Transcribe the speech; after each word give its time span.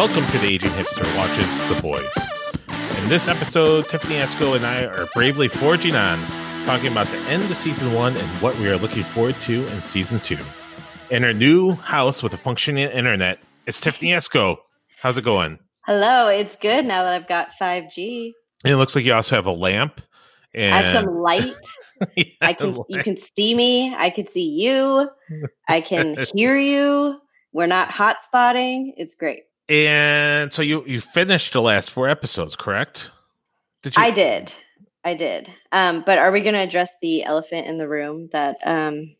welcome 0.00 0.26
to 0.28 0.38
the 0.38 0.46
Aging 0.46 0.70
Hipster 0.70 1.14
Watches 1.14 1.46
The 1.68 1.82
Boys. 1.82 3.02
In 3.02 3.10
this 3.10 3.28
episode, 3.28 3.84
Tiffany 3.84 4.14
Esco 4.14 4.56
and 4.56 4.64
I 4.64 4.86
are 4.86 5.04
bravely 5.12 5.46
forging 5.46 5.94
on, 5.94 6.18
talking 6.64 6.90
about 6.90 7.06
the 7.08 7.18
end 7.28 7.42
of 7.42 7.54
season 7.54 7.92
one 7.92 8.16
and 8.16 8.26
what 8.40 8.58
we 8.58 8.70
are 8.70 8.78
looking 8.78 9.02
forward 9.04 9.38
to 9.40 9.66
in 9.66 9.82
season 9.82 10.18
two. 10.18 10.38
In 11.10 11.22
her 11.22 11.34
new 11.34 11.72
house 11.72 12.22
with 12.22 12.32
a 12.32 12.38
functioning 12.38 12.88
internet, 12.88 13.40
it's 13.66 13.78
Tiffany 13.78 14.12
Esco. 14.12 14.56
How's 15.02 15.18
it 15.18 15.22
going? 15.24 15.58
Hello, 15.84 16.28
it's 16.28 16.56
good 16.56 16.86
now 16.86 17.02
that 17.02 17.12
I've 17.12 17.28
got 17.28 17.50
5G. 17.60 18.32
And 18.64 18.72
it 18.72 18.78
looks 18.78 18.96
like 18.96 19.04
you 19.04 19.12
also 19.12 19.36
have 19.36 19.44
a 19.44 19.52
lamp. 19.52 20.00
And 20.54 20.74
I 20.74 20.78
have 20.78 20.88
some 20.88 21.14
light. 21.20 21.54
Yeah, 22.16 22.24
I 22.40 22.54
can 22.54 22.72
light. 22.72 22.86
you 22.88 23.02
can 23.02 23.18
see 23.18 23.54
me, 23.54 23.94
I 23.94 24.08
can 24.08 24.26
see 24.26 24.48
you, 24.48 25.10
I 25.68 25.82
can 25.82 26.16
hear 26.34 26.56
you. 26.56 27.20
We're 27.52 27.66
not 27.66 27.90
hot 27.90 28.24
spotting. 28.24 28.94
It's 28.96 29.14
great. 29.14 29.42
And 29.70 30.52
so 30.52 30.62
you 30.62 30.84
you 30.84 31.00
finished 31.00 31.52
the 31.52 31.62
last 31.62 31.92
four 31.92 32.08
episodes, 32.08 32.56
correct? 32.56 33.10
Did 33.82 33.96
you? 33.96 34.02
I 34.02 34.10
did. 34.10 34.52
I 35.04 35.14
did. 35.14 35.50
Um, 35.70 36.02
but 36.04 36.18
are 36.18 36.32
we 36.32 36.40
gonna 36.42 36.58
address 36.58 36.92
the 37.00 37.22
elephant 37.22 37.68
in 37.68 37.78
the 37.78 37.88
room 37.88 38.28
that 38.32 38.56
um 38.64 39.14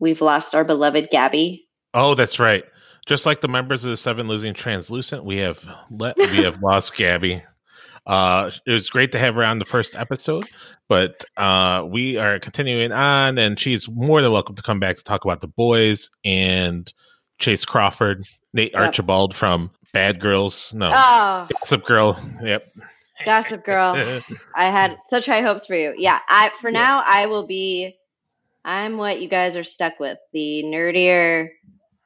we've 0.00 0.20
lost 0.20 0.54
our 0.56 0.64
beloved 0.64 1.08
Gabby? 1.10 1.68
Oh, 1.94 2.14
that's 2.16 2.40
right. 2.40 2.64
Just 3.06 3.26
like 3.26 3.40
the 3.40 3.48
members 3.48 3.84
of 3.84 3.90
the 3.90 3.96
Seven 3.96 4.26
Losing 4.26 4.54
Translucent, 4.54 5.24
we 5.24 5.36
have 5.38 5.64
let 5.90 6.16
we 6.18 6.42
have 6.42 6.58
lost 6.62 6.96
Gabby. 6.96 7.42
Uh, 8.04 8.50
it 8.66 8.72
was 8.72 8.90
great 8.90 9.12
to 9.12 9.18
have 9.20 9.36
her 9.36 9.44
on 9.44 9.60
the 9.60 9.64
first 9.64 9.94
episode, 9.94 10.48
but 10.88 11.24
uh, 11.36 11.86
we 11.88 12.16
are 12.16 12.40
continuing 12.40 12.90
on, 12.90 13.38
and 13.38 13.60
she's 13.60 13.88
more 13.88 14.20
than 14.20 14.32
welcome 14.32 14.56
to 14.56 14.62
come 14.62 14.80
back 14.80 14.96
to 14.96 15.04
talk 15.04 15.24
about 15.24 15.40
the 15.40 15.46
boys 15.46 16.10
and 16.24 16.92
Chace 17.38 17.64
Crawford, 17.64 18.24
Nate 18.52 18.72
Yep. 18.72 18.80
Archibald 18.82 19.36
from 19.36 19.70
Bad 19.92 20.20
Girls, 20.20 20.72
no, 20.74 20.92
Oh, 20.94 21.48
Gossip 21.58 21.84
Girl. 21.84 22.18
Yep. 22.42 22.72
Gossip 23.26 23.64
Girl. 23.64 24.22
I 24.56 24.66
had 24.66 24.96
such 25.08 25.26
high 25.26 25.42
hopes 25.42 25.66
for 25.66 25.74
you. 25.76 25.94
Yeah, 25.96 26.18
I 26.28 26.50
for 26.60 26.70
Yeah. 26.70 26.80
now 26.80 27.02
I 27.06 27.26
will 27.26 27.46
be 27.46 27.96
I'm 28.64 28.96
what 28.96 29.20
you 29.20 29.28
guys 29.28 29.56
are 29.56 29.64
stuck 29.64 29.98
with. 29.98 30.18
The 30.32 30.62
nerdier, 30.64 31.48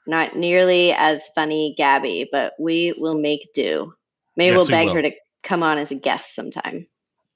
not 0.06 0.36
nearly 0.36 0.92
as 0.92 1.28
funny 1.34 1.74
Gabby, 1.76 2.28
but 2.32 2.54
we 2.58 2.94
will 2.98 3.18
make 3.18 3.52
do. 3.54 3.92
Maybe 4.36 4.54
Yes, 4.56 4.58
we'll 4.58 4.68
beg 4.68 4.86
will. 4.88 4.94
her 4.94 5.02
to 5.02 5.12
come 5.42 5.62
on 5.62 5.78
as 5.78 5.90
a 5.90 5.94
guest 5.96 6.34
sometime. 6.34 6.86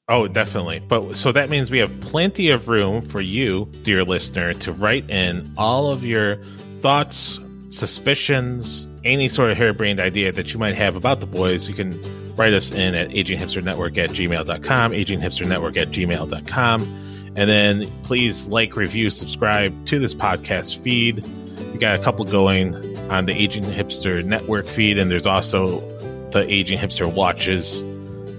Oh, 0.08 0.26
definitely. 0.26 0.80
But 0.80 1.16
so 1.16 1.30
that 1.32 1.50
means 1.50 1.70
we 1.70 1.78
have 1.78 2.00
plenty 2.00 2.50
of 2.50 2.66
room 2.66 3.02
for 3.02 3.20
you, 3.20 3.70
dear 3.82 4.04
listener, 4.04 4.52
to 4.54 4.72
write 4.72 5.08
in 5.08 5.52
all 5.56 5.92
of 5.92 6.02
your 6.02 6.42
thoughts, 6.80 7.38
suspicions, 7.70 8.86
any 9.04 9.28
sort 9.28 9.50
of 9.50 9.56
harebrained 9.56 10.00
idea 10.00 10.32
that 10.32 10.52
you 10.52 10.58
might 10.58 10.74
have 10.74 10.96
about 10.96 11.20
the 11.20 11.26
boys. 11.26 11.68
You 11.68 11.74
can 11.74 11.98
write 12.36 12.52
us 12.52 12.70
in 12.70 12.94
at 12.94 13.08
aginghipsternetwork 13.10 13.96
at 13.98 14.10
gmail.com, 14.10 14.92
aginghipsternetwork 14.92 15.76
at 15.76 15.88
gmail.com. 15.88 16.82
And 17.36 17.48
then 17.48 17.90
please 18.02 18.48
like, 18.48 18.76
review, 18.76 19.10
subscribe 19.10 19.86
to 19.86 19.98
this 19.98 20.14
podcast 20.14 20.82
feed. 20.82 21.24
We 21.72 21.78
got 21.78 21.98
a 21.98 22.02
couple 22.02 22.24
going 22.24 22.74
on 23.10 23.26
the 23.26 23.32
Aging 23.32 23.62
Hipster 23.62 24.24
Network 24.24 24.66
feed, 24.66 24.98
and 24.98 25.10
there's 25.10 25.26
also 25.26 25.80
the 26.30 26.44
Aging 26.48 26.78
Hipster 26.78 27.12
Watches 27.12 27.82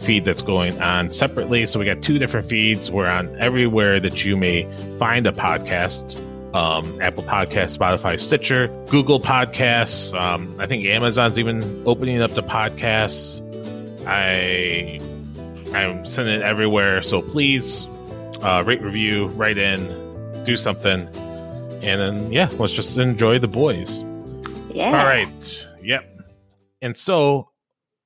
feed 0.04 0.26
that's 0.26 0.42
going 0.42 0.82
on 0.82 1.12
separately. 1.12 1.66
So 1.66 1.80
we 1.80 1.86
got 1.86 2.02
two 2.02 2.18
different 2.18 2.50
feeds. 2.50 2.90
We're 2.92 3.08
on 3.08 3.34
everywhere 3.40 4.00
that 4.00 4.26
you 4.26 4.36
may 4.36 4.64
find 4.98 5.28
a 5.28 5.32
podcast. 5.32 6.20
Um, 6.54 7.02
Apple 7.02 7.24
Podcast, 7.24 7.78
Spotify, 7.78 8.20
Stitcher, 8.20 8.68
Google 8.90 9.20
Podcasts. 9.22 10.14
Um, 10.20 10.54
I 10.60 10.68
think 10.68 10.84
Amazon's 10.86 11.40
even 11.40 11.64
opening 11.86 12.22
up 12.22 12.32
the 12.32 12.44
podcasts. 12.44 13.42
I 14.06 15.00
I'm 15.74 16.06
sending 16.06 16.36
it 16.36 16.42
everywhere. 16.42 17.02
So 17.04 17.22
please 17.22 17.86
uh, 18.42 18.64
rate, 18.66 18.82
review, 18.82 19.28
write 19.28 19.58
in, 19.58 20.44
do 20.44 20.58
something, 20.58 21.08
and 21.84 22.02
then 22.02 22.32
yeah, 22.32 22.50
let's 22.60 22.74
just 22.74 22.98
enjoy 22.98 23.40
the 23.40 23.48
boys. 23.48 24.00
Yeah. 24.74 24.88
All 24.88 25.06
right. 25.06 25.68
Yep. 25.82 26.22
And 26.82 26.98
so 26.98 27.50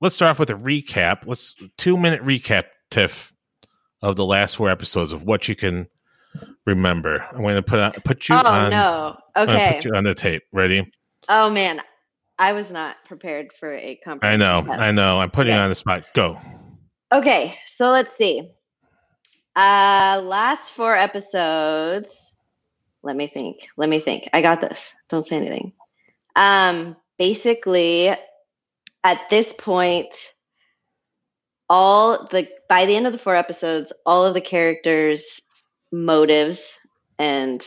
let's 0.01 0.16
start 0.16 0.31
off 0.31 0.39
with 0.39 0.50
a 0.50 0.55
recap. 0.55 1.25
Let's 1.25 1.55
two 1.78 1.97
minute 1.97 2.22
recap, 2.22 2.66
Tiff, 2.91 3.34
of 4.01 4.16
the 4.16 4.25
last 4.25 4.57
four 4.57 4.69
episodes 4.69 5.11
of 5.11 5.23
what 5.23 5.47
you 5.47 5.55
can 5.55 5.88
remember. 6.66 7.26
I'm 7.31 7.42
going 7.42 7.56
to 7.56 7.62
put 7.62 7.80
on, 7.80 7.92
put 8.03 8.30
you 8.30 8.36
Oh 8.36 8.46
on. 8.46 8.70
no. 8.70 9.18
Okay. 9.38 9.74
put 9.76 9.86
you 9.86 9.96
on 9.96 10.03
the 10.03 10.16
tape. 10.16 10.44
Ready? 10.52 10.90
Oh 11.30 11.50
man. 11.50 11.81
I 12.38 12.52
was 12.53 12.72
not 12.72 12.98
prepared 13.06 13.53
for 13.53 13.74
a 13.74 14.00
a 14.06 14.18
I 14.22 14.36
know. 14.36 14.64
test. 14.66 14.80
I 14.80 14.92
know. 14.92 15.20
I'm 15.20 15.31
putting 15.31 15.53
you 15.53 15.59
on 15.59 15.70
the 15.70 15.76
spot. 15.76 16.03
Go. 16.14 16.40
Okay, 17.12 17.58
so 17.66 17.92
let's 17.92 18.16
see. 18.18 18.50
Uh 19.56 20.22
last 20.24 20.72
four 20.72 20.96
episodes. 20.96 22.38
Let 23.03 23.16
me 23.16 23.28
think. 23.28 23.68
Let 23.78 23.88
me 23.88 24.00
think. 24.00 24.30
I 24.34 24.42
got 24.42 24.59
this. 24.62 24.94
Don't 25.09 25.26
say 25.26 25.38
anything. 25.38 25.72
Um 26.36 26.97
basically 27.18 28.09
at 29.03 29.30
this 29.30 29.53
point 29.53 30.34
all 31.70 32.28
the 32.28 32.47
by 32.70 32.86
the 32.86 32.96
end 32.96 33.08
of 33.08 33.14
the 33.14 33.20
four 33.20 33.36
episodes, 33.36 33.94
all 34.06 34.26
of 34.26 34.34
the 34.34 34.42
characters' 34.42 35.42
motives 35.91 36.79
and 37.18 37.66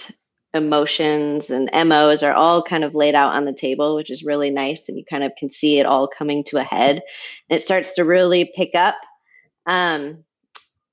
emotions 0.55 1.51
and 1.51 1.71
MOs 1.89 2.23
are 2.23 2.35
all 2.35 2.63
kind 2.63 2.85
of 2.85 2.95
laid 2.95 3.15
out 3.15 3.35
on 3.35 3.45
the 3.45 3.53
table, 3.53 3.95
which 3.95 4.11
is 4.11 4.25
really 4.25 4.51
nice. 4.51 4.89
And 4.89 4.99
you 4.99 5.05
kind 5.05 5.25
of 5.25 5.33
can 5.39 5.51
see 5.51 5.79
it 5.79 5.87
all 5.87 6.09
coming 6.09 6.45
to 6.45 6.59
a 6.59 6.65
head. 6.65 7.03
And 7.49 7.59
it 7.59 7.63
starts 7.63 7.95
to 7.95 8.05
really 8.05 8.51
pick 8.55 8.75
up. 8.75 8.97
Um, 9.67 10.25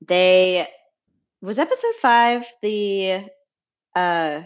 they 0.07 0.67
was 1.41 1.59
episode 1.59 1.95
five 2.01 2.45
the 2.61 3.23
uh 3.95 4.41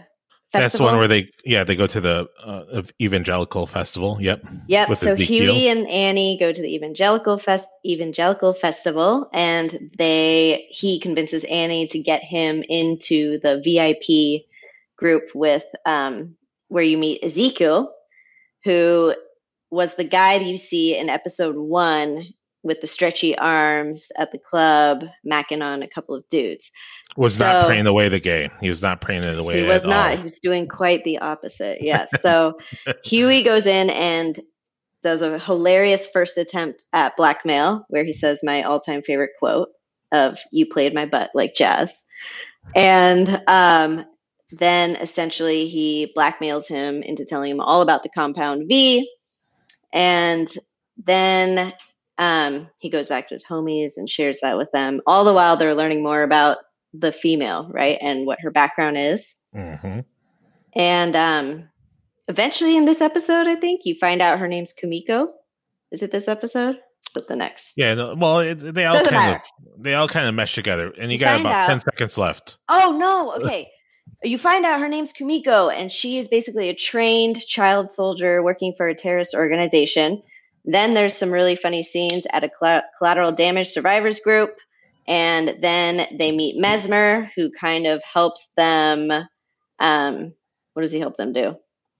festival. 0.52 0.60
That's 0.62 0.76
the 0.76 0.82
one 0.82 0.98
where 0.98 1.08
they, 1.08 1.30
yeah, 1.44 1.64
they 1.64 1.76
go 1.76 1.86
to 1.86 2.00
the 2.00 2.28
uh, 2.44 2.82
evangelical 3.00 3.66
festival. 3.66 4.18
Yep. 4.20 4.44
Yep. 4.66 4.88
with 4.88 4.98
So 4.98 5.12
Ezekiel. 5.12 5.54
Hughie 5.54 5.68
and 5.68 5.88
Annie 5.88 6.38
go 6.38 6.52
to 6.52 6.60
the 6.60 6.74
evangelical 6.74 7.38
fest 7.38 7.68
evangelical 7.86 8.52
festival, 8.52 9.28
and 9.32 9.90
they 9.96 10.66
he 10.70 11.00
convinces 11.00 11.44
Annie 11.44 11.86
to 11.88 11.98
get 12.00 12.22
him 12.22 12.64
into 12.68 13.38
the 13.40 13.60
VIP 13.64 14.46
group 14.96 15.30
with 15.34 15.64
um, 15.86 16.36
where 16.68 16.84
you 16.84 16.98
meet 16.98 17.24
Ezekiel, 17.24 17.92
who 18.64 19.14
was 19.70 19.94
the 19.94 20.04
guy 20.04 20.38
that 20.38 20.46
you 20.46 20.56
see 20.56 20.96
in 20.96 21.08
episode 21.08 21.56
one 21.56 22.26
with 22.62 22.80
the 22.80 22.86
stretchy 22.86 23.36
arms 23.38 24.12
at 24.18 24.32
the 24.32 24.38
club, 24.38 25.04
macking 25.26 25.62
on 25.62 25.82
a 25.82 25.88
couple 25.88 26.14
of 26.14 26.28
dudes. 26.28 26.70
Was 27.16 27.38
not 27.38 27.62
So- 27.62 27.66
praying 27.66 27.86
away 27.86 28.08
the 28.08 28.20
gay. 28.20 28.50
He 28.60 28.68
was 28.68 28.82
not 28.82 29.00
praying 29.00 29.24
it 29.24 29.38
away. 29.38 29.58
He 29.58 29.66
was 29.66 29.84
at 29.84 29.90
not. 29.90 30.10
all. 30.12 30.16
He 30.16 30.22
was 30.22 30.38
doing 30.40 30.68
quite 30.68 31.02
the 31.04 31.18
opposite. 31.18 31.78
Yes. 31.82 32.08
So 32.22 32.56
Hughie 33.04 33.42
goes 33.42 33.66
in 33.66 33.90
and 33.90 34.40
does 35.02 35.22
a 35.22 35.38
hilarious 35.38 36.08
first 36.12 36.36
attempt 36.38 36.84
at 36.92 37.16
blackmail, 37.16 37.84
where 37.88 38.04
he 38.04 38.12
says 38.12 38.38
my 38.42 38.62
all-time 38.62 39.02
favorite 39.02 39.30
quote 39.38 39.68
of 40.12 40.38
"You 40.52 40.66
played 40.66 40.94
my 40.94 41.06
butt 41.06 41.30
like 41.34 41.54
jazz," 41.54 42.04
and 42.76 43.42
um, 43.48 44.04
then 44.52 44.96
essentially 44.96 45.66
he 45.68 46.12
blackmails 46.16 46.68
him 46.68 47.02
into 47.02 47.24
telling 47.24 47.50
him 47.50 47.60
all 47.60 47.80
about 47.82 48.02
the 48.02 48.08
compound 48.10 48.68
V, 48.68 49.08
and 49.92 50.48
then 51.04 51.72
um, 52.18 52.68
he 52.78 52.90
goes 52.90 53.08
back 53.08 53.28
to 53.28 53.34
his 53.34 53.46
homies 53.46 53.92
and 53.96 54.08
shares 54.08 54.40
that 54.42 54.58
with 54.58 54.70
them. 54.72 55.00
All 55.06 55.24
the 55.24 55.32
while 55.32 55.56
they're 55.56 55.74
learning 55.74 56.02
more 56.02 56.22
about 56.22 56.58
the 56.92 57.12
female, 57.12 57.68
right, 57.72 57.98
and 58.00 58.26
what 58.26 58.40
her 58.40 58.50
background 58.50 58.96
is. 58.98 59.34
Mhm. 59.54 60.04
And 60.74 61.16
um, 61.16 61.68
eventually, 62.28 62.76
in 62.76 62.84
this 62.84 63.00
episode, 63.00 63.46
I 63.46 63.56
think 63.56 63.82
you 63.84 63.94
find 64.00 64.22
out 64.22 64.38
her 64.38 64.48
name's 64.48 64.72
Kimiko. 64.72 65.28
Is 65.90 66.02
it 66.02 66.10
this 66.12 66.28
episode? 66.28 66.76
Is 67.10 67.16
it 67.16 67.28
the 67.28 67.36
next? 67.36 67.72
Yeah, 67.76 67.94
no, 67.94 68.14
well, 68.16 68.40
it, 68.40 68.54
they 68.56 68.84
all 68.84 68.92
Doesn't 68.94 69.12
kind 69.12 69.30
matter. 69.32 69.42
of 69.76 69.82
they 69.82 69.94
all 69.94 70.08
kind 70.08 70.26
of 70.28 70.34
mesh 70.34 70.54
together, 70.54 70.92
and 71.00 71.10
you 71.10 71.18
You 71.18 71.24
got 71.24 71.40
about 71.40 71.52
out- 71.54 71.66
ten 71.68 71.80
seconds 71.80 72.16
left. 72.18 72.56
Oh 72.68 72.96
no! 72.98 73.32
Okay, 73.40 73.68
you 74.22 74.38
find 74.38 74.64
out 74.66 74.80
her 74.80 74.88
name's 74.88 75.12
Kimiko, 75.12 75.68
and 75.70 75.90
she 75.90 76.18
is 76.18 76.28
basically 76.28 76.68
a 76.68 76.74
trained 76.74 77.40
child 77.46 77.92
soldier 77.92 78.42
working 78.42 78.74
for 78.76 78.86
a 78.86 78.94
terrorist 78.94 79.34
organization. 79.34 80.22
Then 80.64 80.92
there's 80.94 81.14
some 81.14 81.30
really 81.30 81.56
funny 81.56 81.82
scenes 81.82 82.26
at 82.32 82.44
a 82.44 82.48
colla- 82.50 82.82
collateral 82.98 83.32
damage 83.32 83.68
survivors 83.68 84.20
group, 84.20 84.50
and 85.06 85.56
then 85.60 86.06
they 86.18 86.32
meet 86.32 86.56
Mesmer, 86.56 87.30
who 87.36 87.50
kind 87.50 87.86
of 87.86 88.02
helps 88.02 88.50
them. 88.56 89.10
Um, 89.78 90.34
what 90.74 90.82
does 90.82 90.92
he 90.92 91.00
help 91.00 91.16
them 91.16 91.32
do? 91.32 91.56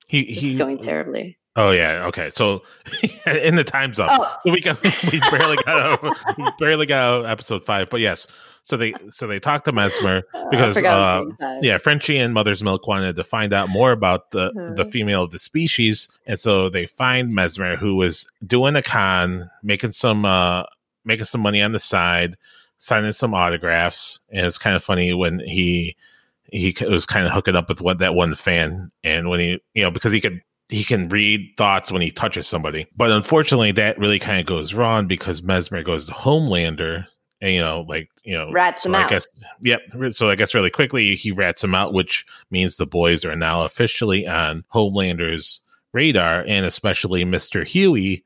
He 0.09 0.25
Just 0.35 0.47
he 0.47 0.55
going 0.57 0.79
terribly. 0.79 1.39
Oh 1.57 1.71
yeah, 1.73 2.07
okay. 2.07 2.31
So 2.31 2.63
in 3.27 3.57
the 3.57 3.65
time's 3.65 3.99
up. 3.99 4.09
Oh. 4.13 4.37
So 4.45 4.53
we 4.53 4.61
got 4.61 4.83
we 5.13 5.21
barely 5.31 5.57
got 5.57 5.81
out, 5.81 6.03
we 6.39 6.45
barely 6.59 6.87
got 6.87 7.03
out 7.03 7.27
episode 7.27 7.65
five, 7.65 7.91
but 7.91 8.01
yes. 8.01 8.27
So 8.63 8.77
they 8.77 8.93
so 9.11 9.27
they 9.27 9.39
talked 9.39 9.65
to 9.65 9.73
Mesmer 9.73 10.23
because 10.51 10.77
uh, 10.77 10.81
it 10.81 10.85
was 11.27 11.35
five. 11.41 11.65
yeah, 11.65 11.79
Frenchie 11.79 12.19
and 12.19 12.35
Mother's 12.35 12.63
Milk 12.63 12.87
wanted 12.87 13.17
to 13.17 13.25
find 13.25 13.53
out 13.55 13.69
more 13.71 13.91
about 13.91 14.31
the 14.33 14.53
the 14.77 14.85
Mhm. 14.85 14.93
female 14.93 15.23
of 15.25 15.31
the 15.31 15.39
species, 15.39 16.09
and 16.27 16.39
so 16.39 16.69
they 16.69 16.87
find 16.87 17.35
Mesmer 17.35 17.77
who 17.77 17.97
was 17.97 18.27
doing 18.47 18.77
a 18.77 18.83
con, 18.83 19.51
making 19.63 19.93
some 19.93 20.25
uh 20.25 20.65
making 21.05 21.25
some 21.25 21.41
money 21.41 21.63
on 21.63 21.73
the 21.73 21.79
side, 21.81 22.37
signing 22.81 23.13
some 23.13 23.33
autographs, 23.33 24.19
and 24.31 24.45
it's 24.45 24.59
kind 24.59 24.75
of 24.75 24.83
funny 24.83 25.15
when 25.15 25.39
he 25.39 25.97
he 26.51 26.77
was 26.89 27.07
kind 27.07 27.25
of 27.25 27.33
hooking 27.33 27.55
up 27.55 27.69
with 27.69 27.81
what 27.81 27.99
that 27.99 28.17
one 28.17 28.35
fan, 28.35 28.91
and 29.05 29.31
when 29.31 29.39
he 29.39 29.63
you 29.75 29.85
know 29.85 29.93
because 29.93 30.11
he 30.11 30.21
could 30.21 30.43
he 30.69 30.83
can 30.83 31.09
read 31.09 31.53
thoughts 31.57 31.93
when 31.93 32.03
he 32.03 32.11
touches 32.11 32.49
somebody, 32.49 32.89
but 32.97 33.13
unfortunately 33.13 33.71
that 33.71 33.99
really 33.99 34.19
kind 34.19 34.41
of 34.41 34.47
goes 34.47 34.75
wrong 34.75 35.07
because 35.07 35.45
Mesmer 35.45 35.85
goes 35.85 36.07
to 36.07 36.13
Homelander. 36.13 37.07
And, 37.43 37.55
you 37.55 37.61
know, 37.61 37.87
like 37.89 38.11
you 38.23 38.37
know, 38.37 38.53
Rats 38.53 38.85
him 38.85 38.95
I 38.95 39.05
out. 39.05 39.09
guess, 39.09 39.27
yep. 39.63 39.81
So 40.11 40.29
I 40.29 40.35
guess 40.35 40.53
really 40.53 40.69
quickly 40.69 41.17
he 41.17 41.33
rats 41.33 41.65
him 41.65 41.75
out, 41.75 41.95
which 41.95 42.27
means 42.51 42.77
the 42.77 42.85
boys 42.85 43.25
are 43.25 43.35
now 43.35 43.63
officially 43.63 44.27
on 44.27 44.63
Homelander's 44.75 45.61
radar, 45.95 46.45
and 46.47 46.67
especially 46.67 47.25
Mister 47.25 47.65
Hughie, 47.65 48.23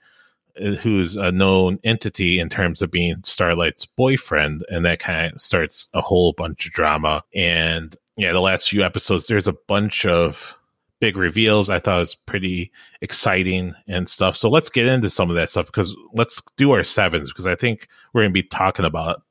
who's 0.81 1.17
a 1.17 1.33
known 1.33 1.79
entity 1.85 2.39
in 2.39 2.49
terms 2.49 2.81
of 2.83 2.91
being 2.91 3.17
Starlight's 3.25 3.87
boyfriend, 3.87 4.65
and 4.69 4.85
that 4.85 4.99
kind 5.01 5.33
of 5.35 5.41
starts 5.41 5.89
a 5.95 6.01
whole 6.01 6.33
bunch 6.33 6.67
of 6.67 6.73
drama. 6.73 7.23
And 7.35 7.97
yeah, 8.17 8.33
the 8.33 8.41
last 8.41 8.69
few 8.69 8.83
episodes, 8.85 9.27
there's 9.27 9.49
a 9.49 9.53
bunch 9.67 10.07
of 10.07 10.55
big 11.01 11.17
reveals. 11.17 11.69
I 11.69 11.81
thought 11.81 11.97
it 11.97 12.01
was 12.01 12.15
pretty 12.15 12.71
exciting 13.01 13.75
and 13.89 14.09
stuff. 14.09 14.37
So 14.37 14.49
let's 14.49 14.69
get 14.71 14.87
into 14.87 15.11
some 15.11 15.29
of 15.29 15.37
that 15.37 15.51
stuff 15.51 15.67
because 15.67 15.95
let's 16.15 16.41
do 16.57 16.71
our 16.71 16.85
sevens 16.85 17.31
because 17.31 17.47
I 17.47 17.55
think 17.57 17.89
we're 18.13 18.23
going 18.23 18.31
to 18.31 18.43
be 18.43 18.45
talking 18.49 18.85
about 18.85 19.23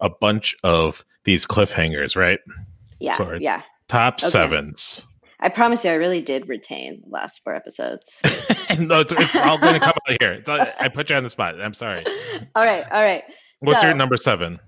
a 0.00 0.08
bunch 0.10 0.56
of 0.64 1.04
these 1.24 1.46
cliffhangers, 1.46 2.16
right? 2.16 2.40
Yeah, 3.00 3.16
Sorry. 3.16 3.42
yeah. 3.42 3.62
Top 3.88 4.14
Okay. 4.14 4.28
sevens. 4.30 5.02
I 5.44 5.50
promise 5.50 5.84
you, 5.84 5.90
I 5.90 5.94
really 5.96 6.22
did 6.22 6.48
retain 6.48 7.02
the 7.04 7.10
last 7.10 7.44
four 7.44 7.54
episodes. 7.54 8.18
no, 8.80 8.96
it's, 8.96 9.12
it's 9.12 9.36
all 9.36 9.58
going 9.58 9.74
to 9.74 9.80
come 9.80 9.92
out 10.08 10.16
here. 10.18 10.32
It's 10.32 10.48
all, 10.48 10.58
I 10.80 10.88
put 10.88 11.10
you 11.10 11.16
on 11.16 11.22
the 11.22 11.28
spot. 11.28 11.60
I'm 11.60 11.74
sorry. 11.74 12.02
all 12.54 12.64
right, 12.64 12.82
all 12.90 13.02
right. 13.02 13.24
What's 13.60 13.82
your 13.82 13.92
number 13.92 14.16
seven? 14.16 14.58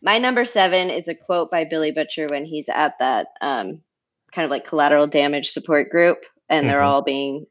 My 0.00 0.16
number 0.16 0.46
seven 0.46 0.88
is 0.88 1.08
a 1.08 1.14
quote 1.14 1.50
by 1.50 1.64
Billy 1.64 1.90
Butcher 1.90 2.26
when 2.30 2.46
he's 2.46 2.70
at 2.70 2.98
that 3.00 3.26
um, 3.42 3.82
kind 4.32 4.46
of 4.46 4.50
like 4.50 4.66
collateral 4.66 5.06
damage 5.06 5.50
support 5.50 5.90
group, 5.90 6.24
and 6.48 6.68
they're 6.70 6.80
Mhm. 6.80 6.86
all 6.86 7.02
being 7.02 7.46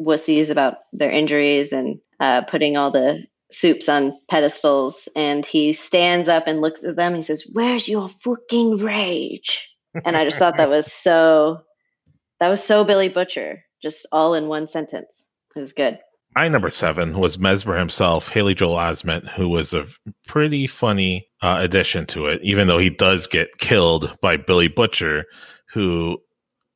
wussies 0.00 0.48
about 0.48 0.76
their 0.94 1.10
injuries 1.10 1.72
and 1.72 1.98
uh, 2.20 2.40
putting 2.42 2.78
all 2.78 2.90
the 2.90 3.22
soups 3.52 3.86
on 3.86 4.18
pedestals. 4.30 5.08
And 5.14 5.44
he 5.44 5.74
stands 5.74 6.28
up 6.30 6.44
and 6.46 6.62
looks 6.62 6.84
at 6.84 6.96
them. 6.96 7.14
He 7.14 7.22
says, 7.22 7.46
"Where's 7.52 7.86
your 7.86 8.08
fucking 8.08 8.78
rage?" 8.78 9.70
And 10.06 10.16
I 10.16 10.24
just 10.24 10.38
thought 10.38 10.56
that 10.56 10.70
was 10.70 10.90
so. 10.92 11.60
That 12.40 12.48
was 12.48 12.62
so 12.62 12.84
Billy 12.84 13.08
Butcher, 13.08 13.64
just 13.82 14.06
all 14.12 14.34
in 14.34 14.48
one 14.48 14.68
sentence. 14.68 15.30
It 15.56 15.60
was 15.60 15.72
good. 15.72 15.98
My 16.34 16.48
number 16.48 16.70
seven 16.70 17.18
was 17.18 17.38
Mesmer 17.38 17.78
himself, 17.78 18.28
Haley 18.28 18.54
Joel 18.54 18.76
Osment, 18.76 19.28
who 19.30 19.48
was 19.48 19.72
a 19.72 19.86
pretty 20.26 20.66
funny 20.66 21.26
uh, 21.42 21.56
addition 21.60 22.06
to 22.06 22.26
it, 22.26 22.40
even 22.44 22.68
though 22.68 22.78
he 22.78 22.90
does 22.90 23.26
get 23.26 23.58
killed 23.58 24.16
by 24.20 24.36
Billy 24.36 24.68
Butcher, 24.68 25.24
who 25.72 26.18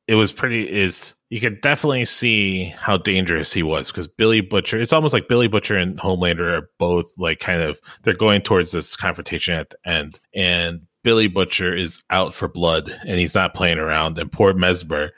it 0.07 0.15
was 0.15 0.31
pretty 0.31 0.69
is 0.69 1.13
you 1.29 1.39
could 1.39 1.61
definitely 1.61 2.05
see 2.05 2.65
how 2.77 2.97
dangerous 2.97 3.53
he 3.53 3.63
was 3.63 3.87
because 3.87 4.07
Billy 4.07 4.41
Butcher 4.41 4.79
it's 4.79 4.93
almost 4.93 5.13
like 5.13 5.27
Billy 5.27 5.47
Butcher 5.47 5.77
and 5.77 5.97
Homelander 5.97 6.59
are 6.59 6.69
both 6.77 7.07
like 7.17 7.39
kind 7.39 7.61
of 7.61 7.79
they're 8.03 8.13
going 8.13 8.41
towards 8.41 8.71
this 8.71 8.95
confrontation 8.95 9.53
at 9.55 9.69
the 9.69 9.89
end 9.89 10.19
and 10.35 10.81
Billy 11.03 11.27
Butcher 11.27 11.75
is 11.75 12.03
out 12.09 12.33
for 12.33 12.47
blood 12.47 12.89
and 13.05 13.19
he's 13.19 13.35
not 13.35 13.53
playing 13.53 13.77
around 13.77 14.17
and 14.17 14.31
poor 14.31 14.53
Mesmer 14.53 15.11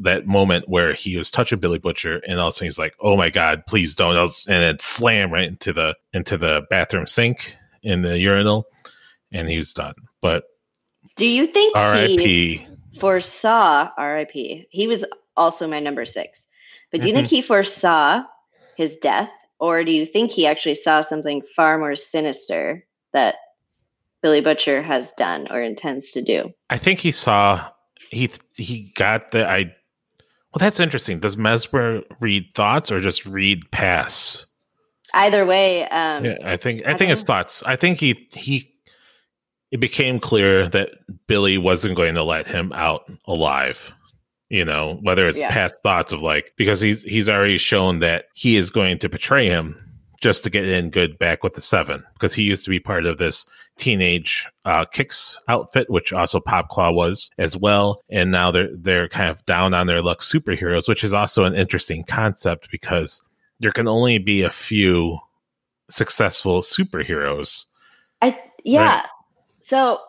that 0.00 0.26
moment 0.26 0.68
where 0.68 0.94
he 0.94 1.16
was 1.16 1.30
touching 1.30 1.58
Billy 1.58 1.78
Butcher, 1.78 2.20
and 2.26 2.38
all 2.40 2.48
of 2.48 2.52
a 2.52 2.54
sudden 2.54 2.66
he's 2.66 2.78
like, 2.78 2.94
"Oh 3.00 3.16
my 3.16 3.30
god, 3.30 3.64
please 3.66 3.94
don't!" 3.94 4.16
and 4.48 4.62
it 4.64 4.80
slam 4.80 5.32
right 5.32 5.48
into 5.48 5.72
the 5.72 5.94
into 6.12 6.36
the 6.36 6.62
bathroom 6.70 7.06
sink 7.06 7.56
in 7.82 8.02
the 8.02 8.18
urinal, 8.18 8.66
and 9.32 9.48
he 9.48 9.56
was 9.56 9.72
done. 9.72 9.94
But 10.20 10.44
Do 11.16 11.26
you 11.26 11.46
think 11.46 11.76
he 11.76 11.80
R.I.P. 11.80 12.66
foresaw 12.98 13.90
RIP. 13.98 14.66
He 14.70 14.86
was 14.86 15.04
also 15.36 15.68
my 15.68 15.80
number 15.80 16.04
six. 16.04 16.46
But 16.90 17.02
do 17.02 17.08
you 17.08 17.14
think 17.14 17.26
mm-hmm. 17.26 17.36
he 17.36 17.42
foresaw 17.42 18.24
his 18.76 18.96
death, 18.96 19.30
or 19.58 19.84
do 19.84 19.92
you 19.92 20.06
think 20.06 20.30
he 20.30 20.46
actually 20.46 20.74
saw 20.74 21.00
something 21.00 21.42
far 21.54 21.78
more 21.78 21.96
sinister 21.96 22.84
that 23.12 23.36
Billy 24.22 24.40
Butcher 24.40 24.82
has 24.82 25.12
done 25.12 25.48
or 25.50 25.62
intends 25.62 26.12
to 26.12 26.22
do? 26.22 26.52
I 26.70 26.78
think 26.78 27.00
he 27.00 27.12
saw 27.12 27.68
he 28.10 28.30
he 28.56 28.92
got 28.96 29.30
the 29.30 29.48
I. 29.48 29.74
Well, 30.52 30.60
that's 30.60 30.80
interesting. 30.80 31.20
Does 31.20 31.36
Mesmer 31.36 32.02
read 32.20 32.46
thoughts 32.54 32.90
or 32.90 33.00
just 33.00 33.26
read 33.26 33.70
pass? 33.70 34.46
Either 35.14 35.44
way, 35.46 35.84
um, 35.88 36.24
Yeah, 36.24 36.36
I 36.44 36.56
think 36.56 36.82
I, 36.86 36.92
I 36.92 36.96
think 36.96 37.10
it's 37.10 37.22
thoughts. 37.22 37.62
I 37.64 37.76
think 37.76 37.98
he 37.98 38.28
he 38.32 38.70
it 39.70 39.80
became 39.80 40.18
clear 40.18 40.68
that 40.70 40.90
Billy 41.26 41.58
wasn't 41.58 41.96
going 41.96 42.14
to 42.14 42.24
let 42.24 42.46
him 42.46 42.72
out 42.72 43.02
alive. 43.26 43.92
You 44.48 44.64
know, 44.64 44.98
whether 45.02 45.28
it's 45.28 45.38
Yeah. 45.38 45.50
past 45.50 45.82
thoughts 45.82 46.12
of 46.12 46.22
like 46.22 46.52
because 46.56 46.80
he's 46.80 47.02
he's 47.02 47.28
already 47.28 47.58
shown 47.58 47.98
that 48.00 48.26
he 48.34 48.56
is 48.56 48.70
going 48.70 48.98
to 49.00 49.08
betray 49.08 49.46
him 49.48 49.76
just 50.20 50.42
to 50.44 50.50
get 50.50 50.68
in 50.68 50.90
good 50.90 51.18
back 51.18 51.42
with 51.44 51.54
the 51.54 51.60
seven 51.60 52.02
because 52.14 52.34
he 52.34 52.42
used 52.42 52.64
to 52.64 52.70
be 52.70 52.80
part 52.80 53.06
of 53.06 53.18
this 53.18 53.46
teenage 53.76 54.46
uh, 54.64 54.84
Kix 54.92 55.36
outfit 55.48 55.88
which 55.88 56.12
also 56.12 56.40
popclaw 56.40 56.92
was 56.92 57.30
as 57.38 57.56
well 57.56 58.02
and 58.10 58.30
now 58.32 58.50
they're 58.50 58.68
they're 58.74 59.08
kind 59.08 59.30
of 59.30 59.44
down 59.46 59.74
on 59.74 59.86
their 59.86 60.02
luck 60.02 60.20
superheroes 60.20 60.88
which 60.88 61.04
is 61.04 61.12
also 61.12 61.44
an 61.44 61.54
interesting 61.54 62.02
concept 62.02 62.68
because 62.72 63.22
there 63.60 63.70
can 63.70 63.86
only 63.86 64.18
be 64.18 64.42
a 64.42 64.50
few 64.50 65.18
successful 65.88 66.60
superheroes 66.60 67.64
I 68.20 68.38
yeah. 68.64 68.96
Right. 68.96 69.04
So 69.60 70.00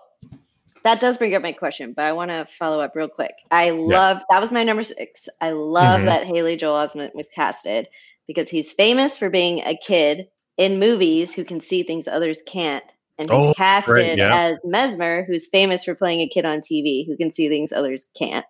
that 0.83 0.99
does 0.99 1.17
bring 1.17 1.35
up 1.35 1.43
my 1.43 1.51
question, 1.51 1.93
but 1.93 2.05
I 2.05 2.13
want 2.13 2.31
to 2.31 2.47
follow 2.57 2.81
up 2.81 2.95
real 2.95 3.07
quick. 3.07 3.33
I 3.51 3.69
love 3.69 4.21
that 4.29 4.39
was 4.39 4.51
my 4.51 4.63
number 4.63 4.81
six. 4.81 5.29
I 5.41 5.51
love 5.51 6.01
Mhm. 6.01 6.05
that 6.05 6.25
Haley 6.25 6.55
Joel 6.55 6.87
Osment 6.87 7.13
was 7.13 7.27
casted 7.35 7.87
because 8.29 8.47
he's 8.47 8.71
famous 8.71 9.17
for 9.17 9.31
being 9.31 9.59
a 9.61 9.75
kid 9.75 10.27
in 10.55 10.79
movies 10.79 11.33
who 11.33 11.43
can 11.43 11.59
see 11.59 11.81
things 11.81 12.07
others 12.07 12.43
can't. 12.45 12.83
And 13.17 13.27
he's 13.27 13.47
Oh, 13.47 13.53
casted 13.55 14.19
yeah. 14.19 14.29
as 14.31 14.59
Mesmer, 14.63 15.25
who's 15.25 15.47
famous 15.49 15.83
for 15.83 15.95
playing 15.95 16.21
a 16.21 16.29
kid 16.29 16.45
on 16.45 16.61
TV 16.61 17.07
who 17.07 17.17
can 17.17 17.33
see 17.33 17.49
things 17.49 17.73
others 17.73 18.05
can't. 18.15 18.45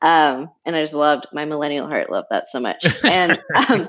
Um, 0.00 0.50
and 0.64 0.76
I 0.76 0.80
just 0.80 0.94
loved 0.94 1.26
my 1.32 1.44
millennial 1.44 1.88
heart 1.88 2.10
loved 2.12 2.28
that 2.30 2.46
so 2.48 2.60
much. 2.60 2.86
And 3.04 3.40
um, 3.68 3.88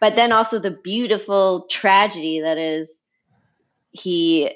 but 0.00 0.16
then 0.16 0.32
also 0.32 0.58
the 0.58 0.70
beautiful 0.82 1.66
tragedy 1.70 2.40
that 2.40 2.56
is 2.56 2.98
he 3.92 4.50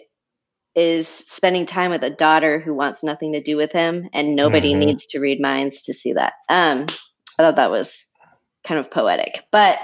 is 0.75 1.07
spending 1.09 1.67
time 1.67 1.91
with 1.91 2.03
a 2.05 2.11
daughter 2.11 2.59
who 2.61 2.75
wants 2.75 3.03
nothing 3.03 3.33
to 3.33 3.43
do 3.43 3.57
with 3.57 3.73
him 3.73 4.09
and 4.15 4.37
nobody 4.37 4.75
Mhm. 4.75 4.87
needs 4.87 5.07
to 5.09 5.21
read 5.21 5.41
minds 5.41 5.83
to 5.83 5.95
see 5.95 6.12
that 6.12 6.35
um 6.49 6.87
i 7.38 7.43
thought 7.43 7.57
that 7.57 7.71
was 7.71 8.07
kind 8.65 8.79
of 8.79 8.91
poetic 8.91 9.45
but 9.50 9.79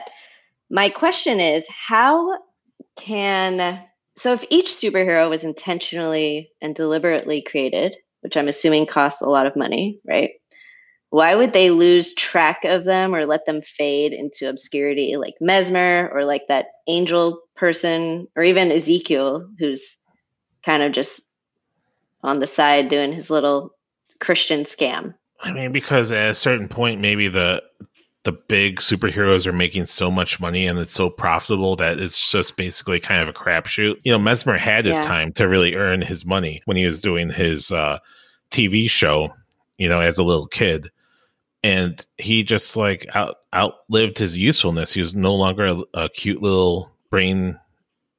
my 0.71 0.89
question 0.89 1.41
is 1.41 1.67
how 1.69 2.39
can 2.97 3.83
so 4.17 4.33
if 4.33 4.45
each 4.51 4.67
superhero 4.67 5.29
was 5.29 5.45
intentionally 5.45 6.51
and 6.61 6.75
deliberately 6.75 7.43
created 7.43 7.97
which 8.21 8.37
i'm 8.37 8.49
assuming 8.49 8.87
costs 8.87 9.21
a 9.21 9.29
lot 9.29 9.47
of 9.47 9.57
money 9.57 10.01
right? 10.07 10.31
Why 11.11 11.37
would 11.37 11.53
they 11.53 11.71
lose 11.71 12.13
track 12.13 12.65
of 12.65 12.83
them 12.85 13.15
or 13.15 13.25
let 13.25 13.47
them 13.47 13.63
fade 13.63 14.13
into 14.13 14.49
obscurity 14.49 15.17
like 15.17 15.35
mesmer 15.41 16.11
or 16.13 16.25
like 16.25 16.49
that 16.49 16.67
angel 16.89 17.41
person 17.55 18.27
or 18.35 18.43
even 18.43 18.73
ezekiel 18.73 19.49
who's 19.61 20.03
kind 20.65 20.83
of 20.83 20.91
just 20.91 21.23
on 22.25 22.41
the 22.41 22.49
side 22.49 22.89
doing 22.89 23.13
his 23.13 23.31
little 23.31 23.71
christian 24.19 24.65
scam? 24.65 25.15
I 25.41 25.53
mean, 25.53 25.73
because 25.73 26.11
at 26.11 26.31
a 26.31 26.35
certain 26.35 26.69
point, 26.69 27.01
maybe 27.01 27.29
the 27.29 27.63
the 28.25 28.33
big 28.33 28.81
superheroes 28.81 29.47
are 29.47 29.53
making 29.53 29.85
so 29.87 30.11
much 30.11 30.41
money 30.41 30.67
and 30.67 30.79
it's 30.79 30.93
so 30.93 31.11
profitable 31.11 31.77
that 31.77 31.99
it's 32.01 32.31
just 32.31 32.57
basically 32.57 32.99
kind 32.99 33.21
of 33.23 33.29
a 33.29 33.33
crapshoot. 33.33 33.97
You 34.03 34.13
know, 34.13 34.19
Mesmer 34.19 34.57
had 34.59 34.87
his 34.87 34.97
Yeah. 34.97 35.05
time 35.05 35.33
to 35.35 35.47
really 35.47 35.75
earn 35.75 36.01
his 36.03 36.25
money 36.25 36.63
when 36.65 36.77
he 36.77 36.87
was 36.87 37.01
doing 37.03 37.31
his 37.31 37.71
uh, 37.71 37.99
TV 38.51 38.89
show. 38.91 39.33
You 39.77 39.89
know, 39.89 40.01
as 40.01 40.19
a 40.19 40.23
little 40.23 40.47
kid, 40.47 40.91
and 41.65 42.05
he 42.17 42.45
just 42.45 42.77
like 42.77 43.07
out 43.15 43.37
outlived 43.53 44.19
his 44.19 44.37
usefulness. 44.37 44.93
He 44.93 45.01
was 45.01 45.15
no 45.17 45.35
longer 45.35 45.67
a, 45.67 45.83
a 46.05 46.09
cute 46.09 46.41
little 46.41 46.91
brain 47.11 47.59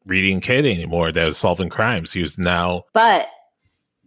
reading 0.06 0.40
kid 0.42 0.66
anymore 0.66 1.12
that 1.12 1.26
was 1.26 1.38
solving 1.38 1.70
crimes. 1.70 2.12
He 2.12 2.22
was 2.22 2.38
now 2.38 2.84
but 2.94 3.28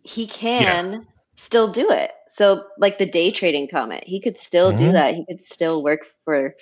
he 0.04 0.26
can 0.26 1.06
still 1.36 1.68
do 1.72 1.90
it 1.90 2.12
so 2.38 2.64
like 2.78 2.98
the 2.98 3.06
day 3.06 3.30
trading 3.30 3.68
comment 3.68 4.04
he 4.06 4.20
could 4.20 4.38
still 4.38 4.72
do 4.72 4.88
Mhm. 4.88 4.92
that 4.92 5.14
he 5.14 5.26
could 5.26 5.44
still 5.44 5.82
work 5.82 6.06
for 6.24 6.54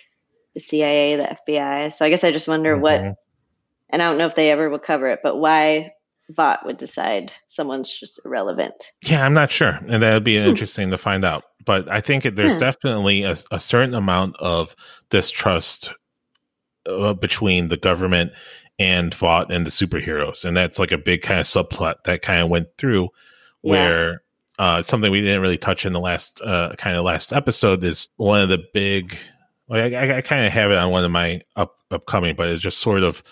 the 0.56 0.60
CIA, 0.60 1.16
the 1.16 1.30
FBI. 1.30 1.90
So 1.90 2.04
I 2.04 2.08
guess 2.08 2.24
I 2.24 2.32
just 2.32 2.48
wonder 2.48 2.72
mm-hmm. 2.72 2.82
what, 2.82 3.00
and 3.90 4.02
I 4.02 4.08
don't 4.08 4.16
know 4.16 4.26
if 4.26 4.34
they 4.34 4.50
ever 4.50 4.70
will 4.70 4.78
cover 4.78 5.06
it, 5.08 5.20
but 5.22 5.36
why 5.36 5.92
Vought 6.30 6.64
would 6.64 6.78
decide 6.78 7.30
someone's 7.46 7.92
just 7.92 8.18
irrelevant. 8.24 8.90
Yeah, 9.04 9.24
I'm 9.24 9.34
not 9.34 9.52
sure, 9.52 9.78
and 9.86 10.02
that 10.02 10.12
would 10.14 10.24
be 10.24 10.40
hmm. 10.40 10.48
interesting 10.48 10.90
to 10.90 10.98
find 10.98 11.24
out. 11.24 11.44
But 11.64 11.88
I 11.88 12.00
think 12.00 12.24
there's 12.24 12.54
hmm. 12.54 12.60
definitely 12.60 13.22
a, 13.22 13.36
a, 13.52 13.60
certain 13.60 13.94
amount 13.94 14.34
of 14.40 14.74
distrust 15.10 15.92
uh, 16.86 17.12
between 17.12 17.68
the 17.68 17.76
government 17.76 18.32
and 18.78 19.14
Vought 19.14 19.52
and 19.52 19.64
the 19.64 19.70
superheroes, 19.70 20.44
and 20.44 20.56
that's 20.56 20.80
like 20.80 20.90
a 20.90 20.98
big 20.98 21.22
kind 21.22 21.38
of 21.38 21.46
subplot 21.46 22.02
that 22.04 22.22
kind 22.22 22.42
of 22.42 22.48
went 22.48 22.68
through 22.78 23.10
where. 23.60 24.22
Uh, 24.58 24.82
something 24.82 25.10
we 25.10 25.20
didn't 25.20 25.42
really 25.42 25.58
touch 25.58 25.84
in 25.84 25.92
the 25.92 26.00
last 26.00 26.40
uh, 26.40 26.74
kind 26.78 26.96
of 26.96 27.04
last 27.04 27.32
episode 27.32 27.84
is 27.84 28.08
one 28.16 28.40
of 28.40 28.48
the 28.48 28.64
big. 28.72 29.16
Like 29.68 29.92
I, 29.92 30.18
I 30.18 30.20
kind 30.20 30.46
of 30.46 30.52
have 30.52 30.70
it 30.70 30.78
on 30.78 30.90
one 30.90 31.04
of 31.04 31.10
my 31.10 31.42
up, 31.56 31.76
upcoming, 31.90 32.36
but 32.36 32.48
it's 32.48 32.62
just 32.62 32.78
sort 32.78 33.02
of 33.02 33.22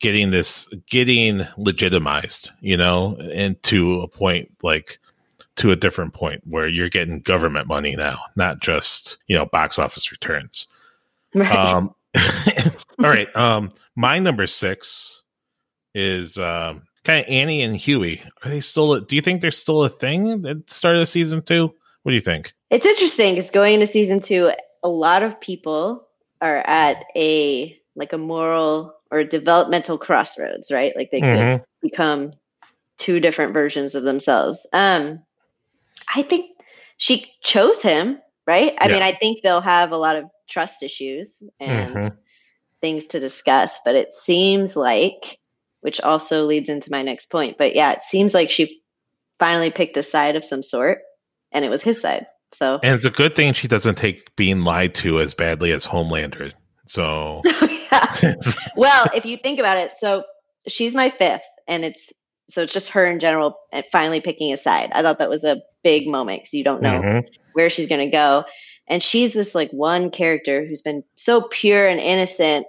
getting 0.00 0.30
this 0.30 0.68
getting 0.90 1.46
legitimized, 1.56 2.50
you 2.60 2.76
know, 2.76 3.16
and 3.32 3.62
to 3.64 4.00
a 4.00 4.08
point 4.08 4.50
like 4.62 4.98
to 5.56 5.70
a 5.70 5.76
different 5.76 6.14
point 6.14 6.42
where 6.46 6.66
you're 6.66 6.88
getting 6.88 7.20
government 7.20 7.68
money 7.68 7.94
now, 7.96 8.18
not 8.36 8.60
just 8.60 9.18
you 9.26 9.36
know 9.36 9.46
box 9.46 9.78
office 9.78 10.10
returns. 10.10 10.66
Right. 11.34 11.52
Um, 11.52 11.94
all 12.16 13.10
right. 13.10 13.34
Um, 13.36 13.70
my 13.96 14.18
number 14.18 14.46
six 14.46 15.22
is 15.94 16.38
um, 16.38 16.82
kind 17.04 17.24
of 17.24 17.30
Annie 17.30 17.62
and 17.62 17.76
Hughie. 17.76 18.22
Are 18.42 18.50
they 18.50 18.60
still? 18.60 19.00
Do 19.00 19.14
you 19.16 19.22
think 19.22 19.40
they're 19.40 19.50
still 19.50 19.84
a 19.84 19.88
thing 19.88 20.30
at 20.30 20.42
the 20.42 20.62
start 20.66 20.96
of 20.96 21.08
season 21.08 21.42
two? 21.42 21.72
What 22.02 22.10
do 22.10 22.14
you 22.14 22.20
think? 22.20 22.52
It's 22.70 22.86
interesting. 22.86 23.36
It's 23.36 23.50
going 23.50 23.74
into 23.74 23.86
season 23.86 24.20
two. 24.20 24.52
A 24.82 24.88
lot 24.88 25.22
of 25.22 25.40
people 25.40 26.06
are 26.40 26.58
at 26.66 27.04
a 27.16 27.78
like 27.96 28.12
a 28.12 28.18
moral 28.18 28.94
or 29.10 29.24
developmental 29.24 29.96
crossroads, 29.96 30.72
right? 30.72 30.94
Like 30.96 31.10
they 31.10 31.20
mm-hmm. 31.20 31.58
could 31.58 31.64
become 31.80 32.32
two 32.98 33.20
different 33.20 33.54
versions 33.54 33.94
of 33.94 34.02
themselves. 34.02 34.66
Um, 34.72 35.22
I 36.14 36.22
think 36.22 36.50
she 36.96 37.32
chose 37.42 37.80
him, 37.80 38.18
right? 38.46 38.74
I 38.78 38.86
yeah. 38.86 38.92
mean, 38.92 39.02
I 39.02 39.12
think 39.12 39.42
they'll 39.42 39.60
have 39.60 39.92
a 39.92 39.96
lot 39.96 40.16
of 40.16 40.24
trust 40.48 40.82
issues 40.82 41.42
and 41.60 41.94
mm-hmm. 41.94 42.16
things 42.80 43.06
to 43.08 43.20
discuss, 43.20 43.80
but 43.84 43.94
it 43.94 44.12
seems 44.12 44.76
like, 44.76 45.38
which 45.84 46.00
also 46.00 46.46
leads 46.46 46.70
into 46.70 46.90
my 46.90 47.02
next 47.02 47.26
point, 47.26 47.58
but 47.58 47.76
yeah, 47.76 47.92
it 47.92 48.02
seems 48.02 48.32
like 48.32 48.50
she 48.50 48.80
finally 49.38 49.70
picked 49.70 49.98
a 49.98 50.02
side 50.02 50.34
of 50.34 50.42
some 50.42 50.62
sort 50.62 51.02
and 51.52 51.62
it 51.62 51.70
was 51.70 51.82
his 51.82 52.00
side. 52.00 52.26
So, 52.52 52.80
and 52.82 52.94
it's 52.94 53.04
a 53.04 53.10
good 53.10 53.36
thing 53.36 53.52
she 53.52 53.68
doesn't 53.68 53.96
take 53.96 54.34
being 54.34 54.62
lied 54.62 54.94
to 54.96 55.20
as 55.20 55.34
badly 55.34 55.72
as 55.72 55.86
Homelander. 55.86 56.52
So, 56.86 57.42
well, 58.76 59.06
if 59.14 59.26
you 59.26 59.36
think 59.36 59.58
about 59.58 59.76
it, 59.76 59.92
so 59.94 60.24
she's 60.66 60.94
my 60.94 61.10
fifth, 61.10 61.44
and 61.68 61.84
it's 61.84 62.14
so 62.48 62.62
it's 62.62 62.72
just 62.72 62.92
her 62.92 63.04
in 63.04 63.20
general 63.20 63.58
finally 63.92 64.22
picking 64.22 64.54
a 64.54 64.56
side. 64.56 64.90
I 64.94 65.02
thought 65.02 65.18
that 65.18 65.28
was 65.28 65.44
a 65.44 65.60
big 65.82 66.08
moment 66.08 66.40
because 66.40 66.54
you 66.54 66.64
don't 66.64 66.80
know 66.80 67.02
mm-hmm. 67.02 67.28
where 67.52 67.68
she's 67.68 67.88
going 67.88 68.10
to 68.10 68.10
go. 68.10 68.44
And 68.88 69.02
she's 69.02 69.34
this 69.34 69.54
like 69.54 69.70
one 69.70 70.10
character 70.10 70.64
who's 70.64 70.80
been 70.80 71.04
so 71.16 71.42
pure 71.42 71.86
and 71.86 72.00
innocent 72.00 72.66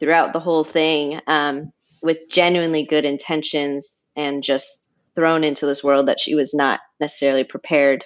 throughout 0.00 0.32
the 0.32 0.40
whole 0.40 0.64
thing, 0.64 1.20
um, 1.26 1.72
with 2.04 2.18
genuinely 2.30 2.84
good 2.84 3.04
intentions, 3.04 4.04
and 4.14 4.42
just 4.42 4.92
thrown 5.16 5.42
into 5.42 5.66
this 5.66 5.82
world 5.82 6.06
that 6.08 6.20
she 6.20 6.34
was 6.34 6.54
not 6.54 6.80
necessarily 7.00 7.44
prepared 7.44 8.04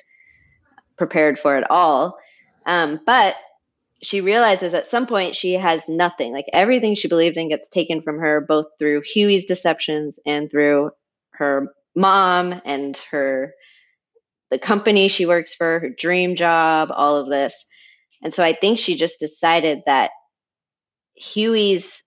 prepared 0.96 1.38
for 1.38 1.56
at 1.56 1.70
all. 1.70 2.18
Um, 2.66 3.00
but 3.04 3.36
she 4.02 4.20
realizes 4.20 4.74
at 4.74 4.86
some 4.86 5.06
point 5.06 5.34
she 5.34 5.54
has 5.54 5.88
nothing. 5.88 6.32
Like 6.32 6.46
everything 6.52 6.94
she 6.94 7.08
believed 7.08 7.36
in 7.36 7.48
gets 7.48 7.68
taken 7.68 8.02
from 8.02 8.18
her, 8.18 8.40
both 8.40 8.66
through 8.78 9.02
Hughie's 9.02 9.46
deceptions 9.46 10.18
and 10.26 10.50
through 10.50 10.90
her 11.30 11.72
mom 11.96 12.60
and 12.64 12.96
her 13.10 13.54
the 14.50 14.58
company 14.58 15.08
she 15.08 15.26
works 15.26 15.54
for, 15.54 15.80
her 15.80 15.90
dream 15.90 16.34
job, 16.34 16.88
all 16.92 17.16
of 17.18 17.28
this. 17.28 17.66
And 18.22 18.32
so 18.32 18.42
I 18.42 18.52
think 18.52 18.78
she 18.78 18.96
just 18.96 19.20
decided 19.20 19.80
that 19.86 20.10
Hughie's 21.14 22.02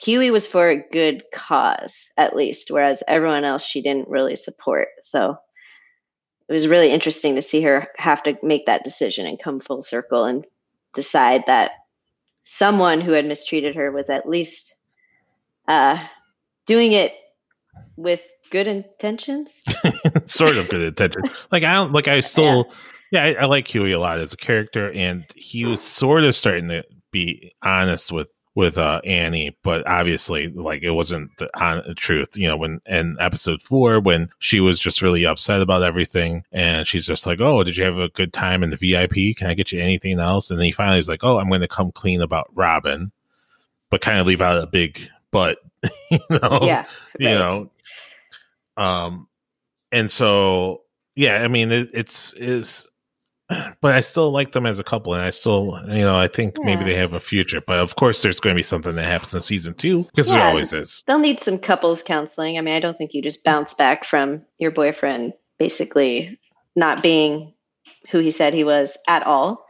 Hughie 0.00 0.30
was 0.30 0.46
for 0.46 0.68
a 0.68 0.84
good 0.90 1.24
cause, 1.32 2.10
at 2.16 2.36
least, 2.36 2.70
whereas 2.70 3.02
everyone 3.08 3.44
else 3.44 3.64
she 3.64 3.82
didn't 3.82 4.08
really 4.08 4.36
support. 4.36 4.88
So 5.02 5.36
it 6.48 6.52
was 6.52 6.68
really 6.68 6.90
interesting 6.90 7.34
to 7.34 7.42
see 7.42 7.62
her 7.62 7.88
have 7.96 8.22
to 8.22 8.38
make 8.42 8.66
that 8.66 8.84
decision 8.84 9.26
and 9.26 9.38
come 9.38 9.60
full 9.60 9.82
circle 9.82 10.24
and 10.24 10.46
decide 10.94 11.44
that 11.46 11.72
someone 12.44 13.00
who 13.00 13.12
had 13.12 13.26
mistreated 13.26 13.74
her 13.74 13.90
was 13.90 14.08
at 14.08 14.28
least 14.28 14.74
uh, 15.66 16.02
doing 16.66 16.92
it 16.92 17.12
with 17.96 18.22
good 18.50 18.66
intentions. 18.66 19.62
sort 20.24 20.56
of 20.56 20.68
good 20.68 20.82
intentions. 20.82 21.28
Like 21.52 21.64
I 21.64 21.74
don't 21.74 21.92
like 21.92 22.08
I 22.08 22.20
still 22.20 22.66
yeah, 23.10 23.26
yeah 23.26 23.40
I, 23.40 23.42
I, 23.42 23.46
like 23.46 23.68
Hughie 23.68 23.92
a 23.92 24.00
lot 24.00 24.20
as 24.20 24.32
a 24.32 24.36
character, 24.36 24.90
and 24.92 25.24
he 25.36 25.66
was 25.66 25.82
sort 25.82 26.24
of 26.24 26.34
starting 26.34 26.68
to 26.68 26.84
be 27.10 27.52
honest 27.62 28.10
with 28.10 28.30
with 28.58 28.76
uh, 28.76 29.00
Annie, 29.04 29.56
but 29.62 29.86
obviously, 29.86 30.48
like 30.48 30.82
it 30.82 30.90
wasn't 30.90 31.30
the, 31.36 31.48
on, 31.56 31.80
the 31.86 31.94
truth. 31.94 32.36
You 32.36 32.48
know, 32.48 32.56
when 32.56 32.80
in 32.86 33.16
episode 33.20 33.62
four, 33.62 34.00
when 34.00 34.30
she 34.40 34.58
was 34.58 34.80
just 34.80 35.00
really 35.00 35.24
upset 35.24 35.62
about 35.62 35.84
everything, 35.84 36.42
and 36.50 36.84
she's 36.84 37.06
just 37.06 37.24
like, 37.24 37.40
"Oh, 37.40 37.62
did 37.62 37.76
you 37.76 37.84
have 37.84 37.98
a 37.98 38.08
good 38.08 38.32
time 38.32 38.64
in 38.64 38.70
the 38.70 38.76
VIP? 38.76 39.36
Can 39.36 39.46
I 39.46 39.54
get 39.54 39.70
you 39.70 39.80
anything 39.80 40.18
else?" 40.18 40.50
And 40.50 40.58
then 40.58 40.64
he 40.64 40.72
finally 40.72 40.98
is 40.98 41.08
like, 41.08 41.22
"Oh, 41.22 41.38
I'm 41.38 41.48
going 41.48 41.60
to 41.60 41.68
come 41.68 41.92
clean 41.92 42.20
about 42.20 42.50
Robin," 42.52 43.12
but 43.90 44.00
kind 44.00 44.18
of 44.18 44.26
leave 44.26 44.40
out 44.40 44.60
a 44.60 44.66
big 44.66 45.08
but. 45.30 45.58
you 46.10 46.18
know, 46.28 46.58
yeah, 46.62 46.78
right. 46.78 46.88
you 47.20 47.28
know, 47.28 47.70
um, 48.76 49.28
and 49.92 50.10
so 50.10 50.82
yeah, 51.14 51.44
I 51.44 51.46
mean, 51.46 51.70
it, 51.70 51.90
it's 51.94 52.32
is 52.32 52.88
but 53.80 53.94
I 53.94 54.00
still 54.00 54.30
like 54.30 54.52
them 54.52 54.66
as 54.66 54.78
a 54.78 54.84
couple, 54.84 55.14
and 55.14 55.22
I 55.22 55.30
still, 55.30 55.80
you 55.86 56.00
know, 56.00 56.18
I 56.18 56.28
think 56.28 56.56
yeah. 56.58 56.64
maybe 56.64 56.84
they 56.84 56.94
have 56.94 57.14
a 57.14 57.20
future. 57.20 57.62
But 57.66 57.78
of 57.78 57.96
course, 57.96 58.20
there's 58.22 58.40
going 58.40 58.54
to 58.54 58.58
be 58.58 58.62
something 58.62 58.94
that 58.94 59.04
happens 59.04 59.34
in 59.34 59.40
season 59.40 59.74
two 59.74 60.04
because 60.04 60.28
yeah, 60.28 60.38
there 60.38 60.48
always 60.48 60.72
is. 60.72 61.02
They'll 61.06 61.18
need 61.18 61.40
some 61.40 61.58
couples 61.58 62.02
counseling. 62.02 62.58
I 62.58 62.60
mean, 62.60 62.74
I 62.74 62.80
don't 62.80 62.98
think 62.98 63.14
you 63.14 63.22
just 63.22 63.44
bounce 63.44 63.74
back 63.74 64.04
from 64.04 64.42
your 64.58 64.70
boyfriend 64.70 65.32
basically 65.58 66.38
not 66.76 67.02
being 67.02 67.54
who 68.10 68.18
he 68.18 68.30
said 68.30 68.54
he 68.54 68.64
was 68.64 68.96
at 69.08 69.26
all. 69.26 69.66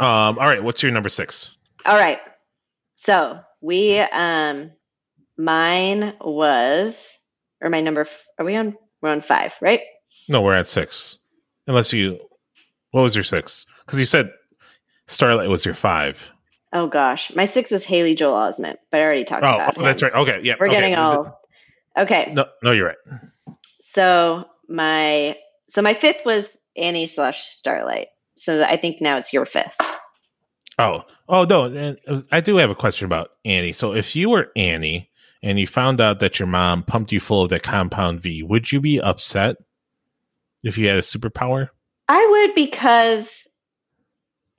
Um. 0.00 0.38
All 0.38 0.46
right. 0.46 0.62
What's 0.62 0.82
your 0.82 0.92
number 0.92 1.08
six? 1.08 1.50
All 1.84 1.96
right. 1.96 2.18
So 2.96 3.38
we 3.60 4.00
um, 4.00 4.72
mine 5.36 6.14
was 6.20 7.16
or 7.60 7.70
my 7.70 7.80
number. 7.80 8.06
Are 8.38 8.44
we 8.44 8.56
on 8.56 8.76
we're 9.00 9.10
on 9.10 9.20
five, 9.20 9.54
right? 9.60 9.80
No, 10.28 10.42
we're 10.42 10.54
at 10.54 10.66
six. 10.66 11.18
Unless 11.66 11.92
you, 11.92 12.18
what 12.90 13.02
was 13.02 13.14
your 13.14 13.24
six? 13.24 13.66
Because 13.84 13.98
you 13.98 14.04
said 14.04 14.32
Starlight 15.06 15.48
was 15.48 15.64
your 15.64 15.74
five. 15.74 16.30
Oh 16.72 16.86
gosh, 16.86 17.34
my 17.34 17.46
six 17.46 17.70
was 17.70 17.84
Haley 17.84 18.14
Joel 18.14 18.36
Osment, 18.36 18.76
but 18.90 19.00
I 19.00 19.02
already 19.02 19.24
talked 19.24 19.44
oh, 19.44 19.54
about. 19.54 19.76
Oh, 19.76 19.82
that's 19.82 20.02
right. 20.02 20.14
Okay, 20.14 20.40
yeah, 20.44 20.54
we're 20.58 20.68
okay. 20.68 20.76
getting 20.76 20.94
all. 20.94 21.40
Okay. 21.98 22.32
No, 22.32 22.46
no, 22.62 22.70
you're 22.70 22.86
right. 22.86 23.18
So 23.80 24.44
my 24.68 25.36
so 25.68 25.82
my 25.82 25.94
fifth 25.94 26.24
was 26.24 26.60
Annie 26.76 27.08
slash 27.08 27.44
Starlight. 27.44 28.08
So 28.36 28.62
I 28.62 28.76
think 28.76 29.00
now 29.00 29.16
it's 29.16 29.32
your 29.32 29.46
fifth. 29.46 29.76
Oh, 30.78 31.02
oh 31.28 31.44
no, 31.44 31.96
uh, 32.08 32.22
I 32.30 32.40
do 32.40 32.56
have 32.56 32.70
a 32.70 32.74
question 32.74 33.04
about 33.04 33.30
Annie. 33.44 33.72
So 33.72 33.92
if 33.92 34.14
you 34.14 34.30
were 34.30 34.52
Annie, 34.56 35.09
and 35.42 35.58
you 35.58 35.66
found 35.66 36.00
out 36.00 36.20
that 36.20 36.38
your 36.38 36.48
mom 36.48 36.82
pumped 36.82 37.12
you 37.12 37.20
full 37.20 37.42
of 37.42 37.50
that 37.50 37.62
compound 37.62 38.20
V, 38.20 38.42
would 38.42 38.70
you 38.70 38.80
be 38.80 39.00
upset 39.00 39.56
if 40.62 40.76
you 40.76 40.88
had 40.88 40.98
a 40.98 41.02
superpower? 41.02 41.68
I 42.08 42.26
would 42.30 42.54
because 42.54 43.48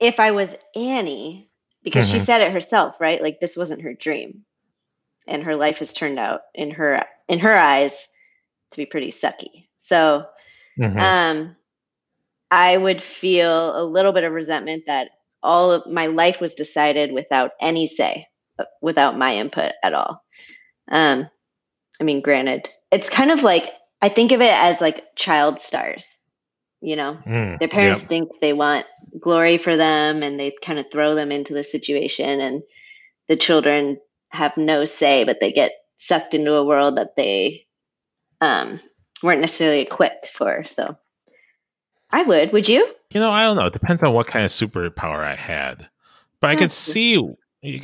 if 0.00 0.18
I 0.18 0.32
was 0.32 0.56
Annie, 0.74 1.48
because 1.84 2.06
mm-hmm. 2.06 2.18
she 2.18 2.24
said 2.24 2.40
it 2.40 2.52
herself, 2.52 2.96
right? 3.00 3.22
Like 3.22 3.40
this 3.40 3.56
wasn't 3.56 3.82
her 3.82 3.94
dream. 3.94 4.44
And 5.28 5.44
her 5.44 5.54
life 5.54 5.78
has 5.78 5.92
turned 5.92 6.18
out 6.18 6.40
in 6.54 6.72
her 6.72 7.04
in 7.28 7.38
her 7.38 7.56
eyes 7.56 8.08
to 8.72 8.76
be 8.76 8.86
pretty 8.86 9.12
sucky. 9.12 9.68
So 9.78 10.26
mm-hmm. 10.78 10.98
um 10.98 11.56
I 12.50 12.76
would 12.76 13.00
feel 13.00 13.80
a 13.80 13.84
little 13.84 14.12
bit 14.12 14.24
of 14.24 14.32
resentment 14.32 14.84
that 14.86 15.08
all 15.42 15.72
of 15.72 15.90
my 15.90 16.06
life 16.06 16.40
was 16.40 16.54
decided 16.54 17.12
without 17.12 17.52
any 17.60 17.86
say, 17.86 18.26
uh, 18.58 18.64
without 18.80 19.16
my 19.16 19.36
input 19.36 19.72
at 19.82 19.94
all. 19.94 20.22
Um, 20.92 21.28
I 22.00 22.04
mean, 22.04 22.20
granted, 22.20 22.70
it's 22.92 23.10
kind 23.10 23.30
of 23.30 23.42
like 23.42 23.72
I 24.00 24.08
think 24.08 24.30
of 24.30 24.40
it 24.40 24.52
as 24.52 24.80
like 24.80 25.04
child 25.16 25.60
stars. 25.60 26.06
You 26.80 26.96
know, 26.96 27.18
mm, 27.26 27.58
their 27.58 27.68
parents 27.68 28.02
yeah. 28.02 28.08
think 28.08 28.30
they 28.40 28.52
want 28.52 28.86
glory 29.20 29.56
for 29.56 29.76
them, 29.76 30.22
and 30.22 30.38
they 30.38 30.52
kind 30.64 30.78
of 30.78 30.90
throw 30.90 31.14
them 31.14 31.32
into 31.32 31.54
the 31.54 31.64
situation, 31.64 32.40
and 32.40 32.62
the 33.28 33.36
children 33.36 33.98
have 34.30 34.56
no 34.56 34.84
say, 34.84 35.24
but 35.24 35.38
they 35.40 35.52
get 35.52 35.72
sucked 35.98 36.34
into 36.34 36.54
a 36.54 36.64
world 36.64 36.96
that 36.96 37.14
they 37.16 37.66
um, 38.40 38.80
weren't 39.22 39.40
necessarily 39.40 39.80
equipped 39.80 40.26
for. 40.26 40.64
So, 40.66 40.96
I 42.10 42.22
would. 42.24 42.52
Would 42.52 42.68
you? 42.68 42.92
You 43.12 43.20
know, 43.20 43.30
I 43.30 43.44
don't 43.44 43.56
know. 43.56 43.66
It 43.66 43.72
depends 43.72 44.02
on 44.02 44.12
what 44.12 44.26
kind 44.26 44.44
of 44.44 44.50
superpower 44.50 45.24
I 45.24 45.36
had. 45.36 45.88
But 46.40 46.50
I 46.50 46.56
could 46.56 46.72
see 46.72 47.16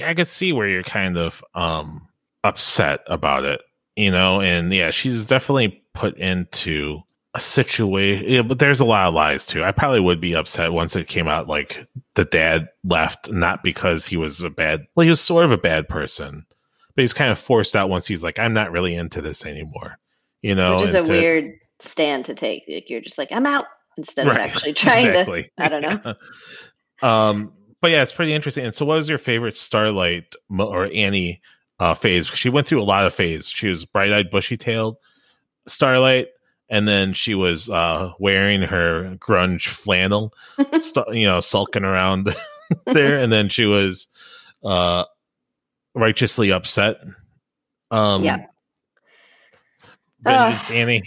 I 0.05 0.15
could 0.15 0.27
see 0.27 0.53
where 0.53 0.69
you're 0.69 0.83
kind 0.83 1.17
of 1.17 1.45
um 1.55 2.08
upset 2.45 3.01
about 3.07 3.45
it, 3.45 3.61
you 3.97 4.11
know, 4.11 4.41
and 4.41 4.73
yeah, 4.73 4.91
she's 4.91 5.27
definitely 5.27 5.83
put 5.95 6.17
into 6.19 7.03
a 7.35 7.41
situation 7.41 8.29
yeah, 8.29 8.43
but 8.43 8.59
there's 8.59 8.81
a 8.81 8.85
lot 8.85 9.09
of 9.09 9.15
lies 9.15 9.47
too. 9.47 9.63
I 9.63 9.73
probably 9.73 10.01
would 10.01 10.21
be 10.21 10.35
upset 10.35 10.73
once 10.73 10.97
it 10.97 11.09
came 11.09 11.29
out 11.29 11.47
like 11.47 11.87
the 12.15 12.25
dad 12.25 12.69
left 12.85 13.31
not 13.31 13.63
because 13.63 14.07
he 14.07 14.17
was 14.17 14.41
a 14.41 14.51
bad 14.51 14.87
well, 14.95 15.05
he 15.05 15.11
was 15.11 15.21
sort 15.21 15.45
of 15.45 15.53
a 15.53 15.59
bad 15.59 15.89
person. 15.89 16.47
But 16.95 17.03
he's 17.03 17.13
kind 17.13 17.31
of 17.31 17.39
forced 17.39 17.77
out 17.77 17.89
once 17.89 18.09
he's 18.09 18.25
like, 18.25 18.41
I'm 18.41 18.55
not 18.55 18.73
really 18.73 18.97
into 18.97 19.23
this 19.23 19.47
anymore. 19.47 19.99
You 20.43 20.55
know, 20.55 20.77
which 20.77 20.89
is 20.89 20.95
a 20.95 21.05
to, 21.05 21.09
weird 21.09 21.59
stand 21.81 22.25
to 22.25 22.35
take. 22.35 22.65
Like 22.69 22.91
you're 22.91 23.01
just 23.01 23.19
like, 23.19 23.31
I'm 23.31 23.47
out 23.47 23.67
instead 23.97 24.27
right, 24.27 24.39
of 24.39 24.47
actually 24.47 24.73
trying 24.73 25.07
exactly. 25.07 25.43
to. 25.45 25.51
I 25.59 25.69
don't 25.69 25.83
know. 25.83 26.15
um, 27.09 27.53
but 27.81 27.93
yeah, 27.93 28.03
it's 28.03 28.13
pretty 28.13 28.35
interesting. 28.35 28.65
And 28.65 28.75
so, 28.75 28.85
what 28.85 28.97
was 28.97 29.09
your 29.09 29.19
favorite 29.19 29.57
Starlight 29.57 30.35
or 30.59 30.91
Annie 30.93 31.41
uh, 31.81 31.95
phase? 31.95 32.27
She 32.27 32.49
went 32.49 32.67
through 32.67 32.83
a 32.83 32.85
lot 32.85 33.07
of 33.07 33.15
phase. 33.15 33.49
She 33.49 33.69
was 33.69 33.85
bright 33.85 34.13
eyed, 34.13 34.31
bushy 34.31 34.57
tailed 34.57 34.97
Starlight, 35.67 36.29
and 36.69 36.87
then 36.87 37.15
she 37.15 37.35
was 37.35 37.69
uh, 37.69 38.13
wearing 38.19 38.63
her 38.63 39.17
grunge 39.19 39.69
flannel, 39.69 40.35
st- 40.79 41.15
you 41.15 41.27
know, 41.27 41.41
sulking 41.41 41.85
around 41.85 42.35
there, 42.87 43.19
and 43.19 43.33
then 43.33 43.49
she 43.49 43.65
was 43.65 44.09
uh, 44.65 45.05
righteously 45.95 46.53
upset. 46.53 47.01
Um, 47.91 48.25
yeah. 48.25 48.47
Vengeance 50.21 50.71
Annie. 50.71 51.03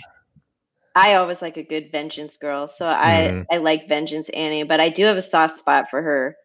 I 0.96 1.16
always 1.16 1.42
like 1.42 1.58
a 1.58 1.64
good 1.64 1.92
vengeance 1.92 2.38
girl, 2.38 2.68
so 2.68 2.88
I 2.88 3.32
mm. 3.32 3.46
I 3.52 3.58
like 3.58 3.88
vengeance 3.88 4.30
Annie, 4.30 4.64
but 4.64 4.80
I 4.80 4.90
do 4.90 5.06
have 5.06 5.16
a 5.16 5.22
soft 5.22 5.58
spot 5.60 5.90
for 5.90 6.02
her, 6.02 6.36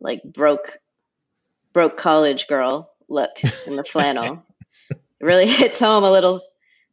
like 0.00 0.22
broke, 0.22 0.78
broke 1.72 1.96
college 1.96 2.46
girl 2.46 2.92
look 3.08 3.30
in 3.66 3.76
the 3.76 3.84
flannel. 3.84 4.42
it 4.90 4.98
really 5.20 5.46
hits 5.46 5.80
home 5.80 6.04
a 6.04 6.10
little, 6.10 6.42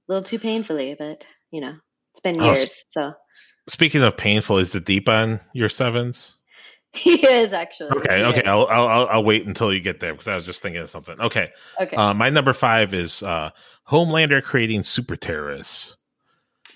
little 0.07 0.23
too 0.23 0.39
painfully, 0.39 0.95
but 0.97 1.25
you 1.51 1.61
know 1.61 1.75
it's 2.13 2.21
been 2.21 2.41
oh, 2.41 2.53
years. 2.53 2.85
so 2.89 3.13
speaking 3.67 4.03
of 4.03 4.17
painful, 4.17 4.57
is 4.57 4.71
the 4.71 4.79
deep 4.79 5.09
on 5.09 5.39
your 5.53 5.69
sevens? 5.69 6.35
He 6.95 7.27
is 7.27 7.51
actually. 7.51 7.89
Okay, 7.89 8.23
okay. 8.23 8.43
I'll, 8.43 8.67
I'll 8.67 9.07
I'll 9.07 9.23
wait 9.25 9.45
until 9.45 9.73
you 9.73 9.81
get 9.81 9.99
there 9.99 10.13
because 10.13 10.29
I 10.29 10.35
was 10.35 10.45
just 10.45 10.61
thinking 10.61 10.81
of 10.81 10.89
something. 10.89 11.19
Okay. 11.19 11.51
Okay. 11.81 11.93
Uh, 11.93 12.13
my 12.13 12.29
number 12.29 12.53
five 12.53 12.93
is 12.93 13.21
uh, 13.21 13.49
Homelander 13.85 14.41
creating 14.41 14.81
super 14.81 15.17
terrorists. 15.17 15.97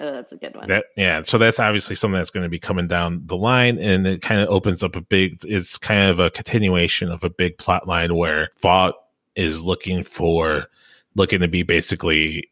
Oh, 0.02 0.12
that's 0.12 0.34
a 0.34 0.38
good 0.38 0.56
one. 0.56 0.68
That 0.68 0.86
yeah, 0.98 1.22
so 1.24 1.38
that's 1.38 1.60
obviously 1.60 1.96
something 1.96 2.18
that's 2.18 2.30
going 2.30 2.44
to 2.44 2.50
be 2.50 2.60
coming 2.60 2.88
down 2.88 3.22
the 3.26 3.38
line, 3.38 3.78
and 3.80 4.06
it 4.06 4.22
kind 4.22 4.42
of 4.42 4.50
opens 4.50 4.84
up 4.84 4.98
a 4.98 5.02
big. 5.02 5.40
It's 5.46 5.78
kind 5.78 6.10
of 6.10 6.20
a 6.20 6.30
continuation 6.30 7.10
of 7.10 7.24
a 7.24 7.30
big 7.30 7.58
plot 7.58 7.88
line 7.88 8.14
where 8.16 8.50
Vought 8.62 8.96
is 9.36 9.64
looking 9.64 10.04
for, 10.04 10.68
looking 11.16 11.40
to 11.42 11.48
be 11.48 11.64
basically 11.64 12.50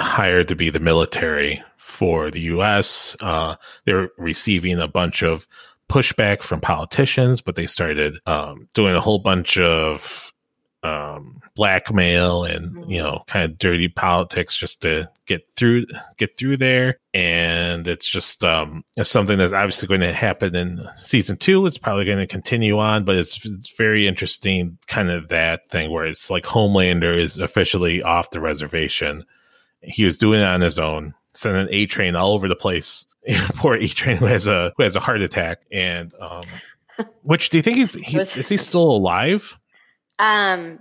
hired 0.00 0.48
to 0.48 0.56
be 0.56 0.70
the 0.70 0.80
military 0.80 1.62
for 1.76 2.30
the 2.30 2.40
U.S. 2.40 3.16
Uh, 3.20 3.56
they're 3.84 4.10
receiving 4.18 4.78
a 4.78 4.88
bunch 4.88 5.22
of 5.22 5.46
pushback 5.88 6.42
from 6.42 6.60
politicians, 6.60 7.40
but 7.40 7.54
they 7.54 7.66
started 7.66 8.18
um, 8.26 8.68
doing 8.74 8.94
a 8.94 9.00
whole 9.00 9.18
bunch 9.18 9.58
of 9.58 10.31
um, 10.82 11.40
blackmail 11.54 12.44
and 12.44 12.74
you 12.74 12.80
mm-hmm. 12.80 12.92
know 12.92 13.24
kind 13.26 13.44
of 13.44 13.58
dirty 13.58 13.88
politics 13.88 14.56
just 14.56 14.82
to 14.82 15.08
get 15.26 15.42
through 15.56 15.86
get 16.16 16.36
through 16.36 16.56
there. 16.56 16.98
And 17.14 17.86
it's 17.86 18.08
just 18.08 18.42
um 18.44 18.84
it's 18.96 19.10
something 19.10 19.38
that's 19.38 19.52
obviously 19.52 19.88
going 19.88 20.00
to 20.00 20.12
happen 20.12 20.56
in 20.56 20.84
season 20.96 21.36
two. 21.36 21.64
It's 21.66 21.78
probably 21.78 22.04
going 22.04 22.18
to 22.18 22.26
continue 22.26 22.78
on 22.78 23.04
but 23.04 23.16
it's, 23.16 23.44
it's 23.44 23.72
very 23.76 24.08
interesting 24.08 24.78
kind 24.88 25.10
of 25.10 25.28
that 25.28 25.70
thing 25.70 25.90
where 25.90 26.06
it's 26.06 26.30
like 26.30 26.44
homelander 26.44 27.16
is 27.16 27.38
officially 27.38 28.02
off 28.02 28.30
the 28.30 28.40
reservation. 28.40 29.24
He 29.82 30.04
was 30.04 30.18
doing 30.18 30.40
it 30.40 30.46
on 30.46 30.60
his 30.60 30.78
own 30.78 31.14
sending 31.34 31.68
a 31.70 31.86
train 31.86 32.16
all 32.16 32.32
over 32.32 32.48
the 32.48 32.56
place. 32.56 33.04
Poor 33.54 33.74
a 33.74 33.86
train 33.86 34.16
who 34.16 34.26
has 34.26 34.46
a 34.48 34.72
who 34.76 34.82
has 34.82 34.96
a 34.96 35.00
heart 35.00 35.22
attack. 35.22 35.60
And 35.70 36.12
um 36.20 36.42
which 37.22 37.50
do 37.50 37.58
you 37.58 37.62
think 37.62 37.76
he's 37.76 37.94
he, 37.94 38.18
is 38.18 38.48
he 38.48 38.56
still 38.56 38.90
alive 38.90 39.56
um, 40.18 40.78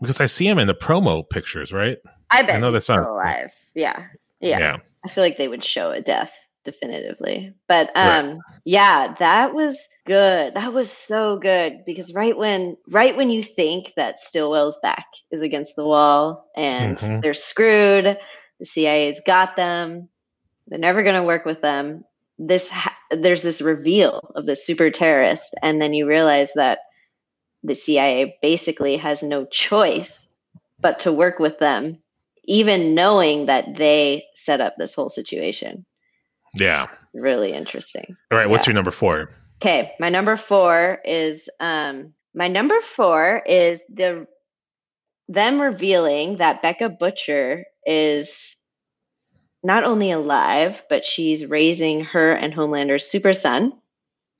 because 0.00 0.20
I 0.20 0.26
see 0.26 0.46
him 0.46 0.58
in 0.58 0.66
the 0.66 0.74
promo 0.74 1.28
pictures, 1.28 1.72
right? 1.72 1.98
I 2.30 2.42
bet 2.42 2.56
I 2.56 2.58
know 2.58 2.72
he's 2.72 2.84
still 2.84 3.12
alive. 3.12 3.50
Yeah. 3.74 4.06
yeah, 4.40 4.58
yeah. 4.58 4.76
I 5.04 5.08
feel 5.08 5.22
like 5.22 5.36
they 5.36 5.48
would 5.48 5.64
show 5.64 5.90
a 5.90 6.00
death 6.00 6.36
definitively, 6.64 7.54
but 7.68 7.90
um, 7.94 8.28
right. 8.28 8.38
yeah, 8.64 9.14
that 9.18 9.54
was 9.54 9.78
good. 10.06 10.54
That 10.54 10.72
was 10.72 10.90
so 10.90 11.38
good 11.38 11.84
because 11.86 12.14
right 12.14 12.36
when 12.36 12.76
right 12.88 13.16
when 13.16 13.30
you 13.30 13.42
think 13.42 13.92
that 13.96 14.20
Stillwell's 14.20 14.78
back 14.82 15.06
is 15.30 15.42
against 15.42 15.76
the 15.76 15.84
wall 15.84 16.50
and 16.56 16.96
mm-hmm. 16.96 17.20
they're 17.20 17.34
screwed, 17.34 18.18
the 18.58 18.66
CIA's 18.66 19.20
got 19.26 19.56
them. 19.56 20.08
They're 20.66 20.78
never 20.78 21.02
going 21.02 21.16
to 21.16 21.22
work 21.24 21.44
with 21.44 21.62
them. 21.62 22.04
This 22.38 22.68
ha- 22.68 22.96
there's 23.10 23.42
this 23.42 23.60
reveal 23.60 24.32
of 24.34 24.46
the 24.46 24.56
super 24.56 24.90
terrorist, 24.90 25.54
and 25.62 25.80
then 25.80 25.94
you 25.94 26.06
realize 26.06 26.52
that 26.54 26.80
the 27.62 27.74
CIA 27.74 28.38
basically 28.42 28.96
has 28.96 29.22
no 29.22 29.44
choice 29.44 30.28
but 30.80 31.00
to 31.00 31.12
work 31.12 31.38
with 31.38 31.58
them, 31.58 31.98
even 32.44 32.94
knowing 32.94 33.46
that 33.46 33.76
they 33.76 34.24
set 34.34 34.60
up 34.60 34.74
this 34.76 34.94
whole 34.94 35.10
situation. 35.10 35.84
Yeah. 36.54 36.88
Really 37.14 37.52
interesting. 37.52 38.16
All 38.30 38.38
right. 38.38 38.48
What's 38.48 38.66
yeah. 38.66 38.70
your 38.70 38.74
number 38.74 38.90
four? 38.90 39.30
Okay. 39.62 39.92
My 40.00 40.08
number 40.08 40.36
four 40.36 40.98
is 41.04 41.48
um 41.60 42.14
my 42.34 42.48
number 42.48 42.80
four 42.80 43.42
is 43.46 43.84
the 43.92 44.26
them 45.28 45.60
revealing 45.60 46.38
that 46.38 46.62
Becca 46.62 46.88
Butcher 46.88 47.64
is 47.86 48.56
not 49.62 49.84
only 49.84 50.10
alive, 50.10 50.82
but 50.88 51.04
she's 51.04 51.46
raising 51.46 52.02
her 52.02 52.32
and 52.32 52.54
Homelander's 52.54 53.06
super 53.06 53.34
son 53.34 53.72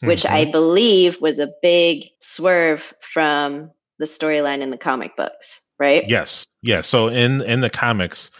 which 0.00 0.22
mm-hmm. 0.22 0.34
I 0.34 0.50
believe 0.50 1.20
was 1.20 1.38
a 1.38 1.52
big 1.62 2.06
swerve 2.20 2.94
from 3.00 3.70
the 3.98 4.06
storyline 4.06 4.60
in 4.60 4.70
the 4.70 4.78
comic 4.78 5.16
books, 5.16 5.60
right? 5.78 6.04
Yes. 6.08 6.46
Yeah. 6.62 6.80
So 6.80 7.08
in 7.08 7.42
in 7.42 7.60
the 7.60 7.70
comics, 7.70 8.30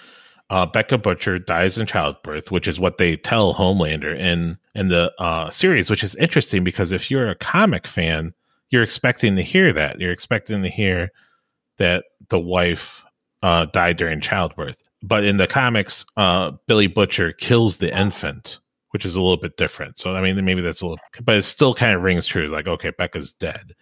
uh, 0.48 0.66
Becca 0.66 0.98
Butcher 0.98 1.38
dies 1.38 1.78
in 1.78 1.86
childbirth, 1.86 2.50
which 2.50 2.66
is 2.66 2.80
what 2.80 2.98
they 2.98 3.16
tell 3.16 3.54
Homelander 3.54 4.18
in 4.18 4.58
in 4.74 4.88
the 4.88 5.12
uh, 5.18 5.50
series, 5.50 5.90
which 5.90 6.02
is 6.02 6.16
interesting 6.16 6.64
because 6.64 6.92
if 6.92 7.10
you're 7.10 7.30
a 7.30 7.36
comic 7.36 7.86
fan, 7.86 8.32
you're 8.70 8.82
expecting 8.82 9.36
to 9.36 9.42
hear 9.42 9.72
that. 9.72 10.00
You're 10.00 10.12
expecting 10.12 10.62
to 10.62 10.70
hear 10.70 11.10
that 11.78 12.04
the 12.28 12.38
wife 12.38 13.02
uh, 13.42 13.66
died 13.66 13.96
during 13.96 14.20
childbirth. 14.20 14.82
But 15.02 15.24
in 15.24 15.38
the 15.38 15.46
comics, 15.46 16.04
uh, 16.16 16.52
Billy 16.66 16.86
Butcher 16.86 17.32
kills 17.32 17.78
the 17.78 17.96
infant 17.96 18.58
which 18.90 19.04
is 19.04 19.14
a 19.14 19.20
little 19.20 19.36
bit 19.36 19.56
different. 19.56 19.98
So 19.98 20.14
I 20.14 20.22
mean, 20.22 20.44
maybe 20.44 20.60
that's 20.60 20.82
a 20.82 20.86
little, 20.86 20.98
but 21.22 21.36
it 21.36 21.42
still 21.42 21.74
kind 21.74 21.94
of 21.94 22.02
rings 22.02 22.26
true. 22.26 22.48
Like, 22.48 22.66
okay, 22.66 22.90
Becca's 22.90 23.32
dead. 23.32 23.74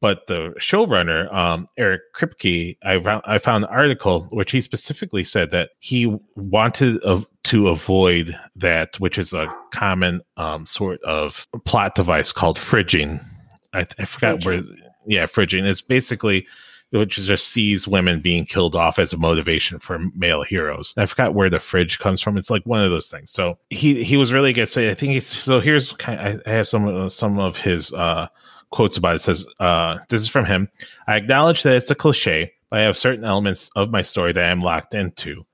But 0.00 0.26
the 0.26 0.54
showrunner, 0.58 1.32
um, 1.32 1.66
Eric 1.78 2.02
Kripke, 2.14 2.76
I 2.82 3.00
found, 3.00 3.22
I 3.24 3.38
found 3.38 3.64
an 3.64 3.70
article 3.70 4.28
which 4.32 4.50
he 4.50 4.60
specifically 4.60 5.24
said 5.24 5.50
that 5.52 5.70
he 5.78 6.14
wanted 6.36 7.00
to 7.44 7.68
avoid 7.68 8.38
that, 8.56 9.00
which 9.00 9.16
is 9.16 9.32
a 9.32 9.46
common 9.72 10.20
um, 10.36 10.66
sort 10.66 11.02
of 11.04 11.48
plot 11.64 11.94
device 11.94 12.32
called 12.32 12.58
fridging. 12.58 13.24
I, 13.72 13.86
I 13.98 14.04
forgot 14.04 14.40
fridging. 14.40 14.44
where, 14.44 14.78
yeah, 15.06 15.24
fridging. 15.24 15.64
It's 15.64 15.80
basically 15.80 16.46
which 16.94 17.16
just 17.16 17.48
sees 17.48 17.88
women 17.88 18.20
being 18.20 18.44
killed 18.44 18.76
off 18.76 18.98
as 18.98 19.12
a 19.12 19.16
motivation 19.16 19.80
for 19.80 19.98
male 20.14 20.42
heroes. 20.42 20.94
I 20.96 21.06
forgot 21.06 21.34
where 21.34 21.50
the 21.50 21.58
fridge 21.58 21.98
comes 21.98 22.20
from. 22.20 22.36
It's 22.36 22.50
like 22.50 22.64
one 22.64 22.84
of 22.84 22.90
those 22.90 23.08
things. 23.08 23.32
So 23.32 23.58
he 23.70 24.04
he 24.04 24.16
was 24.16 24.32
really 24.32 24.52
good. 24.52 24.66
So 24.66 24.88
I 24.88 24.94
think 24.94 25.12
he's 25.12 25.26
so 25.26 25.58
here's 25.60 25.92
kind 25.94 26.20
of, 26.20 26.42
I 26.46 26.50
have 26.50 26.68
some 26.68 27.10
some 27.10 27.40
of 27.40 27.56
his 27.56 27.92
uh, 27.92 28.28
quotes 28.70 28.96
about 28.96 29.14
it. 29.14 29.16
it 29.16 29.22
says 29.22 29.46
uh, 29.58 29.98
this 30.08 30.20
is 30.20 30.28
from 30.28 30.44
him. 30.44 30.68
I 31.08 31.16
acknowledge 31.16 31.64
that 31.64 31.74
it's 31.74 31.90
a 31.90 31.96
cliche, 31.96 32.52
but 32.70 32.78
I 32.78 32.82
have 32.82 32.96
certain 32.96 33.24
elements 33.24 33.70
of 33.74 33.90
my 33.90 34.02
story 34.02 34.32
that 34.32 34.50
I'm 34.50 34.62
locked 34.62 34.94
into. 34.94 35.44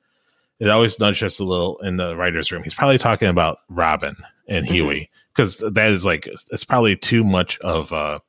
It 0.58 0.68
always 0.68 0.98
nudges 1.00 1.22
us 1.22 1.38
a 1.40 1.44
little 1.44 1.78
in 1.78 1.96
the 1.96 2.14
writer's 2.16 2.52
room. 2.52 2.62
He's 2.62 2.74
probably 2.74 2.98
talking 2.98 3.28
about 3.28 3.60
Robin 3.70 4.14
and 4.46 4.66
mm-hmm. 4.66 4.74
Hughie 4.74 5.10
because 5.34 5.56
that 5.58 5.90
is 5.90 6.04
like 6.04 6.26
it's 6.26 6.64
probably 6.64 6.96
too 6.96 7.24
much 7.24 7.58
of 7.60 7.92
a 7.92 8.20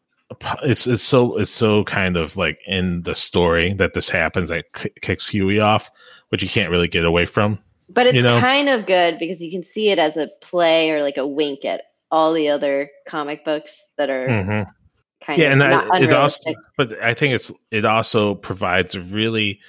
it's 0.64 0.88
it's 0.88 1.04
so 1.04 1.38
it's 1.38 1.52
so 1.52 1.84
kind 1.84 2.18
of 2.18 2.38
like 2.38 2.60
in 2.66 3.04
the 3.04 3.16
story 3.16 3.74
that 3.74 3.94
this 3.94 4.10
happens 4.10 4.50
that 4.50 4.66
k- 4.74 4.92
kicks 5.02 5.28
Hughie 5.28 5.60
off, 5.60 5.90
which 6.30 6.44
you 6.44 6.50
can't 6.50 6.72
really 6.72 6.88
get 6.88 7.06
away 7.06 7.26
from. 7.26 7.60
But 7.90 8.08
it's 8.08 8.16
you 8.16 8.24
know? 8.24 8.40
kind 8.40 8.70
of 8.70 8.86
good 8.86 9.20
because 9.20 9.42
you 9.42 9.52
can 9.52 9.64
see 9.64 9.90
it 9.90 10.00
as 10.00 10.18
a 10.18 10.30
play 10.42 10.92
or 10.92 11.02
like 11.02 11.18
a 11.18 11.28
wink 11.28 11.66
at 11.66 11.84
all 12.10 12.34
the 12.34 12.50
other 12.50 12.90
comic 13.08 13.44
books 13.44 13.82
that 13.98 14.10
are 14.10 14.28
mm-hmm. 14.28 14.70
kind 15.26 15.42
yeah, 15.42 15.48
of 15.48 15.52
and 15.52 15.60
not 15.60 15.94
I, 15.94 16.02
it 16.02 16.14
also, 16.14 16.54
but 16.78 17.02
I 17.02 17.14
think 17.14 17.36
it's 17.36 17.52
it 17.70 17.86
also 17.86 18.36
provides 18.36 18.96
a 18.96 19.02
really 19.02 19.60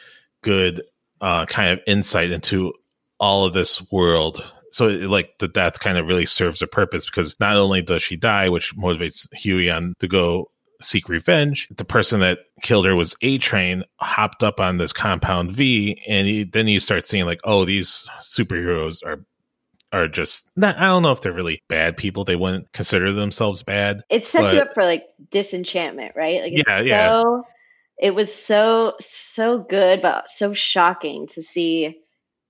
good 0.42 0.82
uh, 1.20 1.46
kind 1.46 1.72
of 1.72 1.80
insight 1.86 2.30
into 2.30 2.72
all 3.18 3.44
of 3.44 3.54
this 3.54 3.84
world 3.90 4.44
so 4.72 4.88
it, 4.88 5.02
like 5.02 5.38
the 5.38 5.48
death 5.48 5.78
kind 5.78 5.98
of 5.98 6.06
really 6.06 6.26
serves 6.26 6.62
a 6.62 6.66
purpose 6.66 7.04
because 7.04 7.36
not 7.38 7.56
only 7.56 7.82
does 7.82 8.02
she 8.02 8.16
die, 8.16 8.48
which 8.48 8.74
motivates 8.76 9.28
Hughie 9.32 9.70
on 9.70 9.94
to 10.00 10.08
go 10.08 10.50
seek 10.84 11.08
revenge. 11.08 11.68
The 11.76 11.84
person 11.84 12.20
that 12.20 12.38
killed 12.62 12.86
her 12.86 12.96
was 12.96 13.16
A 13.22 13.38
Train, 13.38 13.84
hopped 13.96 14.42
up 14.42 14.60
on 14.60 14.78
this 14.78 14.92
compound 14.92 15.52
V, 15.52 16.00
and 16.06 16.26
he, 16.26 16.44
then 16.44 16.68
you 16.68 16.80
start 16.80 17.06
seeing 17.06 17.24
like, 17.24 17.40
oh, 17.44 17.64
these 17.64 18.08
superheroes 18.20 19.04
are 19.04 19.24
are 19.92 20.08
just 20.08 20.50
not. 20.56 20.76
I 20.78 20.86
don't 20.86 21.02
know 21.02 21.12
if 21.12 21.20
they're 21.20 21.32
really 21.32 21.62
bad 21.68 21.96
people. 21.96 22.24
They 22.24 22.36
wouldn't 22.36 22.72
consider 22.72 23.12
themselves 23.12 23.62
bad. 23.62 24.02
It 24.08 24.26
sets 24.26 24.46
but, 24.46 24.54
you 24.54 24.60
up 24.60 24.74
for 24.74 24.84
like 24.84 25.06
disenchantment, 25.30 26.12
right? 26.16 26.42
Like 26.42 26.52
yeah, 26.66 26.80
yeah. 26.80 27.08
So, 27.08 27.44
it 27.98 28.14
was 28.14 28.34
so 28.34 28.94
so 29.00 29.58
good, 29.58 30.00
but 30.00 30.30
so 30.30 30.54
shocking 30.54 31.26
to 31.28 31.42
see 31.42 31.98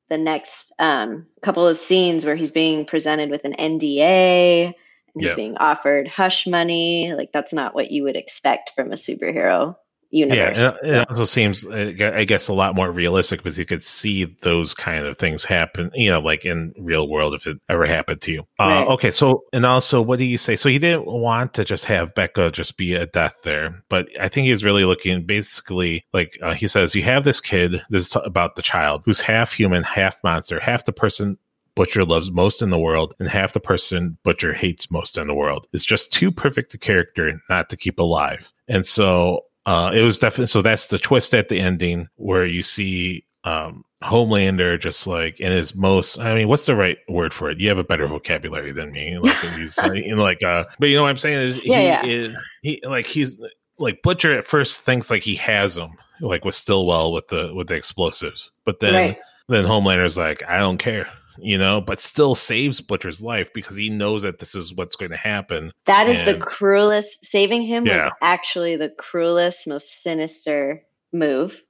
the 0.08 0.18
next 0.18 0.72
um, 0.78 1.26
couple 1.40 1.66
of 1.66 1.78
scenes 1.78 2.24
where 2.24 2.36
he's 2.36 2.52
being 2.52 2.84
presented 2.84 3.30
with 3.30 3.44
an 3.44 3.54
NDA 3.58 4.74
and 5.14 5.22
he's 5.22 5.34
being 5.34 5.56
offered 5.56 6.08
hush 6.08 6.46
money. 6.46 7.12
Like 7.16 7.32
that's 7.32 7.52
not 7.52 7.74
what 7.74 7.90
you 7.90 8.04
would 8.04 8.16
expect 8.16 8.72
from 8.74 8.92
a 8.92 8.96
superhero 8.96 9.76
universe. 10.12 10.58
Yeah, 10.58 10.74
it, 10.82 10.90
it 10.90 11.10
also 11.10 11.24
seems, 11.24 11.66
I 11.66 12.24
guess, 12.24 12.48
a 12.48 12.52
lot 12.52 12.74
more 12.74 12.90
realistic 12.90 13.40
because 13.42 13.58
you 13.58 13.64
could 13.64 13.82
see 13.82 14.24
those 14.42 14.74
kind 14.74 15.06
of 15.06 15.18
things 15.18 15.44
happen. 15.44 15.90
You 15.94 16.10
know, 16.10 16.20
like 16.20 16.44
in 16.44 16.74
real 16.78 17.08
world, 17.08 17.34
if 17.34 17.46
it 17.46 17.58
ever 17.68 17.86
happened 17.86 18.20
to 18.22 18.32
you. 18.32 18.40
Uh, 18.60 18.64
right. 18.64 18.88
Okay, 18.88 19.10
so 19.10 19.44
and 19.52 19.66
also, 19.66 20.00
what 20.00 20.18
do 20.18 20.24
you 20.24 20.38
say? 20.38 20.54
So 20.54 20.68
he 20.68 20.78
didn't 20.78 21.06
want 21.06 21.54
to 21.54 21.64
just 21.64 21.86
have 21.86 22.14
Becca 22.14 22.52
just 22.52 22.76
be 22.76 22.94
a 22.94 23.06
death 23.06 23.36
there, 23.42 23.82
but 23.88 24.06
I 24.20 24.28
think 24.28 24.46
he's 24.46 24.64
really 24.64 24.84
looking 24.84 25.24
basically 25.24 26.04
like 26.12 26.38
uh, 26.42 26.54
he 26.54 26.68
says, 26.68 26.94
you 26.94 27.02
have 27.02 27.24
this 27.24 27.40
kid. 27.40 27.82
This 27.90 28.08
is 28.08 28.16
about 28.24 28.56
the 28.56 28.62
child 28.62 29.02
who's 29.04 29.20
half 29.20 29.52
human, 29.52 29.82
half 29.82 30.22
monster, 30.22 30.60
half 30.60 30.84
the 30.84 30.92
person 30.92 31.38
Butcher 31.74 32.04
loves 32.04 32.30
most 32.30 32.62
in 32.62 32.70
the 32.70 32.78
world, 32.78 33.14
and 33.18 33.28
half 33.28 33.52
the 33.52 33.60
person 33.60 34.18
Butcher 34.24 34.52
hates 34.52 34.90
most 34.90 35.16
in 35.16 35.26
the 35.26 35.34
world. 35.34 35.66
It's 35.72 35.84
just 35.84 36.12
too 36.12 36.30
perfect 36.30 36.74
a 36.74 36.78
character 36.78 37.40
not 37.48 37.70
to 37.70 37.76
keep 37.76 37.98
alive. 37.98 38.52
And 38.68 38.84
so 38.84 39.44
uh, 39.64 39.90
it 39.94 40.02
was 40.02 40.18
definitely 40.18 40.46
so 40.46 40.62
that's 40.62 40.88
the 40.88 40.98
twist 40.98 41.34
at 41.34 41.48
the 41.48 41.60
ending 41.60 42.08
where 42.16 42.44
you 42.44 42.62
see 42.62 43.24
um, 43.44 43.84
Homelander 44.02 44.78
just 44.78 45.06
like 45.06 45.40
in 45.40 45.52
his 45.52 45.74
most 45.74 46.18
I 46.18 46.34
mean, 46.34 46.48
what's 46.48 46.66
the 46.66 46.76
right 46.76 46.98
word 47.08 47.32
for 47.32 47.50
it? 47.50 47.58
You 47.58 47.68
have 47.68 47.78
a 47.78 47.84
better 47.84 48.06
vocabulary 48.06 48.72
than 48.72 48.92
me. 48.92 49.18
Like 49.18 49.36
he's 49.56 49.78
in 49.82 50.18
like 50.18 50.42
uh 50.42 50.64
but 50.78 50.88
you 50.88 50.96
know 50.96 51.02
what 51.02 51.10
I'm 51.10 51.16
saying 51.16 51.38
is 51.38 51.60
yeah, 51.64 51.78
he 51.78 51.86
yeah. 51.86 52.04
is 52.04 52.36
he 52.62 52.82
like 52.84 53.06
he's 53.06 53.38
like 53.78 54.02
Butcher 54.02 54.36
at 54.36 54.46
first 54.46 54.82
thinks 54.82 55.10
like 55.10 55.22
he 55.22 55.34
has 55.36 55.76
him, 55.76 55.92
like 56.20 56.44
with 56.44 56.54
Stillwell 56.54 57.12
with 57.12 57.28
the 57.28 57.54
with 57.54 57.68
the 57.68 57.74
explosives. 57.74 58.50
But 58.64 58.80
then 58.80 58.94
right. 58.94 59.18
then 59.48 59.64
Homelander's 59.64 60.18
like, 60.18 60.42
I 60.48 60.58
don't 60.58 60.78
care 60.78 61.08
you 61.38 61.58
know, 61.58 61.80
but 61.80 62.00
still 62.00 62.34
saves 62.34 62.80
Butcher's 62.80 63.22
life 63.22 63.50
because 63.54 63.76
he 63.76 63.90
knows 63.90 64.22
that 64.22 64.38
this 64.38 64.54
is 64.54 64.74
what's 64.74 64.96
going 64.96 65.10
to 65.10 65.16
happen. 65.16 65.72
That 65.86 66.08
is 66.08 66.20
and, 66.20 66.28
the 66.28 66.38
cruelest. 66.44 67.24
Saving 67.24 67.62
him 67.62 67.86
yeah. 67.86 68.04
was 68.04 68.12
actually 68.22 68.76
the 68.76 68.90
cruelest, 68.90 69.66
most 69.66 70.02
sinister 70.02 70.82
move 71.12 71.62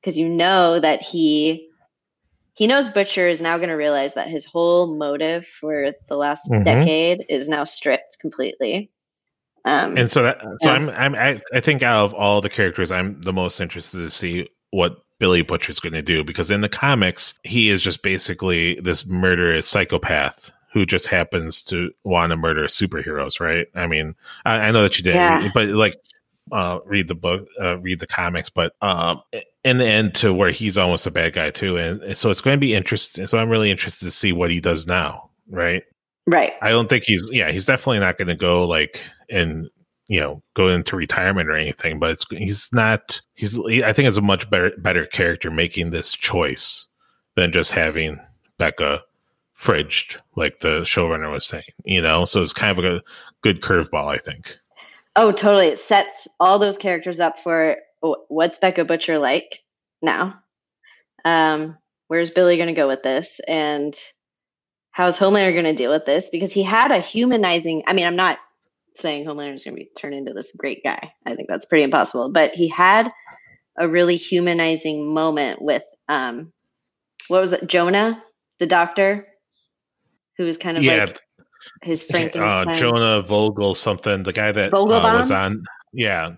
because 0.00 0.18
you 0.18 0.28
know 0.28 0.80
that 0.80 1.02
he 1.02 1.68
he 2.54 2.66
knows 2.66 2.88
Butcher 2.88 3.28
is 3.28 3.40
now 3.40 3.56
going 3.56 3.68
to 3.68 3.76
realize 3.76 4.14
that 4.14 4.28
his 4.28 4.44
whole 4.44 4.96
motive 4.96 5.46
for 5.46 5.92
the 6.08 6.16
last 6.16 6.50
mm-hmm. 6.50 6.64
decade 6.64 7.24
is 7.28 7.48
now 7.48 7.64
stripped 7.64 8.18
completely. 8.20 8.90
Um, 9.64 9.96
and 9.96 10.10
so 10.10 10.22
that 10.22 10.38
so 10.40 10.68
yeah. 10.68 10.72
I'm 10.72 10.88
I'm 10.90 11.14
I, 11.14 11.40
I 11.52 11.60
think 11.60 11.82
out 11.82 12.06
of 12.06 12.14
all 12.14 12.40
the 12.40 12.48
characters, 12.48 12.90
I'm 12.90 13.20
the 13.20 13.32
most 13.32 13.60
interested 13.60 13.98
to 13.98 14.10
see 14.10 14.48
what 14.70 14.98
Billy 15.18 15.42
Butcher's 15.42 15.80
going 15.80 15.92
to 15.94 16.02
do 16.02 16.24
because 16.24 16.50
in 16.50 16.60
the 16.60 16.68
comics, 16.68 17.34
he 17.42 17.70
is 17.70 17.80
just 17.80 18.02
basically 18.02 18.78
this 18.80 19.06
murderous 19.06 19.66
psychopath 19.66 20.50
who 20.72 20.86
just 20.86 21.06
happens 21.06 21.62
to 21.62 21.90
want 22.04 22.30
to 22.30 22.36
murder 22.36 22.66
superheroes, 22.66 23.40
right? 23.40 23.66
I 23.74 23.86
mean, 23.86 24.14
I, 24.44 24.56
I 24.56 24.70
know 24.70 24.82
that 24.82 24.98
you 24.98 25.04
did, 25.04 25.14
yeah. 25.14 25.48
but 25.52 25.68
like, 25.68 25.96
uh, 26.52 26.78
read 26.86 27.08
the 27.08 27.14
book, 27.14 27.46
uh, 27.60 27.78
read 27.78 28.00
the 28.00 28.06
comics, 28.06 28.48
but 28.48 28.72
um, 28.80 29.20
in 29.64 29.78
the 29.78 29.86
end, 29.86 30.14
to 30.14 30.32
where 30.32 30.50
he's 30.50 30.78
almost 30.78 31.06
a 31.06 31.10
bad 31.10 31.34
guy 31.34 31.50
too, 31.50 31.76
and 31.76 32.16
so 32.16 32.30
it's 32.30 32.40
going 32.40 32.56
to 32.56 32.60
be 32.60 32.74
interesting. 32.74 33.26
So 33.26 33.38
I'm 33.38 33.50
really 33.50 33.70
interested 33.70 34.06
to 34.06 34.10
see 34.10 34.32
what 34.32 34.50
he 34.50 34.60
does 34.60 34.86
now, 34.86 35.30
right? 35.50 35.82
Right. 36.26 36.54
I 36.62 36.70
don't 36.70 36.88
think 36.88 37.04
he's, 37.04 37.28
yeah, 37.32 37.50
he's 37.50 37.66
definitely 37.66 38.00
not 38.00 38.18
going 38.18 38.28
to 38.28 38.34
go 38.34 38.66
like 38.66 39.00
and 39.30 39.68
you 40.08 40.18
know 40.18 40.42
go 40.54 40.68
into 40.68 40.96
retirement 40.96 41.48
or 41.48 41.56
anything 41.56 41.98
but 41.98 42.10
it's 42.10 42.26
he's 42.30 42.68
not 42.72 43.20
he's 43.34 43.56
he, 43.66 43.84
i 43.84 43.92
think 43.92 44.08
is 44.08 44.16
a 44.16 44.22
much 44.22 44.48
better 44.50 44.72
better 44.78 45.06
character 45.06 45.50
making 45.50 45.90
this 45.90 46.12
choice 46.12 46.86
than 47.36 47.52
just 47.52 47.70
having 47.72 48.18
becca 48.58 49.02
fridged 49.56 50.16
like 50.36 50.60
the 50.60 50.80
showrunner 50.82 51.32
was 51.32 51.46
saying 51.46 51.64
you 51.84 52.00
know? 52.00 52.24
So 52.24 52.42
it's 52.42 52.52
kind 52.52 52.78
of 52.78 52.84
a 52.84 53.02
good 53.42 53.60
curveball 53.60 54.06
i 54.06 54.18
think. 54.18 54.56
Oh 55.16 55.32
totally. 55.32 55.66
It 55.66 55.78
sets 55.78 56.28
all 56.38 56.58
those 56.58 56.78
characters 56.78 57.18
up 57.18 57.38
for 57.40 57.76
what's 58.28 58.58
becca 58.58 58.84
butcher 58.84 59.18
like 59.18 59.60
now? 60.00 60.38
Um 61.24 61.76
where's 62.06 62.30
billy 62.30 62.56
going 62.56 62.68
to 62.68 62.72
go 62.72 62.86
with 62.86 63.02
this? 63.02 63.40
And 63.48 63.98
how's 64.92 65.18
homelander 65.18 65.52
going 65.52 65.64
to 65.64 65.74
deal 65.74 65.90
with 65.90 66.06
this? 66.06 66.30
Because 66.30 66.52
he 66.52 66.62
had 66.62 66.92
a 66.92 67.00
humanizing 67.00 67.82
i 67.86 67.92
mean 67.92 68.06
i'm 68.06 68.16
not 68.16 68.38
saying 68.98 69.24
Homelander 69.24 69.54
is 69.54 69.64
going 69.64 69.76
to 69.76 69.82
be 69.82 69.90
turned 69.96 70.14
into 70.14 70.32
this 70.32 70.52
great 70.56 70.82
guy. 70.84 71.12
I 71.24 71.34
think 71.34 71.48
that's 71.48 71.66
pretty 71.66 71.84
impossible. 71.84 72.30
But 72.30 72.54
he 72.54 72.68
had 72.68 73.10
a 73.78 73.88
really 73.88 74.16
humanizing 74.16 75.12
moment 75.12 75.62
with 75.62 75.84
um, 76.08 76.52
what 77.28 77.40
was 77.40 77.52
it? 77.52 77.66
Jonah, 77.66 78.22
the 78.58 78.66
doctor, 78.66 79.26
who 80.36 80.44
was 80.44 80.56
kind 80.56 80.76
of 80.76 80.82
yeah. 80.82 81.04
like 81.04 81.20
his 81.82 82.02
Frankenstein. 82.02 82.68
Uh, 82.68 82.74
Jonah 82.74 83.22
Vogel, 83.22 83.74
something. 83.74 84.22
The 84.22 84.32
guy 84.32 84.52
that 84.52 84.74
uh, 84.74 84.84
was 84.84 85.30
on. 85.30 85.64
Yeah. 85.92 86.34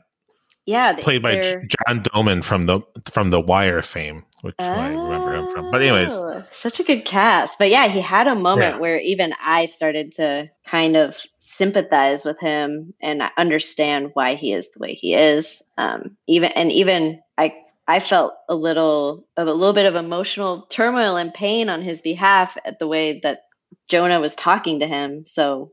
Yeah, 0.67 0.93
played 0.93 1.23
by 1.23 1.41
John 1.41 2.05
Doman 2.15 2.43
from 2.43 2.67
the 2.67 2.81
from 3.11 3.31
the 3.31 3.41
Wire 3.41 3.83
fame, 3.83 4.25
which 4.43 4.55
oh, 4.59 4.65
I 4.65 4.89
remember 4.89 5.35
him 5.35 5.49
from. 5.49 5.71
But 5.73 5.83
anyways, 5.83 6.13
oh, 6.13 6.45
such 6.53 6.79
a 6.79 6.85
good 6.85 7.05
cast. 7.05 7.59
But 7.59 7.71
yeah, 7.71 7.89
he 7.89 8.01
had 8.01 8.29
a 8.29 8.37
moment 8.37 8.75
yeah. 8.75 8.79
where 8.79 8.99
even 9.01 9.35
I 9.43 9.65
started 9.65 10.13
to 10.17 10.49
kind 10.67 10.97
of 10.97 11.17
sympathize 11.61 12.25
with 12.25 12.41
him 12.41 12.95
and 13.03 13.23
understand 13.37 14.13
why 14.15 14.35
he 14.35 14.55
is 14.55 14.73
the 14.73 14.79
way 14.79 14.95
he 14.95 15.15
is. 15.15 15.63
Um, 15.77 16.17
even 16.27 16.53
and 16.53 16.73
even 16.73 17.21
I 17.37 17.53
I 17.87 18.01
felt 18.01 18.33
a 18.49 18.55
little 18.55 19.27
of 19.37 19.47
a 19.47 19.53
little 19.53 19.75
bit 19.75 19.85
of 19.85 19.95
emotional 19.95 20.63
turmoil 20.71 21.17
and 21.17 21.35
pain 21.35 21.69
on 21.69 21.83
his 21.83 22.01
behalf 22.01 22.57
at 22.65 22.79
the 22.79 22.87
way 22.87 23.21
that 23.25 23.43
Jonah 23.89 24.21
was 24.21 24.35
talking 24.35 24.81
to 24.81 24.87
him 24.87 25.25
so 25.27 25.73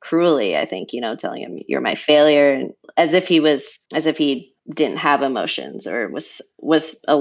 cruelly. 0.00 0.56
I 0.56 0.64
think 0.64 0.94
you 0.94 1.02
know, 1.02 1.16
telling 1.16 1.42
him 1.42 1.58
you're 1.68 1.82
my 1.82 1.96
failure, 1.96 2.52
and 2.54 2.72
as 2.96 3.12
if 3.12 3.28
he 3.28 3.40
was 3.40 3.78
as 3.92 4.06
if 4.06 4.16
he 4.16 4.54
didn't 4.72 4.98
have 4.98 5.20
emotions 5.20 5.86
or 5.86 6.08
was 6.08 6.40
was 6.56 7.04
a 7.06 7.16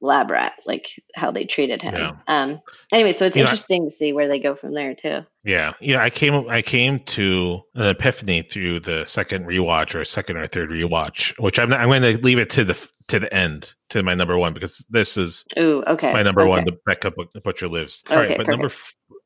lab 0.00 0.30
rat, 0.30 0.54
like 0.66 0.86
how 1.14 1.30
they 1.30 1.44
treated 1.44 1.82
him. 1.82 1.94
Yeah. 1.94 2.12
Um, 2.28 2.60
anyway, 2.92 3.12
so 3.12 3.24
it's 3.26 3.36
you 3.36 3.42
interesting 3.42 3.84
know, 3.84 3.90
to 3.90 3.94
see 3.94 4.12
where 4.12 4.28
they 4.28 4.38
go 4.38 4.54
from 4.54 4.74
there 4.74 4.94
too. 4.94 5.20
Yeah, 5.44 5.74
you 5.80 5.94
know, 5.94 6.00
I 6.00 6.10
came 6.10 6.48
I 6.48 6.62
came 6.62 7.00
to 7.00 7.60
an 7.74 7.86
epiphany 7.86 8.42
through 8.42 8.80
the 8.80 9.04
second 9.06 9.46
rewatch 9.46 9.94
or 9.94 10.04
second 10.04 10.36
or 10.36 10.46
third 10.46 10.70
rewatch, 10.70 11.34
which 11.38 11.58
I'm 11.58 11.70
not, 11.70 11.80
I'm 11.80 11.88
going 11.88 12.02
to 12.02 12.22
leave 12.22 12.38
it 12.38 12.50
to 12.50 12.64
the 12.64 12.88
to 13.08 13.18
the 13.20 13.32
end 13.32 13.74
to 13.90 14.02
my 14.02 14.14
number 14.14 14.36
one 14.36 14.52
because 14.52 14.84
this 14.90 15.16
is 15.16 15.44
Ooh, 15.58 15.82
okay. 15.86 16.12
my 16.12 16.22
number 16.22 16.42
okay. 16.42 16.50
one. 16.50 16.64
The 16.64 16.76
Becca 16.86 17.12
Butcher 17.44 17.68
lives. 17.68 18.02
All 18.10 18.18
okay, 18.18 18.28
right, 18.28 18.36
but 18.36 18.46
perfect. 18.46 18.48
number 18.48 18.74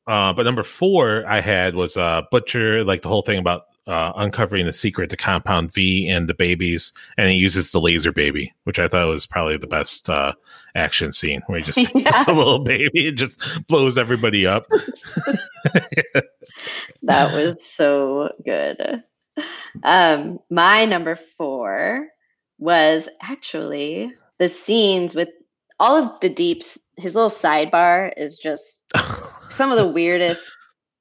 uh, 0.06 0.32
but 0.32 0.42
number 0.42 0.62
four 0.62 1.24
I 1.26 1.40
had 1.40 1.74
was 1.74 1.96
uh, 1.96 2.22
Butcher, 2.30 2.84
like 2.84 3.02
the 3.02 3.08
whole 3.08 3.22
thing 3.22 3.38
about 3.38 3.62
uh, 3.86 4.12
uncovering 4.16 4.66
the 4.66 4.72
secret 4.72 5.10
to 5.10 5.16
Compound 5.16 5.72
V 5.72 6.08
and 6.08 6.28
the 6.28 6.34
babies, 6.34 6.92
and 7.16 7.30
he 7.30 7.36
uses 7.36 7.70
the 7.70 7.80
laser 7.80 8.12
baby, 8.12 8.52
which 8.64 8.78
I 8.78 8.88
thought 8.88 9.08
was 9.08 9.26
probably 9.26 9.56
the 9.56 9.66
best 9.66 10.08
uh, 10.08 10.32
action 10.74 11.12
scene 11.12 11.42
where 11.46 11.60
he 11.60 11.64
just 11.64 11.78
yeah. 11.94 12.04
takes 12.04 12.28
a 12.28 12.32
little 12.32 12.60
baby 12.60 13.08
and 13.08 13.18
just 13.18 13.40
blows 13.66 13.98
everybody 13.98 14.46
up. 14.46 14.66
that 17.02 17.34
was 17.34 17.64
so 17.64 18.30
good. 18.44 19.02
Um, 19.82 20.38
my 20.50 20.84
number 20.84 21.18
four 21.36 22.08
was 22.58 23.08
actually 23.22 24.12
the 24.38 24.48
scenes 24.48 25.14
with 25.14 25.28
all 25.78 25.96
of 25.96 26.20
the 26.20 26.28
deeps. 26.28 26.78
His 26.96 27.14
little 27.14 27.30
sidebar 27.30 28.12
is 28.16 28.38
just 28.38 28.80
some 29.48 29.72
of 29.72 29.78
the 29.78 29.86
weirdest. 29.86 30.44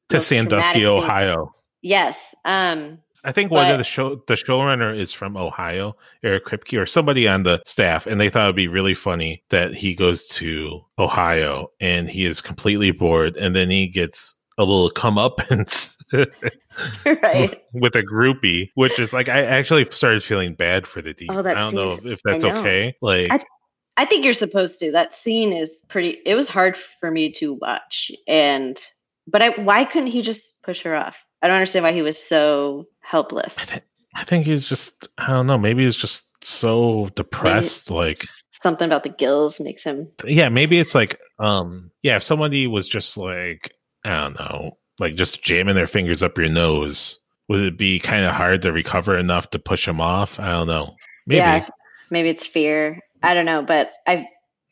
to 0.09 0.21
Sandusky, 0.21 0.85
Ohio. 0.85 1.53
Yes. 1.81 2.35
Um, 2.45 2.99
I 3.23 3.31
think 3.31 3.51
one 3.51 3.69
of 3.69 3.77
the 3.77 3.83
show 3.83 4.21
the 4.27 4.35
showrunner 4.35 4.97
is 4.97 5.11
from 5.11 5.35
Ohio, 5.35 5.95
Eric 6.23 6.45
Kripke, 6.45 6.81
or 6.81 6.85
somebody 6.85 7.27
on 7.27 7.43
the 7.43 7.61
staff, 7.65 8.07
and 8.07 8.19
they 8.19 8.29
thought 8.29 8.45
it'd 8.45 8.55
be 8.55 8.67
really 8.67 8.93
funny 8.93 9.43
that 9.49 9.75
he 9.75 9.93
goes 9.93 10.25
to 10.27 10.81
Ohio 10.97 11.71
and 11.81 12.09
he 12.09 12.25
is 12.25 12.41
completely 12.41 12.91
bored, 12.91 13.35
and 13.35 13.55
then 13.55 13.69
he 13.69 13.87
gets 13.87 14.35
a 14.57 14.63
little 14.63 14.89
come 14.89 15.17
up 15.17 15.39
and 15.51 15.67
right 17.05 17.61
with 17.73 17.95
a 17.95 18.03
groupie, 18.03 18.69
which 18.75 18.97
is 18.99 19.11
like 19.11 19.27
I 19.27 19.43
actually 19.43 19.85
started 19.91 20.23
feeling 20.23 20.53
bad 20.53 20.87
for 20.87 21.01
the 21.01 21.13
deep. 21.13 21.29
Oh, 21.31 21.39
I 21.39 21.53
don't 21.53 21.73
know 21.73 21.89
if, 21.89 22.05
if 22.05 22.21
that's 22.23 22.45
okay. 22.45 22.95
Like 23.01 23.31
I, 23.31 23.43
I 23.97 24.05
think 24.05 24.23
you're 24.23 24.33
supposed 24.33 24.79
to. 24.79 24.91
That 24.91 25.13
scene 25.13 25.51
is 25.51 25.79
pretty. 25.89 26.19
It 26.25 26.35
was 26.35 26.47
hard 26.47 26.77
for 27.01 27.11
me 27.11 27.33
to 27.33 27.53
watch, 27.55 28.11
and 28.27 28.79
But 29.27 29.41
I, 29.41 29.49
why 29.61 29.83
couldn't 29.83 30.07
he 30.07 30.21
just 30.21 30.61
push 30.63 30.83
her 30.83 30.95
off? 30.95 31.25
I 31.41 31.47
don't 31.47 31.57
understand 31.57 31.83
why 31.83 31.91
he 31.91 32.01
was 32.01 32.21
so 32.21 32.87
helpless. 33.01 33.57
I, 33.57 33.65
th- 33.65 33.83
I 34.15 34.23
think 34.23 34.45
he's 34.45 34.67
just 34.67 35.07
I 35.17 35.27
don't 35.27 35.47
know. 35.47 35.57
Maybe 35.57 35.83
he's 35.83 35.95
just 35.95 36.25
so 36.43 37.09
depressed. 37.15 37.89
Like 37.91 38.23
something 38.49 38.85
about 38.85 39.03
the 39.03 39.09
gills 39.09 39.59
makes 39.59 39.83
him. 39.83 40.11
Yeah, 40.25 40.49
maybe 40.49 40.79
it's 40.79 40.95
like 40.95 41.19
um 41.39 41.91
yeah. 42.03 42.17
If 42.17 42.23
somebody 42.23 42.67
was 42.67 42.87
just 42.87 43.17
like 43.17 43.73
I 44.03 44.21
don't 44.21 44.39
know, 44.39 44.77
like 44.99 45.15
just 45.15 45.43
jamming 45.43 45.75
their 45.75 45.87
fingers 45.87 46.23
up 46.23 46.37
your 46.37 46.49
nose, 46.49 47.17
would 47.47 47.61
it 47.61 47.77
be 47.77 47.99
kind 47.99 48.25
of 48.25 48.33
hard 48.33 48.61
to 48.61 48.71
recover 48.71 49.17
enough 49.17 49.49
to 49.51 49.59
push 49.59 49.87
him 49.87 49.99
off? 49.99 50.39
I 50.39 50.51
don't 50.51 50.67
know. 50.67 50.95
Maybe. 51.25 51.37
Yeah, 51.37 51.67
maybe 52.09 52.29
it's 52.29 52.45
fear. 52.45 52.99
I 53.21 53.33
don't 53.33 53.45
know, 53.45 53.61
but 53.61 53.91
I, 54.07 54.27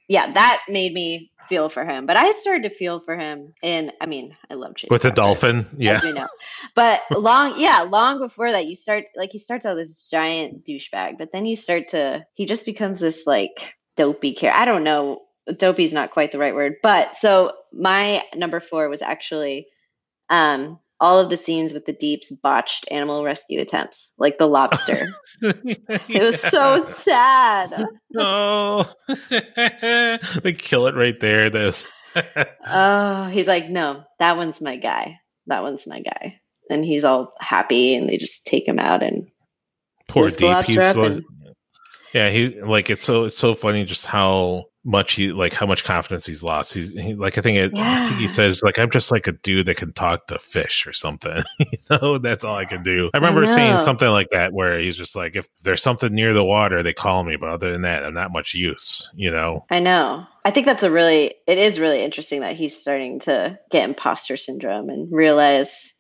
yeah, 0.08 0.32
that 0.32 0.62
made 0.70 0.94
me 0.94 1.32
feel 1.48 1.70
for 1.70 1.86
him. 1.86 2.06
But 2.06 2.18
I 2.18 2.32
started 2.32 2.70
to 2.70 2.76
feel 2.76 3.00
for 3.00 3.18
him, 3.18 3.54
and 3.64 3.92
I 4.02 4.06
mean, 4.06 4.36
I 4.50 4.56
love 4.56 4.76
Chace 4.76 4.90
with 4.90 5.06
a 5.06 5.12
dolphin. 5.12 5.68
Yeah, 5.78 6.04
you 6.04 6.14
know. 6.14 6.28
But 6.76 7.02
long, 7.12 7.60
yeah, 7.60 7.82
long 7.82 8.20
before 8.20 8.52
that, 8.52 8.68
you 8.68 8.76
start 8.76 9.06
like 9.16 9.32
he 9.32 9.38
starts 9.38 9.66
out 9.66 9.76
this 9.76 10.10
giant 10.10 10.66
douchebag, 10.66 11.18
but 11.18 11.32
then 11.32 11.46
you 11.46 11.56
start 11.56 11.90
to 11.90 12.26
he 12.34 12.46
just 12.46 12.66
becomes 12.66 13.00
this 13.00 13.26
like 13.26 13.76
dopey 13.96 14.34
care. 14.34 14.54
I 14.54 14.66
don't 14.66 14.84
know. 14.84 15.22
Dopey's 15.56 15.94
not 15.94 16.12
quite 16.12 16.32
the 16.32 16.40
right 16.40 16.56
word, 16.56 16.76
but 16.84 17.16
so 17.16 17.54
my 17.72 18.24
number 18.36 18.60
four 18.60 18.90
was 18.90 19.02
actually 19.02 19.68
um 20.30 20.80
all 21.00 21.20
of 21.20 21.30
the 21.30 21.38
scenes 21.38 21.74
with 21.74 21.86
the 21.86 21.94
deep's 21.94 22.32
botched 22.32 22.88
animal 22.90 23.24
rescue 23.24 23.62
attempts, 23.62 24.14
like 24.18 24.38
the 24.38 24.48
lobster. 24.48 25.10
it 25.42 26.24
was 26.24 26.42
so 26.42 26.80
sad. 26.80 27.86
Oh, 28.20 28.92
they 29.30 30.54
kill 30.58 30.88
it 30.88 30.96
right 30.96 31.20
there. 31.20 31.52
This. 31.52 31.86
oh, 32.66 33.26
he's 33.26 33.46
like, 33.46 33.70
no, 33.70 34.06
that 34.18 34.38
one's 34.38 34.60
my 34.60 34.78
guy. 34.78 35.20
That 35.46 35.62
one's 35.62 35.86
my 35.86 36.00
guy, 36.00 36.40
and 36.72 36.84
he's 36.84 37.04
all 37.04 37.34
happy, 37.40 37.94
and 37.94 38.10
they 38.10 38.18
just 38.18 38.48
take 38.48 38.68
him 38.68 38.80
out 38.80 39.04
and 39.04 39.28
poor 40.08 40.32
deep. 40.32 40.64
He's 40.64 40.78
so, 40.78 41.22
yeah, 42.14 42.30
he 42.30 42.60
like 42.62 42.90
it's 42.90 43.04
so 43.04 43.26
it's 43.26 43.38
so 43.38 43.54
funny 43.54 43.86
just 43.86 44.08
how 44.08 44.66
much 44.88 45.16
he 45.16 45.34
like 45.34 45.52
how 45.52 45.66
much 45.66 45.84
confidence 45.84 46.26
he's 46.26 46.42
lost. 46.42 46.74
He's 46.74 46.94
he, 46.94 47.14
like 47.14 47.38
I 47.38 47.42
think 47.42 47.58
it, 47.58 47.72
yeah. 47.76 48.02
I 48.02 48.08
think 48.08 48.20
he 48.20 48.28
says 48.28 48.64
like 48.64 48.80
I'm 48.80 48.90
just 48.90 49.12
like 49.12 49.28
a 49.28 49.34
dude 49.34 49.66
that 49.66 49.76
can 49.76 49.92
talk 49.92 50.28
to 50.28 50.40
fish 50.40 50.88
or 50.88 50.94
something. 50.94 51.44
you 51.60 51.78
know, 51.90 52.18
that's 52.18 52.46
all 52.46 52.56
I 52.56 52.64
can 52.64 52.84
do. 52.84 53.12
I 53.14 53.18
remember 53.18 53.44
I 53.44 53.48
saying 53.48 53.80
something 53.80 54.08
like 54.08 54.30
that 54.32 54.54
where 54.54 54.80
he's 54.80 54.96
just 54.96 55.16
like 55.16 55.36
if 55.36 55.48
there's 55.62 55.84
something 55.84 56.14
near 56.14 56.34
the 56.34 56.44
water, 56.44 56.82
they 56.82 56.94
call 56.94 57.24
me, 57.24 57.36
but 57.36 57.50
other 57.50 57.72
than 57.72 57.82
that, 57.82 58.06
I'm 58.06 58.14
not 58.14 58.32
much 58.32 58.54
use. 58.54 59.10
You 59.14 59.30
know. 59.30 59.66
I 59.70 59.80
know. 59.80 60.26
I 60.46 60.52
think 60.52 60.66
that's 60.66 60.84
a 60.84 60.92
really 60.92 61.36
it 61.46 61.58
is 61.58 61.80
really 61.80 62.02
interesting 62.02 62.42
that 62.42 62.56
he's 62.56 62.80
starting 62.80 63.20
to 63.22 63.60
get 63.70 63.88
imposter 63.88 64.38
syndrome 64.38 64.90
and 64.90 65.12
realize 65.12 65.94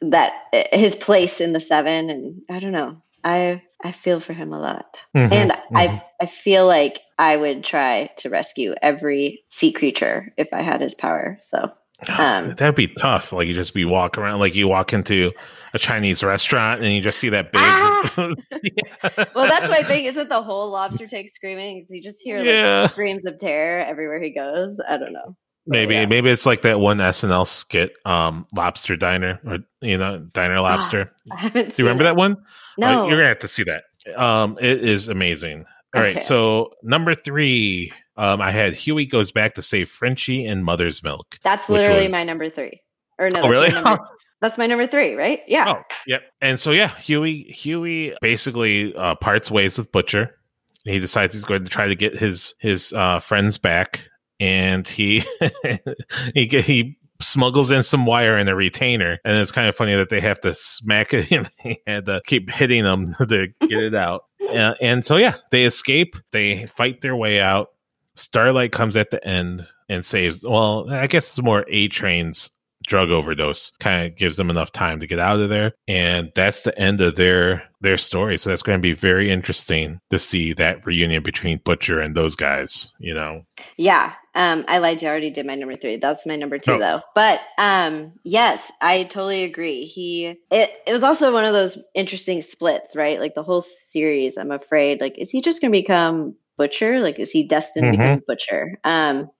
that 0.00 0.32
eh, 0.54 0.78
his 0.78 0.96
place 0.96 1.42
in 1.42 1.52
the 1.52 1.60
seven 1.60 2.08
and 2.08 2.40
I 2.48 2.58
don't 2.58 2.72
know. 2.72 3.02
I 3.22 3.62
I 3.82 3.92
feel 3.92 4.20
for 4.20 4.32
him 4.32 4.52
a 4.52 4.58
lot. 4.58 4.98
Mm-hmm, 5.16 5.32
and 5.32 5.50
mm-hmm. 5.52 5.76
I 5.76 6.02
I 6.20 6.26
feel 6.26 6.66
like 6.66 7.00
I 7.18 7.36
would 7.36 7.64
try 7.64 8.10
to 8.18 8.30
rescue 8.30 8.74
every 8.80 9.42
sea 9.48 9.72
creature 9.72 10.32
if 10.36 10.48
I 10.52 10.62
had 10.62 10.80
his 10.80 10.94
power. 10.94 11.38
So 11.42 11.70
um, 12.08 12.54
that'd 12.54 12.74
be 12.74 12.88
tough. 12.88 13.32
Like 13.32 13.46
you 13.46 13.54
just 13.54 13.74
be 13.74 13.84
walk 13.84 14.16
around, 14.16 14.40
like 14.40 14.54
you 14.54 14.68
walk 14.68 14.92
into 14.92 15.32
a 15.74 15.78
Chinese 15.78 16.24
restaurant 16.24 16.82
and 16.82 16.92
you 16.94 17.00
just 17.00 17.18
see 17.18 17.28
that 17.28 17.52
big. 17.52 17.60
Ah! 17.62 18.00
yeah. 18.62 19.24
Well, 19.34 19.48
that's 19.48 19.70
my 19.70 19.82
thing. 19.82 20.06
Isn't 20.06 20.28
the 20.28 20.42
whole 20.42 20.70
lobster 20.70 21.06
tank 21.06 21.30
screaming? 21.30 21.84
You 21.88 22.02
just 22.02 22.20
hear 22.22 22.38
like 22.38 22.46
yeah. 22.48 22.86
screams 22.86 23.24
of 23.26 23.38
terror 23.38 23.84
everywhere 23.84 24.20
he 24.20 24.30
goes. 24.30 24.80
I 24.80 24.96
don't 24.96 25.12
know. 25.12 25.36
Maybe 25.70 25.94
yeah. 25.94 26.06
maybe 26.06 26.30
it's 26.30 26.46
like 26.46 26.62
that 26.62 26.80
one 26.80 26.98
SNL 26.98 27.46
skit, 27.46 27.92
um, 28.04 28.44
Lobster 28.52 28.96
Diner, 28.96 29.38
or 29.46 29.58
you 29.80 29.96
know, 29.96 30.18
Diner 30.18 30.56
ah, 30.56 30.62
Lobster. 30.62 31.12
I 31.30 31.36
haven't. 31.36 31.68
Do 31.68 31.74
you 31.76 31.84
remember 31.84 32.02
that, 32.02 32.10
that 32.10 32.16
one? 32.16 32.38
No, 32.76 33.04
uh, 33.04 33.06
you're 33.06 33.18
gonna 33.18 33.28
have 33.28 33.38
to 33.38 33.48
see 33.48 33.62
that. 33.62 33.84
Um, 34.20 34.58
it 34.60 34.82
is 34.82 35.06
amazing. 35.06 35.66
All 35.94 36.02
okay. 36.02 36.14
right, 36.14 36.24
so 36.24 36.72
number 36.82 37.14
three, 37.14 37.92
um, 38.16 38.40
I 38.40 38.50
had 38.50 38.74
Hughie 38.74 39.06
goes 39.06 39.30
back 39.30 39.54
to 39.54 39.62
save 39.62 39.88
Frenchie 39.88 40.44
and 40.44 40.64
Mother's 40.64 41.04
Milk. 41.04 41.38
That's 41.44 41.68
literally 41.68 42.04
was... 42.04 42.12
my 42.12 42.24
number 42.24 42.50
three. 42.50 42.82
Or 43.20 43.30
no, 43.30 43.42
oh, 43.42 43.48
really? 43.48 43.70
My 43.70 43.80
number, 43.80 44.08
that's 44.40 44.58
my 44.58 44.66
number 44.66 44.88
three, 44.88 45.14
right? 45.14 45.42
Yeah. 45.46 45.68
Oh, 45.68 45.82
yep. 46.08 46.22
And 46.40 46.58
so 46.58 46.72
yeah, 46.72 46.98
Hughie 46.98 47.44
Hughie 47.44 48.14
basically 48.20 48.92
uh, 48.96 49.14
parts 49.14 49.52
ways 49.52 49.78
with 49.78 49.92
Butcher. 49.92 50.36
He 50.82 50.98
decides 50.98 51.32
he's 51.32 51.44
going 51.44 51.62
to 51.62 51.70
try 51.70 51.86
to 51.86 51.94
get 51.94 52.18
his 52.18 52.54
his 52.58 52.92
uh, 52.92 53.20
friends 53.20 53.56
back 53.56 54.09
and 54.40 54.88
he 54.88 55.22
he 56.34 56.46
he 56.46 56.98
smuggles 57.22 57.70
in 57.70 57.82
some 57.82 58.06
wire 58.06 58.36
and 58.36 58.48
a 58.48 58.54
retainer, 58.54 59.18
and 59.24 59.36
it's 59.36 59.52
kind 59.52 59.68
of 59.68 59.76
funny 59.76 59.94
that 59.94 60.08
they 60.08 60.20
have 60.20 60.40
to 60.40 60.54
smack 60.54 61.14
it 61.14 61.30
and 61.32 61.48
they 61.62 61.80
had 61.86 62.06
to 62.06 62.20
keep 62.26 62.50
hitting 62.50 62.84
them 62.84 63.14
to 63.28 63.48
get 63.60 63.82
it 63.82 63.94
out. 63.94 64.24
Uh, 64.48 64.74
and 64.80 65.04
so 65.04 65.16
yeah, 65.16 65.34
they 65.50 65.64
escape. 65.64 66.16
They 66.32 66.66
fight 66.66 67.00
their 67.00 67.16
way 67.16 67.40
out. 67.40 67.68
Starlight 68.16 68.72
comes 68.72 68.96
at 68.96 69.10
the 69.10 69.24
end 69.26 69.66
and 69.88 70.04
saves. 70.04 70.44
Well, 70.44 70.90
I 70.90 71.06
guess 71.06 71.28
it's 71.28 71.44
more 71.44 71.64
A 71.68 71.88
Train's 71.88 72.50
drug 72.86 73.10
overdose 73.10 73.70
kind 73.78 74.06
of 74.06 74.16
gives 74.16 74.36
them 74.38 74.48
enough 74.48 74.72
time 74.72 75.00
to 75.00 75.06
get 75.06 75.18
out 75.18 75.38
of 75.38 75.50
there 75.50 75.74
and 75.86 76.32
that's 76.34 76.62
the 76.62 76.76
end 76.78 76.98
of 77.00 77.14
their 77.14 77.62
their 77.82 77.98
story 77.98 78.38
so 78.38 78.48
that's 78.48 78.62
going 78.62 78.78
to 78.78 78.82
be 78.82 78.94
very 78.94 79.30
interesting 79.30 80.00
to 80.08 80.18
see 80.18 80.54
that 80.54 80.84
reunion 80.86 81.22
between 81.22 81.60
butcher 81.64 82.00
and 82.00 82.16
those 82.16 82.34
guys 82.34 82.90
you 82.98 83.12
know 83.12 83.42
yeah 83.76 84.14
um 84.34 84.64
i 84.68 84.78
lied 84.78 85.02
you. 85.02 85.08
I 85.08 85.10
already 85.10 85.30
did 85.30 85.46
my 85.46 85.54
number 85.54 85.76
three. 85.76 85.96
That's 85.96 86.26
my 86.26 86.36
number 86.36 86.58
two 86.58 86.72
oh. 86.72 86.78
though. 86.78 87.00
But 87.14 87.40
um 87.58 88.12
yes 88.24 88.70
i 88.80 89.04
totally 89.04 89.44
agree. 89.44 89.86
He 89.86 90.38
it, 90.50 90.70
it 90.86 90.92
was 90.92 91.02
also 91.02 91.32
one 91.32 91.44
of 91.44 91.52
those 91.52 91.82
interesting 91.94 92.42
splits 92.42 92.96
right? 92.96 93.20
Like 93.20 93.34
the 93.34 93.42
whole 93.42 93.62
series 93.62 94.36
i'm 94.36 94.50
afraid 94.50 95.00
like 95.00 95.18
is 95.18 95.30
he 95.30 95.40
just 95.40 95.60
going 95.60 95.72
to 95.72 95.78
become 95.78 96.34
butcher? 96.56 97.00
Like 97.00 97.18
is 97.18 97.30
he 97.30 97.44
destined 97.44 97.86
mm-hmm. 97.86 97.92
to 97.92 97.98
become 97.98 98.22
butcher? 98.26 98.78
Um 98.84 99.30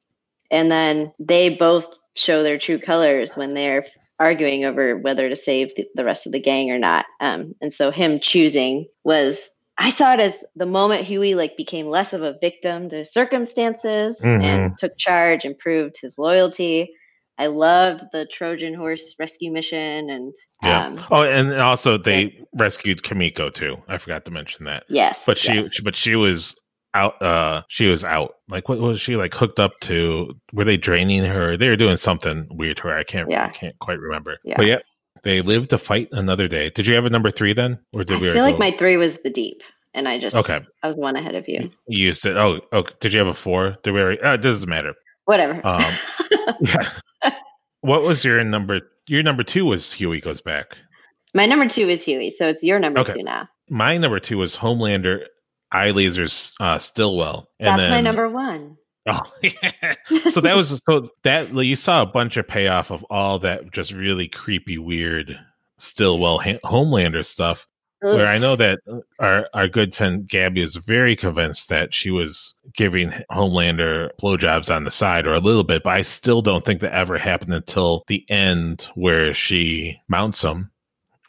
and 0.50 0.70
then 0.70 1.12
they 1.18 1.48
both 1.48 1.96
show 2.14 2.42
their 2.42 2.58
true 2.58 2.78
colors 2.78 3.36
when 3.36 3.54
they're 3.54 3.86
arguing 4.20 4.66
over 4.66 4.96
whether 4.96 5.28
to 5.28 5.34
save 5.34 5.74
the, 5.74 5.86
the 5.94 6.04
rest 6.04 6.26
of 6.26 6.32
the 6.32 6.40
gang 6.40 6.70
or 6.70 6.78
not. 6.78 7.06
Um, 7.20 7.54
and 7.60 7.72
so 7.72 7.90
him 7.90 8.20
choosing 8.20 8.86
was 9.02 9.48
I 9.80 9.88
saw 9.88 10.12
it 10.12 10.20
as 10.20 10.44
the 10.54 10.66
moment 10.66 11.04
Hughie 11.04 11.34
like 11.34 11.56
became 11.56 11.86
less 11.86 12.12
of 12.12 12.22
a 12.22 12.36
victim 12.38 12.90
to 12.90 13.02
circumstances 13.04 14.20
mm-hmm. 14.22 14.42
and 14.42 14.78
took 14.78 14.96
charge 14.98 15.46
and 15.46 15.58
proved 15.58 15.96
his 16.00 16.18
loyalty. 16.18 16.92
I 17.38 17.46
loved 17.46 18.02
the 18.12 18.26
Trojan 18.26 18.74
horse 18.74 19.14
rescue 19.18 19.50
mission 19.50 20.10
and 20.10 20.34
yeah. 20.62 20.88
Um, 20.88 21.04
oh, 21.10 21.24
and 21.24 21.54
also 21.54 21.96
they 21.96 22.24
yeah. 22.24 22.44
rescued 22.54 23.02
Kimiko 23.02 23.48
too. 23.48 23.78
I 23.88 23.96
forgot 23.96 24.26
to 24.26 24.30
mention 24.30 24.66
that. 24.66 24.84
Yes, 24.90 25.22
but 25.24 25.38
she 25.38 25.54
yes. 25.54 25.80
but 25.80 25.96
she 25.96 26.14
was 26.14 26.54
out 26.92 27.20
uh 27.22 27.62
she 27.68 27.86
was 27.86 28.04
out 28.04 28.32
like 28.48 28.68
what 28.68 28.80
was 28.80 29.00
she 29.00 29.16
like 29.16 29.32
hooked 29.32 29.60
up 29.60 29.78
to 29.80 30.34
were 30.52 30.64
they 30.64 30.76
draining 30.76 31.24
her 31.24 31.56
they 31.56 31.68
were 31.68 31.76
doing 31.76 31.96
something 31.96 32.48
weird 32.50 32.76
to 32.76 32.82
her 32.82 32.98
i 32.98 33.04
can't 33.04 33.30
yeah. 33.30 33.46
i 33.46 33.48
can't 33.50 33.78
quite 33.78 34.00
remember 34.00 34.38
yeah. 34.44 34.54
but 34.56 34.66
yeah 34.66 34.78
they 35.22 35.42
live 35.42 35.68
to 35.68 35.78
fight 35.78 36.08
another 36.12 36.48
day. 36.48 36.70
Did 36.70 36.86
you 36.86 36.94
have 36.94 37.04
a 37.04 37.10
number 37.10 37.30
three 37.30 37.52
then 37.52 37.78
or 37.92 38.04
did 38.04 38.18
I 38.18 38.20
we 38.20 38.32
feel 38.32 38.44
like 38.44 38.58
my 38.58 38.70
three 38.70 38.96
was 38.96 39.18
the 39.22 39.30
deep 39.30 39.62
and 39.94 40.08
i 40.08 40.18
just 40.18 40.36
okay. 40.36 40.60
I 40.82 40.86
was 40.86 40.96
one 40.96 41.16
ahead 41.16 41.34
of 41.34 41.48
you. 41.48 41.70
You 41.86 42.06
used 42.06 42.24
it. 42.26 42.36
Oh 42.36 42.60
oh 42.72 42.84
did 43.00 43.12
you 43.12 43.18
have 43.18 43.28
a 43.28 43.34
four? 43.34 43.76
Did 43.82 43.92
we 43.92 44.00
already, 44.00 44.20
uh, 44.22 44.34
it 44.34 44.42
doesn't 44.42 44.68
matter. 44.68 44.94
Whatever. 45.24 45.60
Um 45.66 45.92
yeah 46.60 46.90
what 47.80 48.02
was 48.02 48.24
your 48.24 48.42
number 48.44 48.80
your 49.06 49.22
number 49.22 49.42
two 49.42 49.64
was 49.64 49.92
Hughie 49.92 50.20
goes 50.20 50.40
back. 50.40 50.76
My 51.34 51.46
number 51.46 51.68
two 51.68 51.88
is 51.88 52.02
Hughie 52.02 52.30
so 52.30 52.48
it's 52.48 52.62
your 52.62 52.78
number 52.78 53.00
okay. 53.00 53.14
two 53.14 53.22
now. 53.22 53.48
My 53.68 53.98
number 53.98 54.18
two 54.20 54.38
was 54.38 54.56
homelander 54.56 55.24
eye 55.72 55.90
lasers 55.90 56.54
uh, 56.60 56.78
Stillwell. 56.78 57.48
And 57.58 57.78
That's 57.78 57.90
my 57.90 58.00
number 58.00 58.28
one. 58.28 58.76
Oh, 59.10 59.32
yeah. 59.42 59.94
so 60.30 60.40
that 60.40 60.54
was 60.54 60.80
so 60.88 61.10
that 61.22 61.52
you 61.52 61.76
saw 61.76 62.02
a 62.02 62.06
bunch 62.06 62.36
of 62.36 62.46
payoff 62.46 62.90
of 62.90 63.04
all 63.10 63.38
that 63.40 63.70
just 63.72 63.92
really 63.92 64.28
creepy, 64.28 64.78
weird 64.78 65.38
Stillwell 65.78 66.38
ha- 66.38 66.60
Homelander 66.64 67.24
stuff. 67.24 67.66
Ugh. 68.02 68.16
Where 68.16 68.26
I 68.26 68.38
know 68.38 68.56
that 68.56 68.78
uh, 68.90 69.00
our 69.18 69.48
our 69.52 69.68
good 69.68 69.94
friend 69.94 70.26
Gabby 70.26 70.62
is 70.62 70.76
very 70.76 71.16
convinced 71.16 71.68
that 71.68 71.92
she 71.92 72.10
was 72.10 72.54
giving 72.74 73.10
Homelander 73.30 74.10
blowjobs 74.20 74.74
on 74.74 74.84
the 74.84 74.90
side 74.90 75.26
or 75.26 75.34
a 75.34 75.40
little 75.40 75.64
bit, 75.64 75.82
but 75.82 75.92
I 75.92 76.02
still 76.02 76.40
don't 76.40 76.64
think 76.64 76.80
that 76.80 76.94
ever 76.94 77.18
happened 77.18 77.52
until 77.52 78.04
the 78.06 78.24
end 78.30 78.86
where 78.94 79.34
she 79.34 80.00
mounts 80.08 80.42
him 80.42 80.70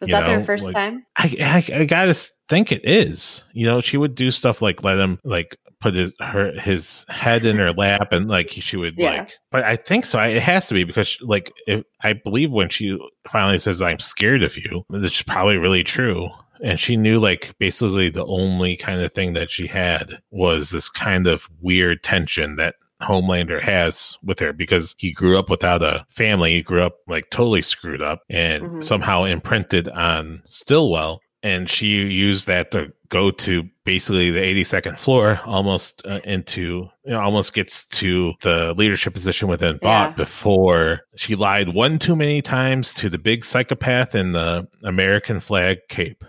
was 0.02 0.10
that 0.10 0.22
know, 0.22 0.28
their 0.28 0.44
first 0.44 0.66
like, 0.66 0.74
time? 0.74 1.06
I, 1.16 1.36
I, 1.72 1.82
I 1.82 1.86
gotta 1.86 2.16
think 2.50 2.72
it 2.72 2.82
is. 2.84 3.44
You 3.54 3.68
know, 3.68 3.82
she 3.82 3.98
would 3.98 4.16
do 4.16 4.32
stuff 4.32 4.62
like 4.62 4.84
let 4.84 4.98
him 4.98 5.20
like 5.24 5.58
put 5.82 5.96
his 5.96 6.14
her 6.22 6.52
his 6.60 7.06
head 7.10 7.44
in 7.44 7.58
her 7.58 7.74
lap 7.74 8.14
and 8.14 8.28
like 8.28 8.50
she 8.50 8.78
would 8.78 8.98
yeah. 8.98 9.10
like. 9.12 9.34
But 9.52 9.64
I 9.66 9.76
think 9.76 10.06
so. 10.06 10.22
It 10.22 10.42
has 10.42 10.68
to 10.68 10.74
be 10.74 10.84
because 10.84 11.18
like 11.22 11.52
if 11.68 11.84
I 12.02 12.14
believe 12.14 12.52
when 12.52 12.70
she 12.70 12.98
finally 13.28 13.60
says 13.60 13.82
I'm 13.82 14.00
scared 14.00 14.44
of 14.44 14.56
you, 14.56 14.86
it's 14.92 15.22
probably 15.22 15.58
really 15.58 15.84
true. 15.84 16.30
And 16.64 16.80
she 16.80 16.96
knew 16.96 17.20
like 17.20 17.56
basically 17.58 18.10
the 18.10 18.26
only 18.26 18.78
kind 18.78 19.02
of 19.02 19.12
thing 19.14 19.34
that 19.34 19.50
she 19.50 19.68
had 19.68 20.20
was 20.30 20.70
this 20.70 20.90
kind 20.90 21.26
of 21.28 21.50
weird 21.60 22.04
tension 22.04 22.56
that 22.58 22.76
Homelander 23.02 23.60
has 23.62 24.16
with 24.24 24.38
her 24.40 24.54
because 24.54 24.94
he 25.00 25.12
grew 25.12 25.40
up 25.40 25.50
without 25.50 25.82
a 25.82 26.06
family. 26.12 26.54
He 26.54 26.62
grew 26.62 26.84
up 26.84 26.98
like 27.08 27.32
totally 27.32 27.64
screwed 27.64 28.02
up 28.02 28.22
and 28.30 28.64
Mhm. 28.64 28.84
somehow 28.84 29.24
imprinted 29.24 29.90
on 29.90 30.44
Stillwell. 30.48 31.20
And 31.44 31.68
she 31.70 31.88
used 31.88 32.46
that 32.48 32.70
to 32.72 32.94
go 33.10 33.32
to 33.32 33.64
basically 33.84 34.30
the 34.32 34.40
82nd 34.40 34.98
floor, 35.00 35.42
almost 35.46 36.02
uh, 36.06 36.20
into, 36.24 36.88
you 37.04 37.12
know, 37.12 37.20
almost 37.20 37.54
gets 37.54 37.86
to 37.88 38.34
the 38.42 38.74
leadership 38.78 39.14
position 39.14 39.48
within 39.48 39.80
Vought 39.80 40.12
Yeah. 40.12 40.16
before 40.16 41.02
she 41.16 41.36
lied 41.36 41.74
one 41.74 41.98
too 42.00 42.16
many 42.16 42.42
times 42.44 42.94
to 42.96 43.10
the 43.10 43.18
big 43.18 43.44
psychopath 43.44 44.14
in 44.14 44.34
the 44.34 44.68
American 44.84 45.40
flag 45.40 45.80
cape 45.90 46.24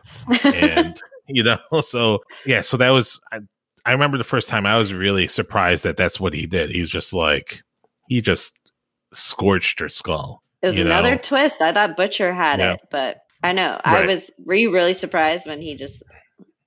and 0.45 1.01
you 1.29 1.43
know 1.45 1.59
so 1.81 2.19
yeah 2.47 2.61
so 2.63 2.77
that 2.79 2.91
was 2.91 3.21
I, 3.31 3.39
I 3.87 3.93
remember 3.93 4.19
the 4.19 4.25
first 4.25 4.49
time 4.49 4.67
i 4.67 4.77
was 4.77 4.93
really 4.93 5.29
surprised 5.29 5.85
that 5.85 5.97
that's 5.97 6.19
what 6.19 6.35
he 6.35 6.47
did 6.47 6.71
he's 6.71 6.91
just 6.91 7.13
like 7.15 7.63
he 8.09 8.21
just 8.21 8.59
scorched 9.13 9.79
her 9.79 9.89
skull 9.89 10.43
It 10.63 10.67
was 10.69 10.79
another 10.79 11.13
know. 11.13 11.19
twist. 11.23 11.61
I 11.63 11.73
thought 11.73 11.97
Butcher 11.97 12.35
had 12.35 12.59
Yeah. 12.59 12.73
it, 12.75 12.81
but 12.91 13.19
I 13.43 13.53
know. 13.53 13.79
I 13.85 14.07
was 14.07 14.31
were 14.45 14.55
you 14.55 14.73
really 14.73 14.93
surprised 14.93 15.47
when 15.47 15.61
he 15.61 15.75
just 15.77 16.03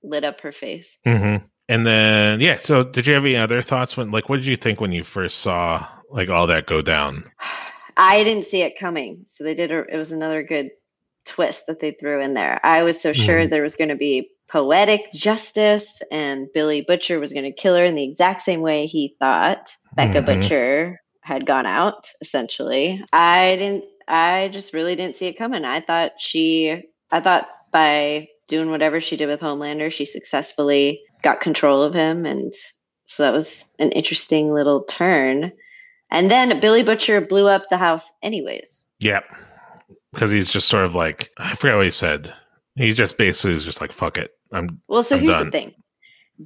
lit 0.02 0.24
up 0.24 0.40
her 0.42 0.52
face? 0.52 0.96
mm-hmm. 1.06 1.44
and 1.68 1.86
then 1.86 2.40
yeah 2.40 2.56
so 2.56 2.84
did 2.84 3.06
you 3.06 3.14
have 3.14 3.24
any 3.24 3.36
other 3.36 3.60
thoughts 3.62 3.96
when 3.96 4.10
like 4.12 4.28
what 4.28 4.36
did 4.36 4.46
you 4.46 4.56
think 4.56 4.80
when 4.80 4.92
you 4.92 5.02
first 5.02 5.38
saw 5.38 5.84
like 6.10 6.28
all 6.28 6.46
that 6.46 6.66
go 6.66 6.80
down 6.82 7.24
I 7.98 8.24
didn't 8.24 8.44
see 8.44 8.60
it 8.60 8.78
coming. 8.78 9.24
So 9.26 9.42
they 9.42 9.54
did 9.54 9.70
a, 9.72 9.78
it 9.90 9.96
was 9.96 10.12
another 10.12 10.42
good 10.42 10.68
twist 11.24 11.66
that 11.66 11.80
they 11.80 11.92
threw 11.92 12.20
in 12.20 12.34
there. 12.34 12.60
I 12.62 12.82
was 12.82 13.00
so 13.00 13.14
sure 13.14 13.40
Mhm. 13.46 13.50
there 13.50 13.62
was 13.62 13.74
going 13.74 13.88
to 13.88 13.96
be 13.96 14.28
poetic 14.48 15.10
justice 15.14 16.02
and 16.10 16.46
Billy 16.52 16.82
Butcher 16.82 17.18
was 17.18 17.32
going 17.32 17.46
to 17.46 17.52
kill 17.52 17.74
her 17.74 17.84
in 17.86 17.94
the 17.94 18.04
exact 18.04 18.42
same 18.42 18.60
way 18.60 18.86
he 18.86 19.16
thought 19.18 19.74
Becca 19.94 20.20
Mhm. 20.20 20.26
Butcher 20.26 21.00
had 21.22 21.46
gone 21.46 21.64
out 21.64 22.10
essentially. 22.20 23.02
I 23.14 23.56
didn't 23.56 23.84
I 24.08 24.48
just 24.48 24.72
really 24.72 24.94
didn't 24.96 25.16
see 25.16 25.26
it 25.26 25.38
coming. 25.38 25.64
I 25.64 25.80
thought 25.80 26.12
she 26.18 26.82
I 27.10 27.20
thought 27.20 27.48
by 27.72 28.28
doing 28.48 28.70
whatever 28.70 29.00
she 29.00 29.16
did 29.16 29.26
with 29.28 29.40
Homelander, 29.40 29.90
she 29.90 30.04
successfully 30.04 31.00
got 31.22 31.40
control 31.40 31.82
of 31.82 31.92
him 31.94 32.24
and 32.26 32.52
so 33.06 33.22
that 33.22 33.32
was 33.32 33.64
an 33.78 33.92
interesting 33.92 34.52
little 34.52 34.82
turn. 34.84 35.52
And 36.10 36.30
then 36.30 36.60
Billy 36.60 36.82
Butcher 36.82 37.20
blew 37.20 37.46
up 37.48 37.64
the 37.70 37.76
house 37.78 38.10
anyways. 38.22 38.84
yeah 39.00 39.20
because 40.12 40.30
he's 40.30 40.50
just 40.50 40.68
sort 40.68 40.84
of 40.84 40.94
like 40.94 41.30
i 41.36 41.54
forgot 41.54 41.76
what 41.76 41.84
he 41.84 41.90
said 41.90 42.32
he's 42.76 42.96
just 42.96 43.18
basically 43.18 43.52
is 43.54 43.64
just 43.64 43.80
like 43.82 43.92
fuck 43.92 44.16
it 44.16 44.30
i'm 44.52 44.80
Well, 44.88 45.02
so 45.02 45.16
I'm 45.16 45.22
here's 45.22 45.34
done. 45.34 45.44
the 45.46 45.50
thing. 45.52 45.74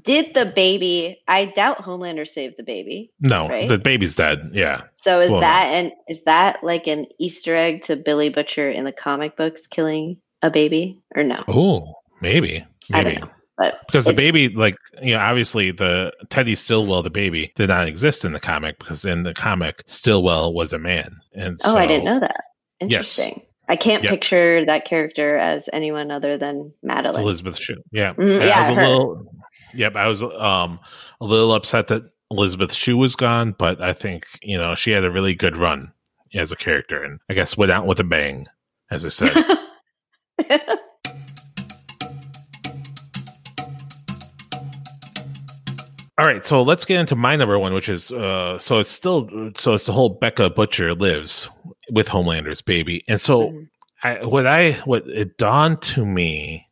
Did 0.03 0.35
the 0.35 0.47
baby 0.47 1.21
I 1.27 1.47
doubt 1.47 1.79
Homelander 1.79 2.27
saved 2.29 2.55
the 2.59 2.63
baby. 2.63 3.11
no 3.21 3.49
Right? 3.49 3.69
the 3.69 3.79
baby's 3.79 4.15
dead 4.15 4.51
yeah 4.53 4.83
So 4.97 5.21
is 5.21 5.31
Well, 5.31 5.41
that 5.41 5.65
and 5.65 5.93
is 6.09 6.23
that 6.25 6.63
like 6.63 6.87
an 6.87 7.07
Easter 7.19 7.57
egg 7.57 7.83
to 7.85 7.97
Billy 7.97 8.29
Butcher 8.29 8.71
in 8.71 8.85
the 8.85 8.93
comic 8.93 9.37
books 9.37 9.67
killing 9.67 10.17
a 10.43 10.51
baby 10.51 10.99
or 11.17 11.23
no? 11.25 11.43
oh 11.49 11.95
maybe 12.21 12.65
I 12.93 13.03
maybe 13.03 13.17
don't 13.17 13.21
know. 13.29 13.31
But 13.59 13.81
because 13.87 14.07
the 14.07 14.15
baby 14.15 14.49
like 14.49 14.77
you 15.03 15.13
know 15.15 15.19
obviously 15.21 15.71
the 15.71 16.13
teddy 16.31 16.55
stillwell 16.55 17.03
the 17.03 17.11
baby 17.11 17.53
did 17.57 17.69
not 17.69 17.87
exist 17.89 18.25
in 18.25 18.33
the 18.33 18.41
comic 18.41 18.79
because 18.79 19.05
in 19.05 19.23
the 19.23 19.35
comic 19.35 19.83
stillwell 19.87 20.55
was 20.55 20.73
a 20.73 20.79
man 20.79 21.17
and 21.35 21.59
Oh, 21.65 21.77
I 21.77 21.87
didn't 21.87 22.05
know 22.05 22.21
that. 22.21 22.45
Yes. 22.81 23.19
Interesting. 23.19 23.43
I 23.69 23.77
can't 23.77 24.03
Yep. 24.03 24.11
picture 24.11 24.65
that 24.65 24.85
character 24.85 25.37
as 25.37 25.69
anyone 25.73 26.11
other 26.11 26.37
than 26.39 26.73
Madeline. 26.83 27.23
elizabeth 27.23 27.59
shue 27.59 27.77
yeah, 27.93 28.15
Mm, 28.15 28.41
yeah, 28.41 28.61
was 28.69 28.71
a 28.71 28.81
her. 28.81 28.89
little 28.89 29.33
yep 29.75 29.97
i 29.97 30.07
was 30.07 30.23
um 30.23 30.79
a 31.21 31.25
little 31.25 31.53
upset 31.53 31.89
that 31.89 32.03
elizabeth 32.31 32.73
shue 32.73 32.97
was 32.97 33.17
gone 33.17 33.55
but 33.59 33.81
i 33.81 33.93
think 33.93 34.27
you 34.43 34.57
know 34.59 34.75
she 34.75 34.91
had 34.91 35.05
a 35.05 35.11
really 35.11 35.35
good 35.35 35.57
run 35.57 35.93
as 36.35 36.53
a 36.53 36.57
character 36.57 37.03
and 37.03 37.19
i 37.29 37.35
guess 37.35 37.57
went 37.57 37.73
out 37.73 37.87
with 37.87 37.99
a 38.01 38.05
bang 38.05 38.47
as 38.91 39.05
i 39.05 39.09
said 39.09 39.35
All 46.19 46.27
right, 46.27 46.45
so 46.45 46.63
let's 46.63 46.85
get 46.85 47.01
into 47.01 47.17
my 47.17 47.35
number 47.35 47.59
one, 47.59 47.73
which 47.73 47.89
is 47.89 48.13
uh, 48.13 48.59
so 48.59 48.79
it's 48.79 48.91
still 48.91 49.51
so 49.57 49.73
it's 49.73 49.87
the 49.87 49.93
whole 49.93 50.11
Becca 50.11 50.51
Butcher 50.51 50.95
lives 50.95 51.49
with 51.91 52.09
Homelander's 52.09 52.61
baby, 52.61 53.03
and 53.09 53.19
so 53.19 53.49
Mhm. 53.51 53.69
I 54.03 54.25
what 54.27 54.47
I 54.47 54.73
what 54.85 55.07
it 55.09 55.39
dawned 55.39 55.81
to 55.83 56.05
me 56.05 56.67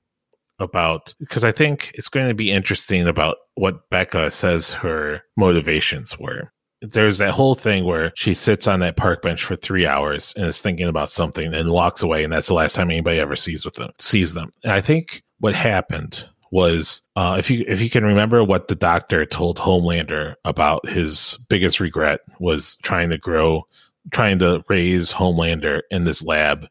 about 0.59 1.14
because 1.18 1.44
I 1.44 1.53
think 1.53 1.92
it's 1.94 2.09
going 2.09 2.29
to 2.29 2.35
be 2.35 2.51
interesting 2.51 3.07
about 3.07 3.37
what 3.55 3.88
Becca 3.90 4.31
says 4.31 4.73
her 4.73 5.23
motivations 5.37 6.18
were. 6.18 6.53
There's 6.81 7.18
that 7.18 7.33
whole 7.33 7.57
thing 7.57 7.85
where 7.85 8.12
she 8.14 8.35
sits 8.35 8.68
on 8.68 8.81
that 8.81 8.97
park 8.97 9.23
bench 9.23 9.42
for 9.42 9.57
three 9.57 9.85
hours 9.85 10.33
and 10.37 10.47
is 10.47 10.61
thinking 10.61 10.87
about 10.87 11.11
something 11.11 11.53
and 11.53 11.71
walks 11.71 12.03
away, 12.03 12.23
and 12.23 12.33
that's 12.33 12.47
the 12.47 12.55
last 12.55 12.75
time 12.75 12.90
anybody 12.90 13.18
ever 13.18 13.35
sees 13.35 13.64
with 13.64 13.75
them 13.75 13.90
sees 13.99 14.35
them. 14.35 14.51
And 14.62 14.73
I 14.73 14.81
think 14.81 15.23
what 15.40 15.55
happened 15.55 16.25
was 16.51 17.03
uh, 17.16 17.37
if 17.38 17.51
you 17.51 17.64
if 17.68 17.81
you 17.81 17.90
can 17.90 18.05
remember 18.05 18.42
what 18.44 18.68
the 18.68 18.75
doctor 18.75 19.27
told 19.27 19.59
Homelander 19.59 20.35
about 20.44 20.88
his 20.88 21.37
biggest 21.49 21.81
regret 21.81 22.21
was 22.38 22.77
trying 22.83 23.11
to 23.11 23.18
grow, 23.18 23.66
trying 24.12 24.38
to 24.38 24.62
raise 24.68 25.12
Homelander 25.12 25.83
in 25.90 26.05
this 26.05 26.23
lab 26.23 26.66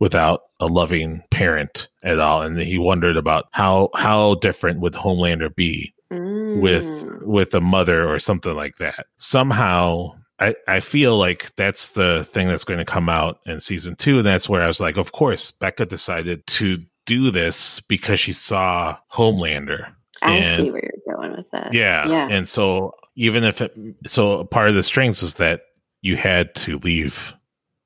without 0.00 0.40
a 0.58 0.66
loving 0.66 1.22
parent 1.30 1.88
at 2.02 2.18
all, 2.18 2.42
and 2.42 2.58
he 2.60 2.78
wondered 2.78 3.16
about 3.16 3.46
how 3.52 3.90
how 3.94 4.34
different 4.36 4.80
would 4.80 4.94
Homelander 4.94 5.54
be 5.54 5.94
with 6.10 6.84
Mm. 6.84 7.22
with 7.22 7.54
a 7.54 7.60
mother 7.60 8.08
or 8.12 8.18
something 8.18 8.54
like 8.56 8.76
that. 8.78 9.06
Somehow 9.18 10.16
I, 10.40 10.54
I 10.66 10.80
feel 10.80 11.16
like 11.18 11.54
that's 11.54 11.90
the 11.90 12.24
thing 12.32 12.48
that's 12.48 12.64
going 12.64 12.78
to 12.78 12.84
come 12.84 13.08
out 13.10 13.38
in 13.46 13.60
season 13.60 13.94
two. 13.94 14.18
And 14.18 14.26
that's 14.26 14.48
where 14.48 14.62
I 14.62 14.66
was 14.68 14.80
like, 14.80 14.96
of 14.96 15.12
course, 15.12 15.50
Becca 15.50 15.84
decided 15.86 16.46
to 16.46 16.78
do 17.04 17.30
this 17.30 17.78
because 17.80 18.18
she 18.20 18.32
saw 18.32 18.96
Homelander. 19.12 19.92
I 20.22 20.36
and- 20.36 20.56
see 20.56 20.70
where 20.70 20.82
you're 20.82 21.14
going 21.16 21.36
with 21.36 21.46
that. 21.52 21.74
Yeah. 21.74 22.08
Yeah. 22.08 22.26
And 22.30 22.48
so 22.48 22.92
even 23.16 23.44
if 23.44 23.60
it, 23.60 23.72
so 24.06 24.44
part 24.44 24.70
of 24.70 24.74
the 24.74 24.82
strings 24.82 25.20
was 25.20 25.34
that 25.34 25.60
you 26.00 26.16
had 26.16 26.54
to 26.54 26.78
leave 26.78 27.34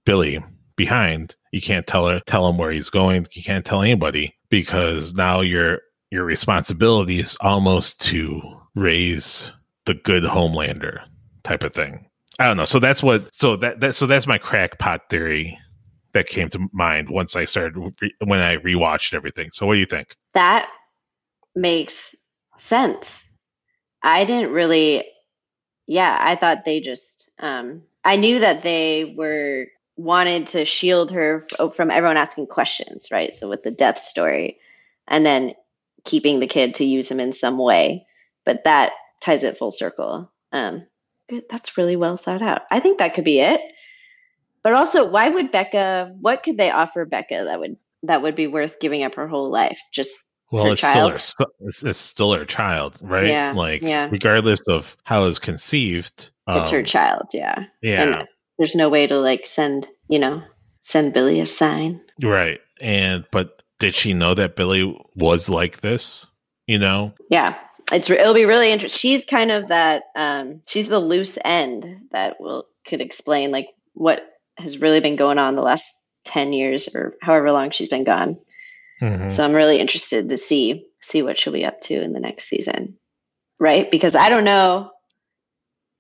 Billy 0.07 0.41
behind. 0.77 1.35
You 1.53 1.61
can't 1.61 1.87
tell 1.87 2.07
her, 2.07 2.21
tell 2.27 2.49
him 2.49 2.59
where 2.59 2.73
he's 2.73 2.91
going. 2.91 3.27
You 3.33 3.43
can't 3.43 3.65
tell 3.65 3.83
anybody 3.83 4.35
because 4.51 5.15
now 5.15 5.41
your, 5.41 5.81
your 6.11 6.25
responsibility 6.25 7.21
is 7.21 7.37
almost 7.41 8.01
to 8.03 8.41
raise 8.75 9.53
the 9.87 9.95
good 9.95 10.25
Homelander 10.25 11.01
type 11.43 11.63
of 11.63 11.75
thing. 11.75 12.07
I 12.39 12.49
don't 12.49 12.57
know. 12.57 12.65
So 12.65 12.81
that's 12.81 13.03
what, 13.03 13.33
so 13.35 13.57
that, 13.57 13.81
that, 13.81 13.95
so 13.95 14.07
that's 14.07 14.27
my 14.27 14.39
crackpot 14.39 15.03
theory 15.09 15.59
that 16.13 16.27
came 16.27 16.49
to 16.51 16.69
mind 16.73 17.09
once 17.11 17.37
I 17.37 17.45
started, 17.45 17.77
when 18.25 18.41
I 18.41 18.57
rewatched 18.57 19.15
everything. 19.15 19.51
So 19.53 19.67
what 19.67 19.75
do 19.75 19.81
you 19.81 19.87
think? 19.87 20.17
That 20.33 20.69
makes 21.55 22.15
sense. 22.57 23.23
I 24.03 24.25
didn't 24.25 24.53
really 24.53 25.05
yeah, 25.87 26.17
I 26.21 26.37
thought 26.37 26.65
they 26.65 26.81
just 26.81 27.31
um 27.39 27.83
I 28.05 28.17
knew 28.17 28.39
that 28.41 28.63
they 28.63 29.15
were 29.17 29.67
wanted 29.97 30.49
to 30.49 30.65
shield 30.65 31.11
her 31.13 31.47
from 31.75 31.91
everyone 31.91 32.17
asking 32.17 32.47
questions, 32.47 33.09
right? 33.13 33.33
So 33.33 33.49
with 33.49 33.63
the 33.63 33.71
death 33.71 33.99
story 33.99 34.59
and 35.07 35.25
then 35.25 35.55
keeping 36.05 36.41
the 36.41 36.47
kid 36.47 36.75
to 36.77 36.85
use 36.85 37.11
him 37.11 37.21
in 37.21 37.33
some 37.33 37.59
way. 37.59 38.07
But 38.45 38.65
that 38.65 38.93
ties 39.21 39.45
it 39.45 39.57
full 39.57 39.71
circle. 39.71 40.31
Um 40.53 40.87
good- 41.29 41.49
that's 41.49 41.79
really 41.79 41.97
well 41.97 42.17
thought 42.17 42.43
out. 42.43 42.63
I 42.71 42.81
think 42.81 42.99
that 42.99 43.15
could 43.15 43.25
be 43.25 43.41
it. 43.41 43.61
But 44.63 44.73
also, 44.73 45.09
why 45.09 45.29
would 45.29 45.53
Becca 45.53 46.15
what 46.21 46.43
could 46.43 46.57
they 46.57 46.71
offer 46.71 47.05
Becca 47.05 47.45
that 47.45 47.61
would 47.61 47.77
that 48.03 48.23
would 48.23 48.35
be 48.35 48.47
worth 48.47 48.81
giving 48.81 49.03
up 49.03 49.15
her 49.15 49.29
whole 49.29 49.51
life? 49.51 49.81
Just 49.93 50.19
Well, 50.51 50.73
it's 50.73 50.81
child? 50.81 51.19
still 51.19 51.47
her, 51.47 51.69
it's, 51.69 51.85
it's 51.85 51.99
still 51.99 52.35
her 52.35 52.45
child, 52.45 52.97
right? 53.01 53.29
Yeah, 53.29 53.53
like 53.55 53.83
yeah. 53.83 54.09
regardless 54.11 54.61
of 54.69 54.97
how 55.05 55.27
it's 55.27 55.39
conceived, 55.39 56.31
it's 56.49 56.71
her 56.71 56.79
um, 56.81 56.85
child, 56.85 57.29
yeah. 57.33 57.65
Yeah, 57.83 58.03
And 58.03 58.29
there's 58.59 58.75
no 58.75 58.89
way 58.89 59.07
to 59.07 59.19
like 59.19 59.47
send, 59.47 59.89
you 60.09 60.19
know, 60.19 60.43
send 60.81 61.13
Billy 61.13 61.41
a 61.41 61.47
sign. 61.47 62.01
right. 62.23 62.61
And 62.81 63.25
but 63.31 63.63
did 63.79 63.95
she 63.95 64.15
know 64.15 64.35
that 64.35 64.57
Billy 64.57 64.97
was 65.15 65.49
like 65.49 65.81
this? 65.81 66.27
You 66.67 66.79
know, 66.79 67.13
Yeah. 67.31 67.57
It's 67.93 68.09
it'll 68.09 68.33
be 68.35 68.47
really 68.47 68.71
interesting. 68.73 68.99
She's 68.99 69.25
kind 69.27 69.51
of 69.51 69.69
that 69.69 70.05
um 70.17 70.63
she's 70.67 70.89
the 70.89 70.99
loose 70.99 71.39
end 71.45 71.85
that 72.13 72.41
will 72.41 72.65
could 72.87 73.01
explain 73.03 73.51
like 73.51 73.69
what 73.93 74.23
has 74.57 74.79
really 74.79 75.01
been 75.01 75.17
going 75.17 75.39
on 75.39 75.55
the 75.55 75.63
last 75.63 75.85
10 76.25 76.53
years 76.55 76.89
or 76.95 77.15
however 77.21 77.53
long 77.53 77.71
she's 77.71 77.89
been 77.91 78.05
gone. 78.05 78.39
Mhm. 79.03 79.31
So 79.31 79.45
I'm 79.45 79.53
really 79.53 79.79
interested 79.81 80.29
to 80.31 80.39
see 80.39 80.87
see 81.03 81.23
what 81.23 81.37
she'll 81.39 81.53
be 81.53 81.67
up 81.67 81.83
to 81.83 82.03
in 82.03 82.13
the 82.15 82.21
next 82.21 82.45
season. 82.49 82.97
Right? 83.61 83.91
Because 83.91 84.17
I 84.17 84.31
don't 84.31 84.45
know 84.45 84.91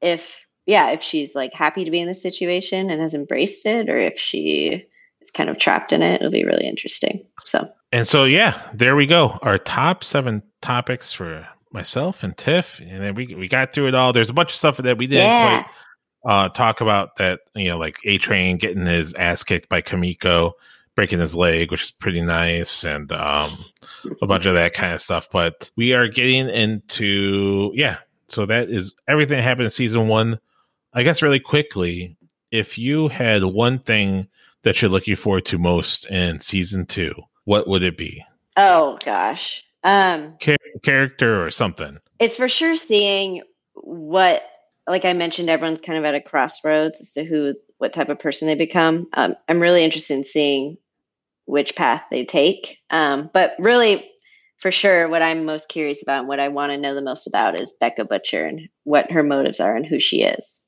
if 0.01 0.44
yeah, 0.67 0.91
if 0.91 1.03
she's 1.03 1.35
like 1.35 1.53
happy 1.53 1.85
to 1.85 1.91
be 1.91 2.01
in 2.01 2.09
this 2.09 2.23
situation 2.23 2.91
and 2.91 3.01
has 3.01 3.15
embraced 3.15 3.67
it 3.67 3.89
or 3.89 3.99
if 3.99 4.19
she 4.19 4.87
is 5.21 5.31
kind 5.31 5.51
of 5.51 5.59
trapped 5.59 5.93
in 5.93 6.03
it. 6.03 6.17
It'll 6.21 6.31
be 6.31 6.45
really 6.45 6.67
interesting. 6.67 7.25
So 7.45 7.69
And 7.93 8.07
so, 8.07 8.25
yeah, 8.25 8.61
there 8.75 8.97
we 8.97 9.07
go. 9.07 9.39
Our 9.43 9.59
top 9.59 10.05
seven 10.05 10.43
topics 10.62 11.12
for 11.12 11.47
myself 11.73 12.23
and 12.23 12.37
Tiff, 12.37 12.81
and 12.81 13.03
then 13.03 13.15
we 13.15 13.35
we 13.35 13.49
got 13.49 13.73
through 13.73 13.89
it 13.89 13.95
all. 13.95 14.12
There's 14.12 14.31
a 14.31 14.35
bunch 14.35 14.51
of 14.51 14.57
stuff 14.57 14.77
that 14.79 14.99
we 14.99 15.07
didn't 15.07 15.27
Yeah. 15.27 15.62
quite 15.62 15.71
uh, 16.27 16.49
talk 16.51 16.81
about 16.81 17.17
that, 17.17 17.41
you 17.55 17.69
know, 17.69 17.77
like 17.79 17.99
A 18.05 18.17
Train 18.19 18.57
getting 18.57 18.87
his 18.87 19.12
ass 19.15 19.43
kicked 19.43 19.69
by 19.69 19.83
Kimiko, 19.83 20.55
breaking 20.95 21.21
his 21.21 21.35
leg, 21.37 21.71
which 21.71 21.83
is 21.83 21.91
pretty 21.91 22.23
nice, 22.23 22.85
and 22.85 23.12
um, 23.12 23.51
a 24.23 24.27
bunch 24.27 24.47
of 24.47 24.55
that 24.55 24.73
kind 24.73 24.95
of 24.95 25.03
stuff. 25.03 25.29
But 25.31 25.71
we 25.77 25.93
are 25.93 26.09
getting 26.09 26.49
into, 26.49 27.73
yeah, 27.75 27.99
so 28.29 28.47
that 28.47 28.71
is 28.71 28.95
everything 29.07 29.37
that 29.37 29.43
happened 29.43 29.65
in 29.65 29.71
season 29.71 30.09
one. 30.09 30.39
I 30.95 31.03
guess 31.03 31.23
really 31.23 31.41
quickly, 31.41 32.17
if 32.51 32.79
you 32.79 33.09
had 33.09 33.43
one 33.45 33.81
thing 33.81 34.29
that 34.63 34.81
you're 34.81 34.91
looking 34.91 35.17
forward 35.17 35.45
to 35.47 35.59
most 35.59 36.07
in 36.07 36.41
season 36.41 36.87
two, 36.87 37.15
what 37.45 37.67
would 37.69 37.83
it 37.83 37.97
be? 37.99 38.25
Oh 38.57 38.99
gosh. 39.05 39.63
Um 39.83 40.37
Char- 40.41 40.57
character 40.83 41.45
or 41.45 41.51
something. 41.51 41.99
it's 42.19 42.37
for 42.37 42.49
sure 42.49 42.75
seeing 42.77 43.43
what 43.75 44.43
like 44.87 45.05
i 45.05 45.13
mentioned 45.13 45.51
everyone's 45.51 45.81
kind 45.81 45.99
of 45.99 46.05
at 46.05 46.15
a 46.15 46.21
crossroads 46.21 47.01
as 47.01 47.13
to 47.13 47.25
who 47.25 47.55
what 47.79 47.93
type 47.93 48.09
of 48.09 48.19
person 48.19 48.47
they 48.47 48.55
become 48.55 49.07
um, 49.15 49.35
i'm 49.49 49.61
really 49.61 49.83
interested 49.85 50.15
in 50.15 50.25
seeing 50.25 50.77
which 51.47 51.75
path 51.77 52.03
they 52.11 52.25
take 52.25 52.79
um, 52.91 53.29
but 53.35 53.55
really 53.59 54.09
for 54.59 54.71
sure 54.71 55.09
what 55.09 55.23
i'm 55.23 55.45
most 55.45 55.69
curious 55.69 56.03
about 56.03 56.21
and 56.21 56.29
what 56.29 56.41
i 56.41 56.49
want 56.49 56.71
to 56.71 56.79
know 56.79 56.95
the 56.95 57.03
most 57.03 57.27
about 57.27 57.61
is 57.61 57.75
becca 57.81 58.05
butcher 58.05 58.47
and 58.47 58.69
what 58.85 59.11
her 59.11 59.23
motives 59.23 59.61
are 59.61 59.75
and 59.77 59.87
who 59.87 59.99
she 60.01 60.23
is 60.23 60.63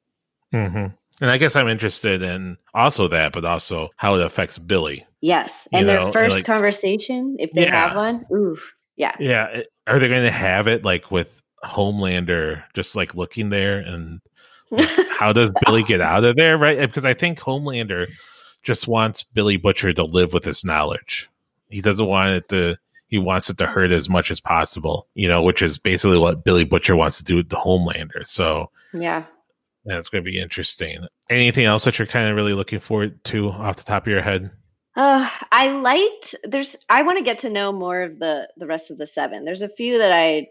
hmm 0.64 0.86
And 1.20 1.30
I 1.30 1.38
guess 1.38 1.56
I'm 1.56 1.68
interested 1.68 2.22
in 2.22 2.56
also 2.74 3.08
that, 3.08 3.32
but 3.32 3.44
also 3.44 3.90
how 3.96 4.14
it 4.16 4.22
affects 4.22 4.58
Billy. 4.58 5.06
yes 5.20 5.66
You 5.72 5.78
and 5.78 5.86
know, 5.86 5.92
their 6.04 6.12
first 6.12 6.36
like- 6.36 6.44
conversation 6.46 7.36
if 7.38 7.50
they 7.52 7.62
Yeah. 7.64 7.88
have 7.88 7.96
one 7.96 8.24
ooh 8.32 8.58
yeah 8.96 9.14
Yeah, 9.18 9.62
are 9.86 9.98
they 9.98 10.08
going 10.08 10.24
to 10.24 10.30
have 10.30 10.66
it 10.68 10.84
like 10.84 11.10
with 11.10 11.40
Homelander 11.64 12.62
just 12.74 12.96
like 12.96 13.14
looking 13.14 13.50
there 13.50 13.78
and 13.78 14.20
how 15.10 15.32
does 15.32 15.50
Billy 15.64 15.82
get 15.84 16.00
out 16.00 16.24
of 16.24 16.34
there, 16.36 16.58
right? 16.58 16.80
Because 16.80 17.04
I 17.04 17.14
think 17.14 17.38
Homelander 17.38 18.06
just 18.62 18.88
wants 18.88 19.22
Billy 19.22 19.56
Butcher 19.56 19.92
to 19.92 20.02
live 20.04 20.32
with 20.32 20.44
his 20.44 20.64
knowledge. 20.64 21.30
He 21.68 21.80
doesn't 21.80 22.06
want 22.06 22.30
it 22.30 22.48
to. 22.48 22.76
He 23.08 23.18
wants 23.18 23.48
it 23.48 23.58
to 23.58 23.66
hurt 23.66 23.92
as 23.92 24.08
much 24.08 24.32
as 24.32 24.40
possible, 24.40 25.06
you 25.14 25.28
know, 25.28 25.40
which 25.40 25.62
is 25.62 25.78
basically 25.78 26.18
what 26.18 26.42
Billy 26.44 26.64
Butcher 26.64 26.96
wants 26.96 27.16
to 27.18 27.24
do 27.24 27.36
with 27.36 27.48
the 27.48 27.56
Homelander. 27.56 28.26
So 28.26 28.70
yeah 28.92 29.24
that's 29.86 30.08
going 30.08 30.24
to 30.24 30.30
be 30.30 30.38
interesting. 30.38 31.06
Anything 31.30 31.64
else 31.64 31.84
that 31.84 31.98
you're 31.98 32.06
kind 32.06 32.28
of 32.28 32.36
really 32.36 32.52
looking 32.54 32.80
forward 32.80 33.22
to 33.24 33.48
off 33.50 33.76
the 33.76 33.84
top 33.84 34.02
of 34.04 34.08
your 34.08 34.22
head? 34.22 34.50
Uh, 34.94 35.28
I 35.52 35.70
liked 35.70 36.34
there's 36.44 36.74
I 36.88 37.02
want 37.02 37.18
to 37.18 37.24
get 37.24 37.40
to 37.40 37.50
know 37.50 37.70
more 37.72 38.02
of 38.02 38.18
the 38.18 38.48
the 38.56 38.66
rest 38.66 38.90
of 38.90 38.98
the 38.98 39.06
seven. 39.06 39.44
There's 39.44 39.62
a 39.62 39.68
few 39.68 39.98
that 39.98 40.12
I 40.12 40.48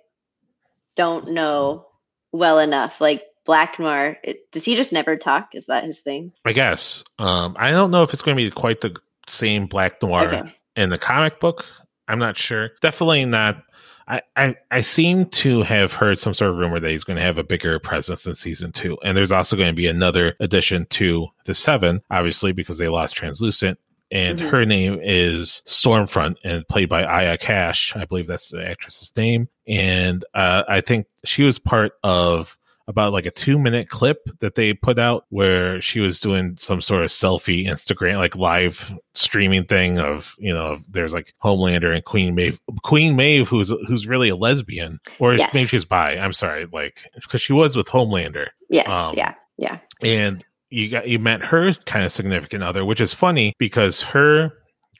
don't 0.96 1.32
know 1.32 1.88
well 2.32 2.60
enough. 2.60 3.02
Like 3.02 3.24
Black 3.46 3.80
Noir, 3.80 4.18
it, 4.24 4.52
does 4.52 4.64
he 4.66 4.76
just 4.76 4.94
never 4.94 5.18
talk? 5.18 5.50
Is 5.54 5.66
that 5.68 5.84
his 5.84 6.02
thing? 6.02 6.32
I 6.46 6.54
guess. 6.54 7.04
Um, 7.20 7.56
I 7.60 7.72
don't 7.72 7.92
know 7.92 8.04
if 8.04 8.14
it's 8.14 8.22
going 8.22 8.38
to 8.38 8.44
be 8.44 8.52
quite 8.52 8.82
the 8.82 8.96
same 9.28 9.66
Black 9.68 10.02
Noir 10.02 10.28
Okay. 10.34 10.56
in 10.76 10.90
the 10.90 10.98
comic 10.98 11.40
book. 11.40 11.66
I'm 12.08 12.20
not 12.20 12.38
sure. 12.38 12.70
Definitely 12.82 13.26
not. 13.26 13.64
I, 14.08 14.22
I, 14.36 14.56
I 14.72 14.82
seem 14.82 15.26
to 15.28 15.64
have 15.64 15.94
heard 15.94 16.20
some 16.20 16.34
sort 16.34 16.52
of 16.52 16.58
rumor 16.58 16.80
that 16.80 16.92
he's 16.92 17.04
going 17.04 17.18
to 17.18 17.24
have 17.24 17.38
a 17.38 17.44
bigger 17.44 17.80
presence 17.80 18.26
in 18.28 18.36
season 18.36 18.72
two. 18.72 18.98
And 19.04 19.18
there's 19.18 19.32
also 19.32 19.56
going 19.56 19.70
to 19.70 19.76
be 19.76 19.88
another 19.88 20.36
addition 20.40 20.86
to 20.92 21.28
the 21.46 21.56
seven, 21.56 22.02
obviously, 22.12 22.52
because 22.52 22.78
they 22.78 22.88
lost 22.88 23.16
Translucent. 23.16 23.80
And 24.12 24.38
Mhm. 24.40 24.50
her 24.52 24.66
name 24.66 25.00
is 25.02 25.64
Stormfront 25.66 26.36
and 26.44 26.68
played 26.68 26.90
by 26.90 27.04
Aya 27.04 27.40
Cash. 27.40 27.96
I 27.96 28.06
believe 28.06 28.28
that's 28.28 28.50
the 28.50 28.64
actress's 28.68 29.12
name. 29.18 29.50
And 29.68 30.24
uh, 30.36 30.62
I 30.70 30.82
think 30.82 31.08
she 31.26 31.42
was 31.44 31.58
part 31.58 31.94
of 32.04 32.56
about 32.88 33.14
like 33.14 33.26
a 33.26 33.32
two 33.32 33.58
minute 33.58 33.90
clip 33.90 34.20
that 34.40 34.56
they 34.56 34.74
put 34.74 35.00
out 35.00 35.26
where 35.30 35.82
she 35.82 36.00
was 36.00 36.20
doing 36.20 36.56
some 36.58 36.82
sort 36.82 37.04
of 37.04 37.10
selfie 37.10 37.66
Instagram, 37.66 38.18
like 38.18 38.36
live 38.36 38.92
streaming 39.16 39.66
thing 39.66 39.98
of, 40.00 40.36
you 40.38 40.54
know, 40.54 40.78
there's 40.90 41.14
like 41.14 41.34
Homelander 41.44 41.94
and 41.96 42.06
Queen 42.06 42.36
Maeve, 42.36 42.60
Queen 42.84 43.16
Maeve, 43.16 43.48
who's, 43.48 43.72
who's 43.88 44.06
really 44.08 44.30
a 44.30 44.36
lesbian 44.36 45.00
or 45.20 45.34
Yes. 45.34 45.54
maybe 45.54 45.68
she's 45.68 45.86
bi. 45.86 46.12
I'm 46.18 46.34
sorry. 46.34 46.68
Like, 46.72 47.02
cause 47.28 47.42
she 47.42 47.54
was 47.54 47.76
with 47.76 47.88
Homelander 47.88 48.48
Yes. 48.70 48.92
Um, 48.92 49.16
yeah. 49.16 49.34
Yeah. 49.58 49.80
and 50.02 50.44
you 50.70 50.90
got, 50.90 51.08
you 51.08 51.18
met 51.20 51.42
her 51.42 51.74
kind 51.86 52.04
of 52.06 52.12
significant 52.12 52.64
other, 52.64 52.84
which 52.84 53.00
is 53.00 53.14
funny 53.14 53.54
because 53.58 54.02
her 54.02 54.52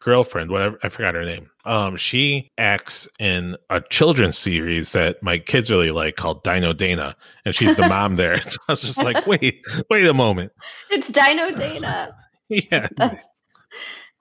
girlfriend, 0.06 0.52
whatever, 0.52 0.78
I 0.84 0.90
forgot 0.90 1.16
her 1.16 1.26
name. 1.26 1.50
Um, 1.66 1.98
she 1.98 2.52
acts 2.60 3.08
in 3.20 3.58
a 3.72 3.82
children's 3.82 4.38
series 4.38 4.92
that 4.92 5.22
my 5.24 5.40
kids 5.40 5.72
really 5.72 5.90
like 5.90 6.16
called 6.16 6.44
Dino 6.44 6.74
Dana, 6.74 7.16
and 7.44 7.56
she's 7.56 7.76
the 7.76 7.88
mom 7.90 8.16
there. 8.22 8.40
So 8.42 8.58
I 8.68 8.72
was 8.74 8.82
just 8.84 9.04
like, 9.04 9.26
wait, 9.26 9.66
wait 9.90 10.06
a 10.06 10.14
moment. 10.14 10.52
It's 10.92 11.10
Dino 11.10 11.52
Dana. 11.52 12.16
Yeah. 12.48 12.88
That's, 12.96 13.26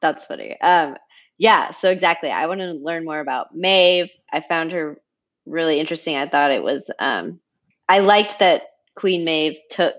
that's 0.01 0.25
funny. 0.25 0.59
Um, 0.63 0.97
yeah, 1.37 1.73
so 1.73 1.91
exactly. 1.91 2.31
I 2.31 2.47
want 2.47 2.61
to 2.61 2.73
learn 2.73 3.05
more 3.05 3.21
about 3.21 3.55
Maeve. 3.55 4.09
I 4.33 4.41
found 4.41 4.73
her 4.73 4.97
really 5.45 5.79
interesting. 5.79 6.17
I 6.17 6.27
thought 6.27 6.51
it 6.51 6.63
was 6.63 6.91
um 6.99 7.39
I 7.87 7.99
liked 7.99 8.39
that 8.39 8.63
Queen 8.97 9.27
Maeve 9.27 9.59
took 9.71 9.95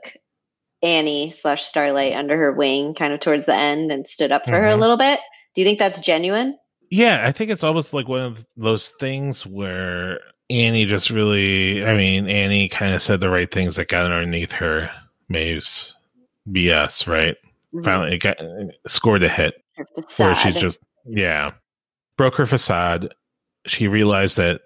Annie 0.81 1.29
slash 1.29 1.63
Starlight 1.65 2.13
under 2.13 2.35
her 2.35 2.51
wing 2.51 2.95
kind 2.95 3.13
of 3.13 3.19
towards 3.19 3.45
the 3.45 3.53
end 3.53 3.91
and 3.91 4.07
stood 4.07 4.31
up 4.31 4.45
for 4.45 4.53
her 4.53 4.69
a 4.69 4.73
Mhm. 4.75 4.79
little 4.79 4.97
bit. 4.97 5.19
Do 5.55 5.61
you 5.61 5.65
think 5.65 5.79
that's 5.79 6.01
genuine? 6.01 6.57
Yeah, 6.91 7.25
I 7.25 7.31
think 7.31 7.49
it's 7.49 7.63
almost 7.63 7.93
like 7.93 8.07
one 8.07 8.21
of 8.21 8.45
those 8.55 8.89
things 8.89 9.45
where 9.45 10.19
Annie 10.49 10.85
just 10.85 11.09
really, 11.09 11.83
I 11.83 11.95
mean, 11.95 12.29
Annie 12.29 12.69
kind 12.69 12.93
of 12.93 13.01
said 13.01 13.21
the 13.21 13.29
right 13.29 13.51
things 13.51 13.75
that 13.77 13.87
got 13.87 14.05
underneath 14.05 14.51
her 14.51 14.91
Maeve's 15.29 15.95
BS, 16.49 17.07
right? 17.07 17.35
Mm-hmm. 17.73 17.83
Finally, 17.83 18.15
it 18.15 18.19
got 18.19 18.37
scored 18.87 19.23
a 19.23 19.29
hit. 19.29 19.55
Where 20.17 20.35
she's 20.35 20.55
just 20.55 20.79
yeah 21.05 21.51
broke 22.17 22.35
her 22.35 22.45
facade 22.45 23.13
she 23.67 23.87
realized 23.87 24.37
that 24.37 24.61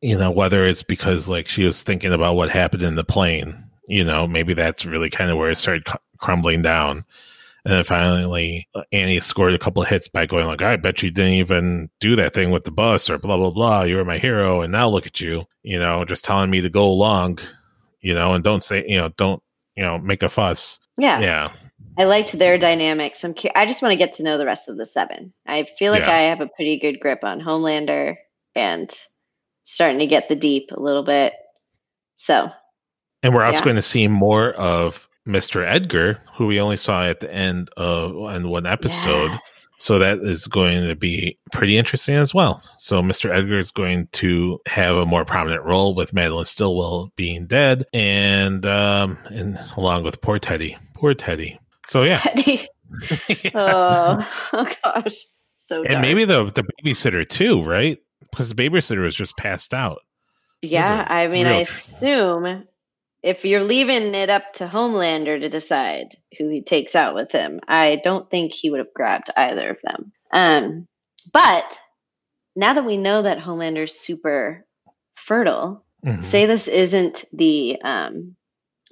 you 0.00 0.16
know 0.16 0.30
whether 0.30 0.64
it's 0.64 0.82
because 0.82 1.28
like 1.28 1.48
she 1.48 1.64
was 1.64 1.82
thinking 1.82 2.12
about 2.12 2.36
what 2.36 2.50
happened 2.50 2.82
in 2.82 2.94
the 2.94 3.04
plane 3.04 3.64
you 3.88 4.04
know 4.04 4.26
maybe 4.26 4.54
that's 4.54 4.86
really 4.86 5.10
kind 5.10 5.30
of 5.30 5.36
where 5.36 5.50
it 5.50 5.58
started 5.58 5.86
crumbling 6.18 6.62
down 6.62 7.04
and 7.66 7.74
then 7.74 7.84
finally 7.84 8.66
annie 8.92 9.20
scored 9.20 9.52
a 9.52 9.58
couple 9.58 9.82
of 9.82 9.88
hits 9.88 10.08
by 10.08 10.24
going 10.24 10.46
like 10.46 10.62
i 10.62 10.76
bet 10.76 11.02
you 11.02 11.10
didn't 11.10 11.32
even 11.34 11.90
do 12.00 12.14
that 12.16 12.32
thing 12.32 12.50
with 12.50 12.64
the 12.64 12.70
bus 12.70 13.10
or 13.10 13.18
blah 13.18 13.36
blah 13.36 13.50
blah 13.50 13.82
you 13.82 13.96
were 13.96 14.04
my 14.04 14.18
hero 14.18 14.62
and 14.62 14.72
now 14.72 14.88
look 14.88 15.06
at 15.06 15.20
you 15.20 15.44
you 15.62 15.78
know 15.78 16.04
just 16.04 16.24
telling 16.24 16.48
me 16.48 16.60
to 16.60 16.70
go 16.70 16.86
along 16.86 17.38
you 18.00 18.14
know 18.14 18.32
and 18.34 18.44
don't 18.44 18.62
say 18.62 18.84
you 18.86 18.96
know 18.96 19.08
don't 19.18 19.42
you 19.74 19.82
know 19.82 19.98
make 19.98 20.22
a 20.22 20.28
fuss 20.28 20.78
yeah. 20.96 21.20
yeah 21.20 21.52
I 21.98 22.04
liked 22.04 22.32
their 22.32 22.58
dynamics. 22.58 23.24
I'm 23.24 23.32
cu- 23.32 23.48
I 23.54 23.64
just 23.64 23.80
want 23.80 23.92
to 23.92 23.96
get 23.96 24.12
to 24.14 24.22
know 24.22 24.36
the 24.36 24.44
rest 24.44 24.68
of 24.68 24.76
the 24.76 24.84
seven. 24.84 25.32
I 25.46 25.62
feel 25.64 25.92
like 25.92 26.02
Yeah. 26.02 26.14
I 26.14 26.20
have 26.22 26.42
a 26.42 26.46
pretty 26.48 26.78
good 26.78 27.00
grip 27.00 27.24
on 27.24 27.40
Homelander 27.40 28.16
and 28.54 28.90
starting 29.64 29.98
to 30.00 30.06
get 30.06 30.28
the 30.28 30.36
deep 30.36 30.72
a 30.72 30.80
little 30.80 31.02
bit. 31.02 31.32
So 32.16 32.50
And 33.22 33.34
we're 33.34 33.44
also 33.44 33.60
Yeah. 33.60 33.64
going 33.64 33.76
to 33.76 33.82
see 33.82 34.08
more 34.08 34.52
of 34.52 35.08
Mr. 35.26 35.66
Edgar, 35.66 36.20
who 36.36 36.46
we 36.46 36.60
only 36.60 36.76
saw 36.76 37.04
at 37.04 37.20
the 37.20 37.32
end 37.32 37.70
of 37.76 38.12
in 38.34 38.48
one 38.48 38.66
episode. 38.66 39.30
Yes. 39.30 39.68
So 39.78 39.98
that 39.98 40.20
is 40.20 40.46
going 40.46 40.88
to 40.88 40.96
be 40.96 41.38
pretty 41.52 41.76
interesting 41.76 42.14
as 42.14 42.32
well. 42.32 42.62
So 42.78 43.02
Mr. 43.02 43.30
Edgar 43.30 43.58
is 43.58 43.70
going 43.70 44.08
to 44.12 44.58
have 44.66 44.96
a 44.96 45.04
more 45.04 45.26
prominent 45.26 45.64
role 45.64 45.94
with 45.94 46.14
Madeline 46.14 46.46
Stillwell 46.46 47.12
being 47.16 47.46
dead, 47.46 47.84
and 47.92 48.64
um, 48.64 49.18
and 49.26 49.58
along 49.76 50.04
with 50.04 50.20
poor 50.22 50.38
Teddy, 50.38 50.78
poor 50.94 51.12
Teddy. 51.12 51.58
So 51.86 52.04
yeah, 52.04 52.20
Teddy. 52.20 52.66
oh, 53.54 54.48
oh 54.54 54.70
gosh, 54.82 55.26
so 55.58 55.82
and 55.82 55.92
dark. 55.92 56.02
maybe 56.02 56.24
the 56.24 56.44
the 56.44 56.64
babysitter 56.82 57.28
too, 57.28 57.62
right? 57.62 57.98
Because 58.30 58.48
the 58.48 58.54
babysitter 58.54 59.04
was 59.04 59.14
just 59.14 59.36
passed 59.36 59.74
out. 59.74 59.98
yeah. 60.62 61.06
I 61.08 61.28
mean, 61.28 61.46
I 61.46 61.58
assume 61.58 62.64
if 63.22 63.44
you're 63.44 63.64
leaving 63.64 64.14
it 64.14 64.30
up 64.30 64.54
to 64.54 64.66
Homelander 64.66 65.40
to 65.40 65.48
decide 65.48 66.16
who 66.38 66.48
he 66.48 66.62
takes 66.62 66.94
out 66.94 67.14
with 67.14 67.32
him, 67.32 67.60
I 67.66 68.00
don't 68.02 68.30
think 68.30 68.52
he 68.52 68.70
would 68.70 68.78
have 68.78 68.94
grabbed 68.94 69.30
either 69.36 69.70
of 69.70 69.78
them. 69.82 70.12
Um, 70.32 70.86
but 71.32 71.78
now 72.54 72.74
that 72.74 72.84
we 72.84 72.96
know 72.96 73.22
that 73.22 73.38
Homelander's 73.38 73.92
super 73.98 74.64
fertile, 75.14 75.84
Mhm. 76.04 76.22
say 76.22 76.46
this 76.46 76.68
isn't 76.68 77.24
the 77.32 77.78
um, 77.82 78.36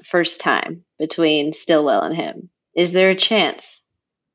first 0.04 0.40
time 0.40 0.84
between 0.98 1.52
Stillwell 1.52 2.02
and 2.02 2.16
him. 2.16 2.50
Is 2.74 2.92
there 2.92 3.10
a 3.10 3.14
chance 3.16 3.82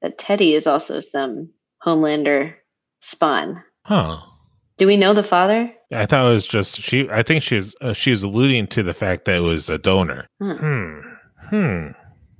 that 0.02 0.18
Teddy 0.18 0.54
is 0.54 0.66
also 0.66 1.02
some 1.02 1.50
Homelander 1.86 2.56
spawn? 3.02 3.64
Huh. 3.84 4.22
Do 4.78 4.88
we 4.88 4.96
know 4.98 5.14
the 5.14 5.24
father? 5.24 5.74
I 5.92 6.06
thought 6.06 6.30
it 6.30 6.34
was 6.34 6.46
just 6.46 6.82
she. 6.82 7.08
I 7.10 7.24
think 7.24 7.44
she 7.44 7.56
was 7.56 7.76
uh, 7.82 7.94
she 7.94 8.12
was 8.12 8.24
alluding 8.24 8.68
to 8.68 8.84
the 8.84 8.94
fact 8.94 9.26
that 9.26 9.38
it 9.38 9.42
was 9.42 9.70
a 9.70 9.78
donor. 9.78 10.28
Hmm. 10.40 10.52
Hmm. 10.52 11.00
Hmm. 11.50 11.88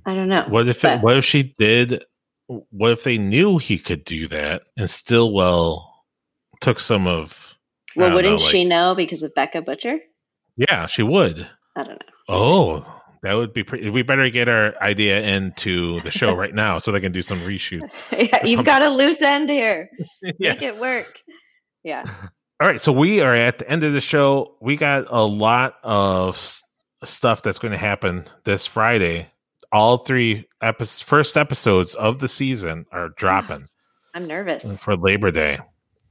I 0.06 0.14
don't 0.14 0.28
know. 0.28 0.44
What 0.48 0.68
if 0.68 0.84
it, 0.84 1.00
what 1.00 1.16
if 1.16 1.24
she 1.24 1.54
did? 1.58 2.04
What 2.46 2.92
if 2.92 3.04
they 3.04 3.18
knew 3.18 3.58
he 3.58 3.78
could 3.78 4.04
do 4.04 4.26
that 4.28 4.62
and 4.76 4.88
Stillwell 4.88 6.04
took 6.60 6.80
some 6.80 7.06
of? 7.06 7.54
Well, 7.96 8.14
wouldn't 8.14 8.40
know, 8.40 8.46
she 8.46 8.64
know 8.64 8.94
because 8.94 9.22
of 9.22 9.34
Becca 9.34 9.62
Butcher? 9.62 9.98
Yeah, 10.56 10.86
she 10.86 11.02
would. 11.02 11.48
I 11.76 11.82
don't 11.82 11.94
know. 11.94 12.14
Oh, 12.28 13.02
That 13.22 13.34
would 13.34 13.52
be 13.52 13.64
pretty. 13.64 13.90
We 13.90 14.02
better 14.02 14.30
get 14.30 14.48
our 14.48 14.80
idea 14.80 15.20
into 15.20 16.00
the 16.02 16.10
show 16.10 16.34
right 16.34 16.54
now 16.54 16.78
so 16.78 16.92
they 16.92 17.00
can 17.00 17.12
do 17.12 17.22
some 17.22 17.40
reshoots. 17.40 17.92
yeah, 18.12 18.44
you've 18.44 18.64
got 18.64 18.82
a 18.82 18.90
loose 18.90 19.20
end 19.20 19.50
here. 19.50 19.90
yeah. 20.38 20.52
Make 20.52 20.62
it 20.62 20.76
work. 20.78 21.18
Yeah. 21.82 22.04
All 22.60 22.68
right, 22.68 22.80
so 22.80 22.92
we 22.92 23.20
are 23.20 23.34
at 23.34 23.58
the 23.58 23.70
end 23.70 23.84
of 23.84 23.92
the 23.94 24.00
show. 24.00 24.56
We 24.60 24.76
got 24.76 25.06
a 25.08 25.24
lot 25.24 25.76
of 25.82 26.34
s- 26.34 26.62
stuff 27.04 27.42
that's 27.42 27.58
going 27.58 27.72
to 27.72 27.78
happen 27.78 28.24
this 28.44 28.66
Friday. 28.66 29.28
All 29.72 29.98
three 29.98 30.46
epi- 30.60 30.84
first 30.84 31.36
episodes 31.38 31.94
of 31.94 32.18
the 32.18 32.28
season 32.28 32.84
are 32.92 33.10
dropping 33.10 33.66
I'm 34.14 34.26
nervous. 34.26 34.64
for 34.78 34.94
Labor 34.96 35.30
Day. 35.30 35.58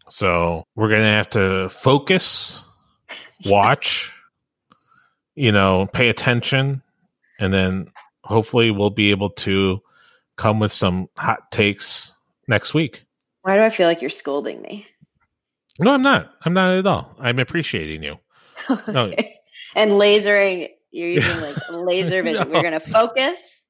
So 0.10 0.64
we're 0.76 0.90
going 0.90 1.02
to 1.04 1.08
have 1.08 1.30
to 1.32 1.70
focus, 1.70 2.64
watch, 3.46 4.12
you 5.36 5.52
know, 5.52 5.88
pay 5.94 6.10
attention, 6.10 6.82
and 7.40 7.54
then 7.54 7.92
hopefully 8.24 8.72
we'll 8.72 8.90
be 8.90 9.12
able 9.12 9.30
to 9.32 9.82
come 10.36 10.60
with 10.60 10.72
some 10.72 11.10
hot 11.16 11.52
takes 11.52 12.12
next 12.48 12.74
week. 12.74 13.04
Why 13.44 13.56
do 13.56 13.62
I 13.62 13.70
feel 13.70 13.88
like 13.88 14.02
you're 14.02 14.10
scolding 14.10 14.62
me? 14.64 14.88
No, 15.80 15.92
I'm 15.92 16.02
not. 16.02 16.32
I'm 16.44 16.54
not 16.54 16.78
at 16.78 16.86
all. 16.86 17.16
I'm 17.20 17.40
appreciating 17.40 18.04
you. 18.04 18.16
No. 18.88 19.06
Okay. 19.06 19.36
And 19.76 19.92
lasering, 19.92 20.70
you're 20.92 21.10
using 21.10 21.42
like 21.42 21.56
laser 21.72 22.22
vision. 22.22 22.50
No. 22.50 22.54
We're 22.56 22.64
gonna 22.64 22.80
focus. 22.80 23.64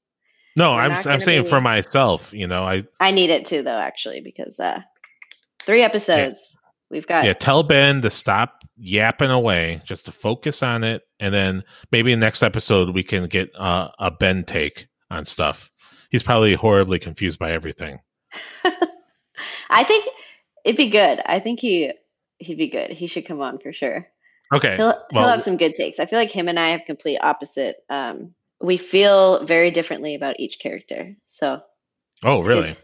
No, 0.55 0.71
We're 0.73 0.81
I'm 0.81 0.91
I'm 1.07 1.21
saying 1.21 1.43
be- 1.43 1.49
for 1.49 1.61
myself. 1.61 2.33
You 2.33 2.47
know, 2.47 2.63
I 2.63 2.83
I 2.99 3.11
need 3.11 3.29
it 3.29 3.45
too, 3.45 3.61
though, 3.63 3.77
actually, 3.77 4.21
because 4.21 4.59
uh, 4.59 4.81
three 5.59 5.81
episodes. 5.81 6.39
We've 6.89 7.05
got 7.05 7.23
yeah. 7.25 7.33
Tell 7.33 7.61
Ben 7.63 8.01
to 8.01 8.09
stop 8.09 8.63
yapping 8.75 9.29
away, 9.29 9.81
just 9.85 10.05
to 10.05 10.11
focus 10.11 10.63
on 10.63 10.83
it, 10.83 11.03
and 11.19 11.33
then 11.33 11.63
maybe 11.91 12.11
the 12.11 12.17
next 12.17 12.41
episode 12.41 12.93
we 12.95 13.03
can 13.03 13.27
get 13.27 13.51
uh, 13.55 13.89
a 13.99 14.09
Ben 14.09 14.43
take 14.43 14.87
on 15.11 15.23
stuff. 15.25 15.69
He's 16.09 16.23
probably 16.23 16.55
horribly 16.55 16.97
confused 16.97 17.37
by 17.37 17.51
everything. 17.51 17.99
I 19.69 19.83
think 19.83 20.05
it'd 20.65 20.77
be 20.77 20.89
good. 20.89 21.21
I 21.25 21.39
think 21.39 21.59
he 21.59 21.91
he'd 22.39 22.57
be 22.57 22.67
good. 22.69 22.89
He 22.91 23.07
should 23.07 23.25
come 23.25 23.41
on 23.41 23.59
for 23.59 23.71
sure. 23.73 24.07
Okay. 24.53 24.75
He'll 24.77 24.91
he'll 25.11 25.21
well- 25.21 25.29
have 25.31 25.41
some 25.41 25.57
good 25.57 25.75
takes. 25.75 25.99
I 25.99 26.05
feel 26.07 26.17
like 26.19 26.31
him 26.31 26.47
and 26.47 26.59
I 26.59 26.69
have 26.69 26.81
complete 26.87 27.19
opposite. 27.19 27.83
Um, 27.89 28.33
we 28.61 28.77
feel 28.77 29.45
very 29.45 29.71
differently 29.71 30.15
about 30.15 30.39
each 30.39 30.59
character. 30.59 31.15
So 31.27 31.61
Oh, 32.23 32.41
really? 32.43 32.69
good. 32.69 32.77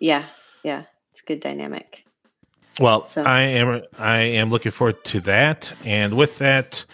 yeah, 0.00 0.24
yeah, 0.62 0.84
it's 1.12 1.22
good 1.22 1.40
dynamic. 1.40 2.04
Well, 2.78 3.08
So- 3.08 3.24
I 3.24 3.40
am 3.42 3.82
I 3.98 4.18
am 4.18 4.50
looking 4.50 4.70
forward 4.72 5.02
to 5.04 5.20
that. 5.20 5.72
And 5.84 6.14
with 6.16 6.38
that, 6.38 6.84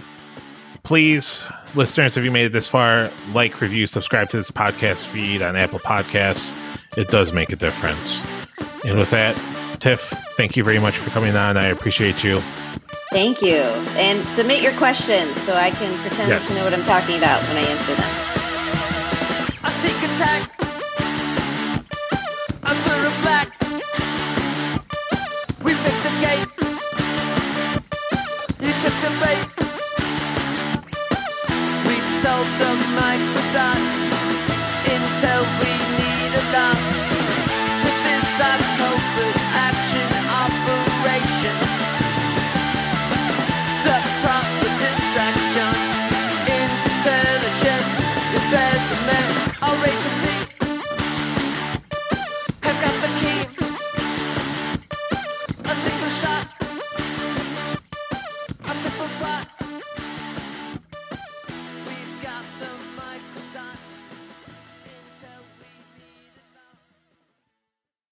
please, 0.84 1.42
listeners, 1.74 2.16
if 2.16 2.24
you 2.24 2.30
made 2.30 2.46
it 2.46 2.52
this 2.52 2.68
far, 2.68 3.10
like, 3.32 3.60
review, 3.60 3.86
subscribe 3.86 4.30
to 4.30 4.36
this 4.36 4.50
podcast 4.50 5.04
feed 5.04 5.42
on 5.42 5.56
Apple 5.56 5.80
Podcasts. 5.80 6.56
It 6.96 7.08
does 7.08 7.32
make 7.32 7.52
a 7.52 7.56
difference. 7.56 8.22
And 8.84 8.98
with 8.98 9.10
that, 9.10 9.36
Tiff, 9.82 10.00
thank 10.36 10.56
you 10.56 10.62
very 10.62 10.78
much 10.78 10.96
for 10.96 11.10
coming 11.10 11.34
on. 11.34 11.56
I 11.56 11.66
appreciate 11.66 12.22
you. 12.22 12.38
Thank 13.10 13.42
you, 13.42 13.56
and 13.98 14.24
submit 14.28 14.62
your 14.62 14.72
questions 14.74 15.34
so 15.42 15.54
I 15.54 15.72
can 15.72 15.98
pretend 15.98 16.28
Yes. 16.28 16.46
to 16.46 16.54
know 16.54 16.62
what 16.62 16.72
I'm 16.72 16.84
talking 16.84 17.18
about 17.18 17.42
when 17.48 17.56
I 17.56 17.66
answer 17.66 17.94
them. 17.96 18.22